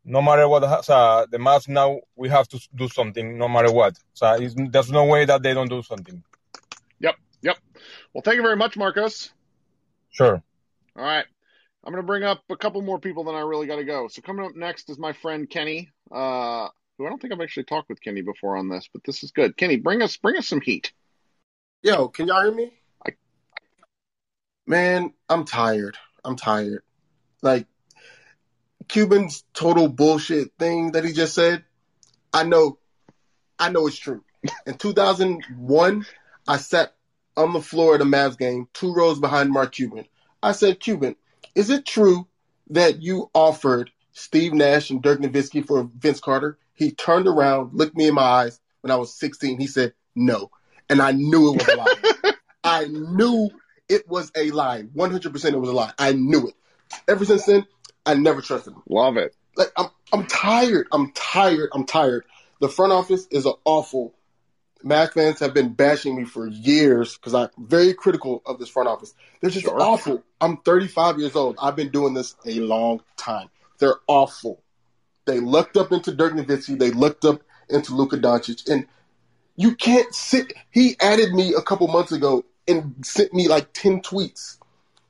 no 0.04 0.22
matter 0.22 0.48
what 0.48 0.64
has, 0.64 0.90
uh, 0.90 1.26
the 1.30 1.38
Mavs 1.38 1.68
now 1.68 2.00
we 2.16 2.30
have 2.30 2.48
to 2.50 2.60
do 2.76 2.88
something 2.88 3.38
no 3.38 3.48
matter 3.48 3.72
what. 3.72 3.98
So 4.14 4.38
there's 4.38 4.92
no 4.92 5.06
way 5.06 5.26
that 5.26 5.44
they 5.44 5.54
don't 5.54 5.70
do 5.70 5.84
something. 5.84 6.24
Yep, 7.00 7.16
yep. 7.42 7.58
Well, 8.14 8.22
thank 8.24 8.38
you 8.38 8.42
very 8.42 8.56
much, 8.58 8.78
Marcos. 8.78 9.32
Sure. 10.10 10.42
All 10.96 11.04
right. 11.04 11.26
I'm 11.84 11.94
going 11.94 12.04
to 12.04 12.08
bring 12.08 12.24
up 12.24 12.44
a 12.50 12.58
couple 12.58 12.82
more 12.82 13.00
people, 13.00 13.24
than 13.24 13.34
I 13.34 13.40
really 13.40 13.66
got 13.66 13.78
to 13.78 13.84
go. 13.84 14.08
So 14.08 14.22
coming 14.22 14.46
up 14.46 14.56
next 14.56 14.90
is 14.90 15.00
my 15.00 15.14
friend 15.14 15.50
Kenny, 15.50 15.90
uh, 16.12 16.68
who 16.98 17.06
I 17.06 17.10
don't 17.10 17.20
think 17.20 17.34
I've 17.34 17.42
actually 17.42 17.64
talked 17.64 17.90
with 17.90 18.02
Kenny 18.02 18.22
before 18.22 18.58
on 18.58 18.70
this, 18.70 18.88
but 18.94 19.04
this 19.04 19.24
is 19.24 19.32
good. 19.32 19.58
Kenny, 19.58 19.78
bring 19.78 20.02
us 20.02 20.18
bring 20.18 20.38
us 20.38 20.48
some 20.48 20.62
heat. 20.62 20.94
Yo, 21.82 22.08
can 22.10 22.28
y'all 22.28 22.44
hear 22.44 22.54
me? 22.54 22.72
Man, 24.72 25.12
I'm 25.28 25.44
tired. 25.44 25.98
I'm 26.24 26.38
tired. 26.38 26.84
Like 27.42 27.68
Cuban's 28.88 29.44
total 29.54 29.90
bullshit 29.90 30.54
thing 30.58 30.94
that 30.94 31.04
he 31.04 31.12
just 31.12 31.36
said. 31.36 31.66
I 32.32 32.46
know, 32.46 32.80
I 33.60 33.70
know 33.70 33.88
it's 33.88 33.98
true. 33.98 34.24
In 34.66 34.76
2001, 34.76 36.06
I 36.48 36.56
sat 36.56 36.96
on 37.36 37.52
the 37.52 37.60
floor 37.60 37.96
at 37.96 38.02
a 38.02 38.06
Mavs 38.06 38.38
game, 38.38 38.70
two 38.72 38.94
rows 38.94 39.20
behind 39.20 39.52
Mark 39.52 39.74
Cuban. 39.74 40.06
I 40.42 40.54
said, 40.54 40.80
Cuban, 40.80 41.18
is 41.54 41.70
it 41.70 41.86
true 41.86 42.26
that 42.70 43.02
you 43.02 43.30
offered 43.34 43.92
Steve 44.14 44.54
Nash 44.54 44.90
and 44.90 45.02
Dirk 45.02 45.20
Nowitzki 45.20 45.68
for 45.68 45.90
Vince 45.98 46.22
Carter? 46.22 46.58
He 46.76 46.92
turned 46.92 47.28
around, 47.28 47.74
looked 47.74 47.98
me 47.98 48.08
in 48.08 48.14
my 48.14 48.22
eyes 48.22 48.62
when 48.80 48.92
I 48.92 48.96
was 48.96 49.14
16. 49.20 49.60
He 49.60 49.68
said, 49.68 49.96
no. 50.16 50.50
And 50.90 51.02
I 51.02 51.12
knew 51.12 51.54
it 51.54 51.58
was 51.58 51.68
a 51.68 51.76
lie. 51.76 52.32
I 52.64 52.86
knew 52.86 53.50
it 53.92 54.08
was 54.08 54.32
a 54.36 54.50
lie. 54.52 54.84
100% 54.84 55.46
it 55.54 55.58
was 55.60 55.70
a 55.70 55.74
lie. 55.74 55.92
I 56.00 56.14
knew 56.14 56.48
it. 56.48 56.56
Ever 57.08 57.26
since 57.26 57.46
then, 57.46 57.68
I 58.06 58.16
never 58.16 58.42
trusted 58.42 58.74
him. 58.74 58.82
Love 58.90 59.18
it. 59.18 59.36
Like 59.58 59.72
I'm, 59.78 59.88
I'm 60.14 60.26
tired. 60.28 60.88
I'm 60.92 61.12
tired. 61.12 61.70
I'm 61.74 61.86
tired. 61.86 62.24
The 62.62 62.70
front 62.70 62.94
office 62.94 63.28
is 63.32 63.46
an 63.46 63.54
awful. 63.66 64.14
Mavs 64.84 65.14
fans 65.14 65.40
have 65.40 65.54
been 65.54 65.74
bashing 65.74 66.16
me 66.16 66.24
for 66.26 66.48
years 66.48 67.16
because 67.18 67.36
I'm 67.36 67.50
very 67.58 67.94
critical 67.94 68.42
of 68.46 68.58
this 68.60 68.70
front 68.70 68.90
office. 68.90 69.14
They're 69.40 69.50
just 69.52 69.66
Sure. 69.66 69.80
awful. 69.80 70.24
I'm 70.40 70.58
35 70.58 71.20
years 71.20 71.36
old. 71.36 71.58
I've 71.62 71.76
been 71.76 71.90
doing 71.90 72.14
this 72.14 72.36
a 72.46 72.60
long 72.62 73.02
time. 73.18 73.50
They're 73.78 74.00
awful. 74.08 74.64
They 75.26 75.40
looked 75.40 75.78
up 75.78 75.92
into 75.92 76.14
Dirk 76.16 76.34
Nowitzki. 76.34 76.80
They 76.80 76.92
looked 76.92 77.26
up 77.26 77.42
into 77.70 77.94
Luka 77.94 78.18
Doncic, 78.18 78.68
and 78.70 78.88
you 79.56 79.76
can't 79.76 80.14
sit. 80.16 80.54
He 80.72 80.96
added 81.00 81.34
me 81.34 81.54
a 81.54 81.62
couple 81.62 81.88
months 81.88 82.12
ago 82.12 82.44
and 82.68 82.96
sent 83.06 83.34
me 83.34 83.48
like 83.48 83.74
10 83.74 84.02
tweets 84.02 84.58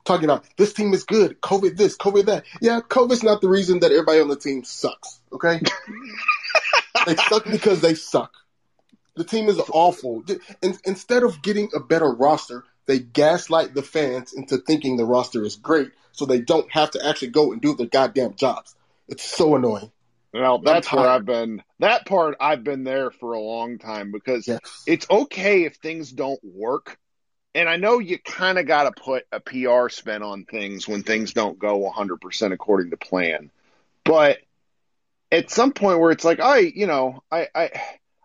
talking 0.04 0.24
about 0.24 0.44
this 0.56 0.72
team 0.72 0.92
is 0.94 1.04
good. 1.04 1.40
COVID 1.40 1.76
this, 1.76 1.96
COVID 1.96 2.26
that. 2.26 2.44
Yeah, 2.60 2.80
COVID's 2.80 3.22
not 3.22 3.40
the 3.40 3.48
reason 3.48 3.80
that 3.80 3.92
everybody 3.92 4.20
on 4.20 4.28
the 4.28 4.36
team 4.36 4.64
sucks. 4.64 5.20
Okay, 5.32 5.60
they 7.06 7.16
suck 7.16 7.44
because 7.44 7.80
they 7.80 7.94
suck. 7.94 8.32
The 9.14 9.24
team 9.24 9.48
is 9.48 9.60
awful. 9.72 10.24
In, 10.62 10.76
instead 10.84 11.22
of 11.22 11.42
getting 11.42 11.70
a 11.74 11.80
better 11.80 12.10
roster, 12.10 12.64
they 12.86 12.98
gaslight 12.98 13.74
the 13.74 13.82
fans 13.82 14.32
into 14.32 14.56
thinking 14.56 14.96
the 14.96 15.04
roster 15.04 15.44
is 15.44 15.56
great, 15.56 15.90
so 16.12 16.24
they 16.24 16.40
don't 16.40 16.70
have 16.72 16.92
to 16.92 17.06
actually 17.06 17.28
go 17.28 17.52
and 17.52 17.60
do 17.60 17.74
their 17.74 17.86
goddamn 17.86 18.34
jobs. 18.34 18.74
It's 19.08 19.24
so 19.24 19.56
annoying. 19.56 19.92
Well, 20.32 20.60
that's 20.60 20.90
where. 20.90 21.08
I've 21.08 21.26
been. 21.26 21.62
That 21.80 22.06
part 22.06 22.36
I've 22.40 22.64
been 22.64 22.84
there 22.84 23.10
for 23.10 23.34
a 23.34 23.40
long 23.40 23.78
time 23.78 24.12
because 24.12 24.48
Yes. 24.48 24.60
it's 24.86 25.06
okay 25.10 25.64
if 25.64 25.76
things 25.76 26.10
don't 26.10 26.40
work. 26.42 26.96
And 27.54 27.68
I 27.68 27.76
know 27.76 27.98
you 27.98 28.18
kind 28.18 28.58
of 28.58 28.66
got 28.66 28.84
to 28.84 29.02
put 29.02 29.26
a 29.30 29.40
PR 29.40 29.88
spin 29.88 30.22
on 30.22 30.44
things 30.44 30.88
when 30.88 31.02
things 31.02 31.32
don't 31.34 31.58
go 31.58 31.90
100% 31.90 32.52
according 32.52 32.90
to 32.90 32.96
plan. 32.96 33.50
But 34.04 34.38
at 35.30 35.50
some 35.50 35.72
point 35.72 36.00
where 36.00 36.10
it's 36.10 36.24
like, 36.24 36.40
I, 36.40 36.58
you 36.58 36.86
know, 36.86 37.22
I, 37.30 37.48
I, 37.54 37.70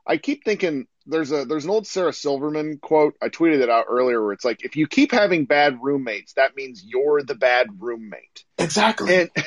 I 0.06 0.18
keep 0.18 0.46
thinking 0.46 0.88
there's 1.06 1.32
a, 1.32 1.46
there's 1.46 1.66
an 1.66 1.72
old 1.72 1.88
Sarah 1.88 2.14
Silverman 2.14 2.78
quote. 2.78 3.16
I 3.22 3.30
tweeted 3.30 3.62
it 3.62 3.70
out 3.70 3.86
earlier 3.90 4.22
where 4.22 4.34
it's 4.34 4.46
like, 4.46 4.64
if 4.64 4.76
you 4.76 4.88
keep 4.88 5.12
having 5.12 5.46
bad 5.46 5.80
roommates, 5.82 6.34
that 6.34 6.56
means 6.56 6.84
you're 6.84 7.24
the 7.24 7.36
bad 7.36 7.68
roommate. 7.80 8.44
Exactly. 8.58 9.16
And 9.16 9.30
and 9.36 9.46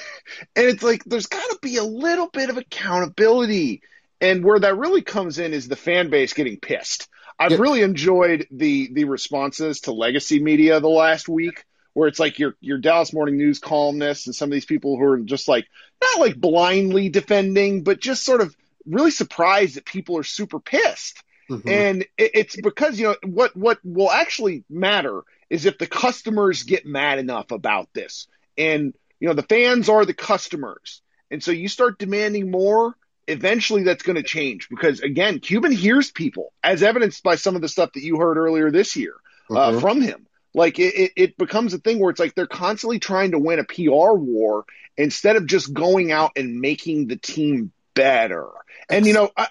it's 0.66 0.82
like 0.82 1.04
there's 1.04 1.26
got 1.26 1.48
to 1.50 1.58
be 1.60 1.76
a 1.76 1.84
little 1.84 2.28
bit 2.28 2.50
of 2.50 2.56
accountability. 2.56 3.82
And 4.22 4.44
where 4.44 4.58
that 4.58 4.76
really 4.76 5.02
comes 5.02 5.38
in 5.38 5.54
is 5.54 5.68
the 5.68 5.76
fan 5.76 6.10
base 6.10 6.34
getting 6.34 6.58
pissed. 6.58 7.08
I've 7.40 7.52
Yep. 7.52 7.60
really 7.60 7.82
enjoyed 7.82 8.48
the 8.52 8.90
the 8.92 9.04
responses 9.04 9.82
to 9.82 9.92
legacy 9.92 10.40
media 10.42 10.80
the 10.80 10.88
last 10.90 11.28
week, 11.28 11.64
where 11.94 12.08
it's 12.08 12.20
like 12.20 12.38
your 12.38 12.56
your 12.60 12.78
Dallas 12.78 13.14
Morning 13.14 13.38
News 13.38 13.60
columnists 13.60 14.26
and 14.28 14.36
some 14.36 14.50
of 14.50 14.54
these 14.54 14.66
people 14.66 14.98
who 14.98 15.04
are 15.04 15.20
just 15.20 15.48
like 15.48 15.66
not 16.02 16.20
like 16.20 16.36
blindly 16.36 17.08
defending, 17.10 17.84
but 17.84 18.00
just 18.00 18.24
sort 18.24 18.42
of 18.42 18.56
really 18.86 19.12
surprised 19.12 19.76
that 19.76 19.86
people 19.86 20.18
are 20.18 20.24
super 20.24 20.60
pissed. 20.60 21.24
Mhm. 21.50 21.86
And 21.86 22.02
it, 22.18 22.32
it's 22.34 22.56
because 22.56 23.00
you 23.00 23.08
know 23.08 23.16
what 23.24 23.56
what 23.56 23.80
will 23.84 24.10
actually 24.10 24.64
matter 24.70 25.22
is 25.50 25.66
if 25.66 25.78
the 25.78 25.88
customers 25.88 26.64
get 26.64 26.86
mad 26.86 27.18
enough 27.18 27.52
about 27.52 27.88
this, 27.94 28.28
and 28.58 28.94
you 29.18 29.28
know 29.28 29.34
the 29.34 29.42
fans 29.44 29.88
are 29.88 30.04
the 30.04 30.14
customers, 30.14 31.02
and 31.30 31.42
so 31.42 31.52
you 31.52 31.68
start 31.68 31.98
demanding 31.98 32.50
more. 32.50 32.96
Eventually, 33.30 33.82
that's 33.84 34.02
going 34.02 34.16
to 34.16 34.22
change 34.22 34.68
because 34.68 35.00
again, 35.00 35.38
Cuban 35.40 35.72
hears 35.72 36.10
people, 36.10 36.52
as 36.62 36.82
evidenced 36.82 37.22
by 37.22 37.36
some 37.36 37.56
of 37.56 37.62
the 37.62 37.68
stuff 37.68 37.92
that 37.94 38.02
you 38.02 38.16
heard 38.18 38.36
earlier 38.36 38.70
this 38.70 38.96
year 38.96 39.14
uh, 39.50 39.70
Mhm. 39.72 39.80
from 39.80 40.00
him. 40.00 40.26
Like 40.52 40.78
it, 40.78 40.94
it, 40.94 41.12
it 41.16 41.36
becomes 41.38 41.74
a 41.74 41.78
thing 41.78 41.98
where 42.00 42.10
it's 42.10 42.18
like 42.20 42.34
they're 42.34 42.46
constantly 42.46 42.98
trying 42.98 43.30
to 43.32 43.38
win 43.38 43.60
a 43.60 43.64
PR 43.64 44.12
war 44.14 44.64
instead 44.96 45.36
of 45.36 45.46
just 45.46 45.72
going 45.72 46.10
out 46.12 46.32
and 46.36 46.60
making 46.60 47.06
the 47.06 47.16
team 47.16 47.72
better. 47.94 48.48
And 48.88 49.06
you 49.06 49.12
know, 49.12 49.30
I, 49.36 49.46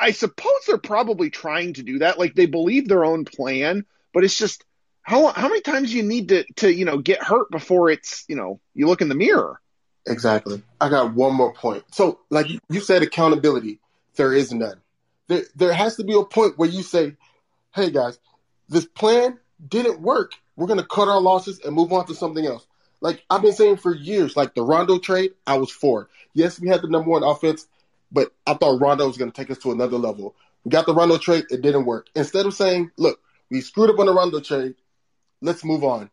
I 0.00 0.10
suppose 0.10 0.52
they're 0.66 0.78
probably 0.78 1.30
trying 1.30 1.74
to 1.74 1.84
do 1.84 2.00
that. 2.00 2.18
Like 2.18 2.34
they 2.34 2.46
believe 2.46 2.88
their 2.88 3.04
own 3.04 3.24
plan, 3.24 3.84
but 4.12 4.24
it's 4.24 4.36
just 4.36 4.64
how 5.02 5.28
how 5.28 5.48
many 5.48 5.60
times 5.60 5.90
do 5.90 5.96
you 5.96 6.02
need 6.02 6.28
to 6.30 6.44
to 6.56 6.72
you 6.72 6.84
know 6.84 6.98
get 6.98 7.22
hurt 7.22 7.50
before 7.50 7.90
it's 7.90 8.24
you 8.28 8.34
know 8.34 8.60
you 8.74 8.88
look 8.88 9.00
in 9.00 9.08
the 9.08 9.14
mirror. 9.14 9.60
Exactly. 10.06 10.62
I 10.80 10.88
got 10.88 11.14
one 11.14 11.34
more 11.34 11.52
point. 11.52 11.84
So, 11.92 12.20
like 12.30 12.48
you- 12.68 12.80
said, 12.80 13.02
accountability. 13.02 13.78
There 14.16 14.32
is 14.32 14.52
none. 14.52 14.80
There, 15.28 15.44
there 15.54 15.72
has 15.72 15.96
to 15.96 16.04
be 16.04 16.14
a 16.14 16.24
point 16.24 16.58
where 16.58 16.68
you 16.68 16.82
say, 16.82 17.16
"Hey 17.74 17.90
guys, 17.90 18.18
this 18.68 18.84
plan 18.84 19.38
didn't 19.66 20.00
work. 20.00 20.32
We're 20.56 20.66
going 20.66 20.80
to 20.80 20.86
cut 20.86 21.08
our 21.08 21.20
losses 21.20 21.60
and 21.64 21.74
move 21.74 21.92
on 21.92 22.06
to 22.06 22.14
something 22.14 22.44
else." 22.44 22.66
Like 23.00 23.24
I've 23.30 23.42
been 23.42 23.52
saying 23.52 23.78
for 23.78 23.94
years, 23.94 24.36
like 24.36 24.54
the 24.54 24.62
Rondo 24.62 24.98
trade, 24.98 25.32
I 25.46 25.56
was 25.58 25.70
for. 25.70 26.08
Yes, 26.34 26.60
we 26.60 26.68
had 26.68 26.82
the 26.82 26.88
number 26.88 27.10
one 27.10 27.22
offense, 27.22 27.66
but 28.10 28.32
I 28.46 28.54
thought 28.54 28.80
Rondo 28.80 29.06
was 29.06 29.16
going 29.16 29.30
to 29.30 29.36
take 29.36 29.50
us 29.50 29.58
to 29.58 29.72
another 29.72 29.98
level. 29.98 30.34
We 30.64 30.70
got 30.70 30.86
the 30.86 30.94
Rondo 30.94 31.18
trade, 31.18 31.46
it 31.50 31.62
didn't 31.62 31.84
work. 31.86 32.06
Instead 32.14 32.46
of 32.46 32.54
saying, 32.54 32.92
look, 32.96 33.20
we 33.50 33.60
screwed 33.60 33.90
up 33.90 33.98
on 33.98 34.06
the 34.06 34.14
Rondo 34.14 34.40
trade, 34.40 34.74
let's 35.40 35.64
move 35.64 35.82
on. 35.82 36.10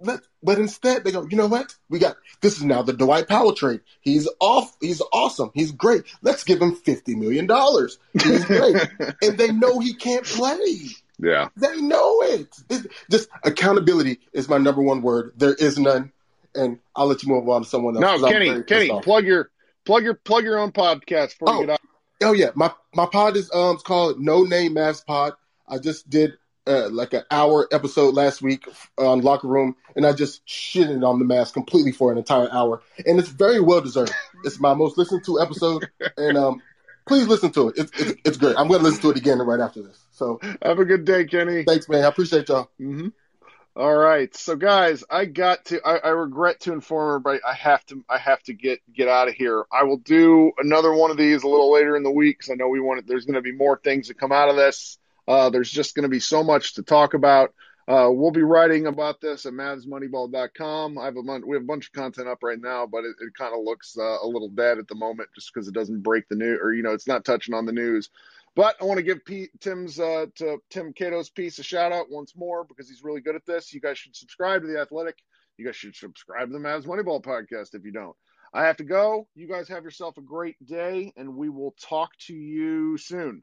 Let, 0.00 0.20
but 0.42 0.58
instead 0.58 1.02
they 1.04 1.10
go, 1.12 1.26
you 1.28 1.36
know 1.36 1.48
what? 1.48 1.74
We 1.88 1.98
got 1.98 2.16
this 2.40 2.56
is 2.58 2.64
now 2.64 2.82
the 2.82 2.92
Dwight 2.92 3.26
Powell 3.28 3.52
trade. 3.54 3.80
He's 4.00 4.28
off. 4.40 4.76
He's 4.80 5.02
awesome. 5.12 5.50
He's 5.54 5.72
great. 5.72 6.04
Let's 6.22 6.44
give 6.44 6.60
him 6.62 6.76
fifty 6.76 7.14
million 7.16 7.46
dollars. 7.46 7.98
He's 8.12 8.44
great, 8.44 8.76
and 9.22 9.36
they 9.36 9.50
know 9.52 9.80
he 9.80 9.94
can't 9.94 10.24
play. 10.24 10.58
Yeah. 11.18 11.48
They 11.56 11.80
know 11.80 12.22
it. 12.22 12.46
Just 13.10 13.28
accountability 13.44 14.20
is 14.32 14.48
my 14.48 14.58
number 14.58 14.82
one 14.82 15.02
word. 15.02 15.32
There 15.36 15.54
is 15.54 15.76
none, 15.78 16.12
and 16.54 16.78
I'll 16.94 17.06
let 17.08 17.24
you 17.24 17.28
move 17.30 17.48
on 17.48 17.62
to 17.64 17.68
someone 17.68 18.02
else. 18.02 18.20
No, 18.22 18.28
Kenny, 18.28 18.62
Kenny, 18.62 18.90
off. 18.90 19.02
plug 19.02 19.24
your 19.26 19.50
plug 19.84 20.04
your 20.04 20.14
plug 20.14 20.44
your 20.44 20.58
own 20.60 20.70
podcast 20.70 21.30
before 21.38 21.48
you 21.54 21.54
Oh. 21.56 21.60
get 21.62 21.70
out. 21.70 21.80
Oh 22.22 22.32
yeah, 22.32 22.50
my 22.54 22.72
my 22.94 23.06
pod 23.06 23.36
is 23.36 23.50
um 23.52 23.74
it's 23.74 23.82
called 23.82 24.20
No 24.20 24.44
Name 24.44 24.74
Mass 24.74 25.00
Pod. 25.00 25.32
I 25.66 25.78
just 25.78 26.08
did 26.08 26.34
uh, 26.68 26.88
like 26.90 27.14
an 27.14 27.22
hour 27.30 27.66
episode 27.72 28.14
last 28.14 28.42
week 28.42 28.64
on 28.98 29.22
Locker 29.22 29.48
Room, 29.48 29.74
and 29.96 30.06
I 30.06 30.12
just 30.12 30.46
shitted 30.46 31.06
on 31.08 31.18
the 31.18 31.24
Mavs 31.24 31.52
completely 31.52 31.92
for 31.92 32.12
an 32.12 32.18
entire 32.18 32.50
hour, 32.52 32.82
and 33.06 33.18
it's 33.18 33.28
very 33.30 33.60
well 33.60 33.80
deserved. 33.80 34.12
It's 34.44 34.60
my 34.60 34.74
most 34.74 34.98
listened 34.98 35.24
to 35.24 35.40
episode, 35.40 35.88
and 36.16 36.36
um 36.36 36.62
please 37.06 37.26
listen 37.26 37.50
to 37.52 37.68
it. 37.70 37.78
It's 37.78 37.92
it's, 37.98 38.20
it's 38.24 38.36
great. 38.36 38.56
I'm 38.58 38.68
going 38.68 38.80
to 38.80 38.84
listen 38.84 39.00
to 39.02 39.10
it 39.10 39.16
again 39.16 39.38
right 39.38 39.60
after 39.60 39.82
this. 39.82 39.98
So 40.12 40.38
Have 40.62 40.78
a 40.78 40.84
good 40.84 41.04
day, 41.06 41.24
Kenny. 41.24 41.64
thanks, 41.64 41.88
man. 41.88 42.04
I 42.04 42.08
appreciate 42.08 42.48
y'all. 42.48 42.70
hmm 42.76 43.08
All 43.74 43.94
right, 43.96 44.34
so 44.36 44.56
guys, 44.56 45.04
I 45.08 45.24
got 45.24 45.64
to. 45.66 45.80
I, 45.86 45.96
I 45.98 46.08
regret 46.10 46.60
to 46.60 46.72
inform 46.72 47.08
everybody. 47.08 47.38
I 47.48 47.54
have 47.54 47.84
to. 47.86 48.04
I 48.08 48.18
have 48.18 48.42
to 48.44 48.52
get 48.52 48.80
get 48.92 49.08
out 49.08 49.28
of 49.28 49.34
here. 49.34 49.64
I 49.72 49.84
will 49.84 49.98
do 49.98 50.52
another 50.58 50.92
one 50.92 51.10
of 51.10 51.16
these 51.16 51.42
a 51.44 51.48
little 51.48 51.72
later 51.72 51.96
in 51.96 52.02
the 52.02 52.10
week 52.10 52.38
because 52.38 52.50
I 52.50 52.54
know 52.54 52.68
we 52.68 52.80
want. 52.80 53.06
There's 53.06 53.24
going 53.24 53.36
to 53.36 53.40
be 53.42 53.52
more 53.52 53.80
things 53.82 54.08
that 54.08 54.18
come 54.18 54.32
out 54.32 54.50
of 54.50 54.56
this. 54.56 54.98
Uh, 55.28 55.50
there's 55.50 55.70
just 55.70 55.94
going 55.94 56.04
to 56.04 56.08
be 56.08 56.20
so 56.20 56.42
much 56.42 56.74
to 56.74 56.82
talk 56.82 57.12
about. 57.12 57.52
Uh, 57.86 58.08
we'll 58.10 58.30
be 58.30 58.42
writing 58.42 58.86
about 58.86 59.20
this 59.20 59.46
at 59.46 59.52
MavsMoneyball.com. 59.52 60.98
I 60.98 61.04
have 61.04 61.16
a 61.16 61.40
we 61.46 61.56
have 61.56 61.62
a 61.62 61.66
bunch 61.66 61.86
of 61.86 61.92
content 61.92 62.28
up 62.28 62.42
right 62.42 62.60
now, 62.60 62.86
but 62.86 63.04
it, 63.04 63.14
it 63.20 63.34
kind 63.34 63.54
of 63.54 63.64
looks 63.64 63.96
uh, 63.98 64.18
a 64.22 64.26
little 64.26 64.48
dead 64.48 64.78
at 64.78 64.88
the 64.88 64.94
moment 64.94 65.28
just 65.34 65.52
because 65.52 65.68
it 65.68 65.74
doesn't 65.74 66.02
break 66.02 66.28
the 66.28 66.36
news 66.36 66.58
or 66.62 66.72
you 66.72 66.82
know 66.82 66.92
it's 66.92 67.06
not 67.06 67.24
touching 67.24 67.54
on 67.54 67.66
the 67.66 67.72
news. 67.72 68.10
But 68.56 68.76
I 68.80 68.84
want 68.84 68.98
to 68.98 69.04
give 69.04 69.24
Pete, 69.24 69.50
Tim's 69.60 70.00
uh, 70.00 70.26
to 70.36 70.58
Tim 70.70 70.92
Cato's 70.92 71.30
piece 71.30 71.58
a 71.58 71.62
shout 71.62 71.92
out 71.92 72.10
once 72.10 72.34
more 72.36 72.64
because 72.64 72.88
he's 72.88 73.04
really 73.04 73.20
good 73.20 73.36
at 73.36 73.46
this. 73.46 73.72
You 73.72 73.80
guys 73.80 73.98
should 73.98 74.16
subscribe 74.16 74.62
to 74.62 74.66
the 74.66 74.80
Athletic. 74.80 75.16
You 75.56 75.64
guys 75.64 75.76
should 75.76 75.94
subscribe 75.94 76.48
to 76.48 76.52
the 76.52 76.58
Mavs 76.58 76.84
Moneyball 76.84 77.22
podcast 77.22 77.74
if 77.74 77.84
you 77.84 77.92
don't. 77.92 78.16
I 78.52 78.64
have 78.64 78.78
to 78.78 78.84
go. 78.84 79.28
You 79.34 79.46
guys 79.46 79.68
have 79.68 79.84
yourself 79.84 80.16
a 80.16 80.22
great 80.22 80.56
day, 80.66 81.12
and 81.16 81.36
we 81.36 81.48
will 81.48 81.74
talk 81.80 82.10
to 82.26 82.34
you 82.34 82.96
soon. 82.98 83.42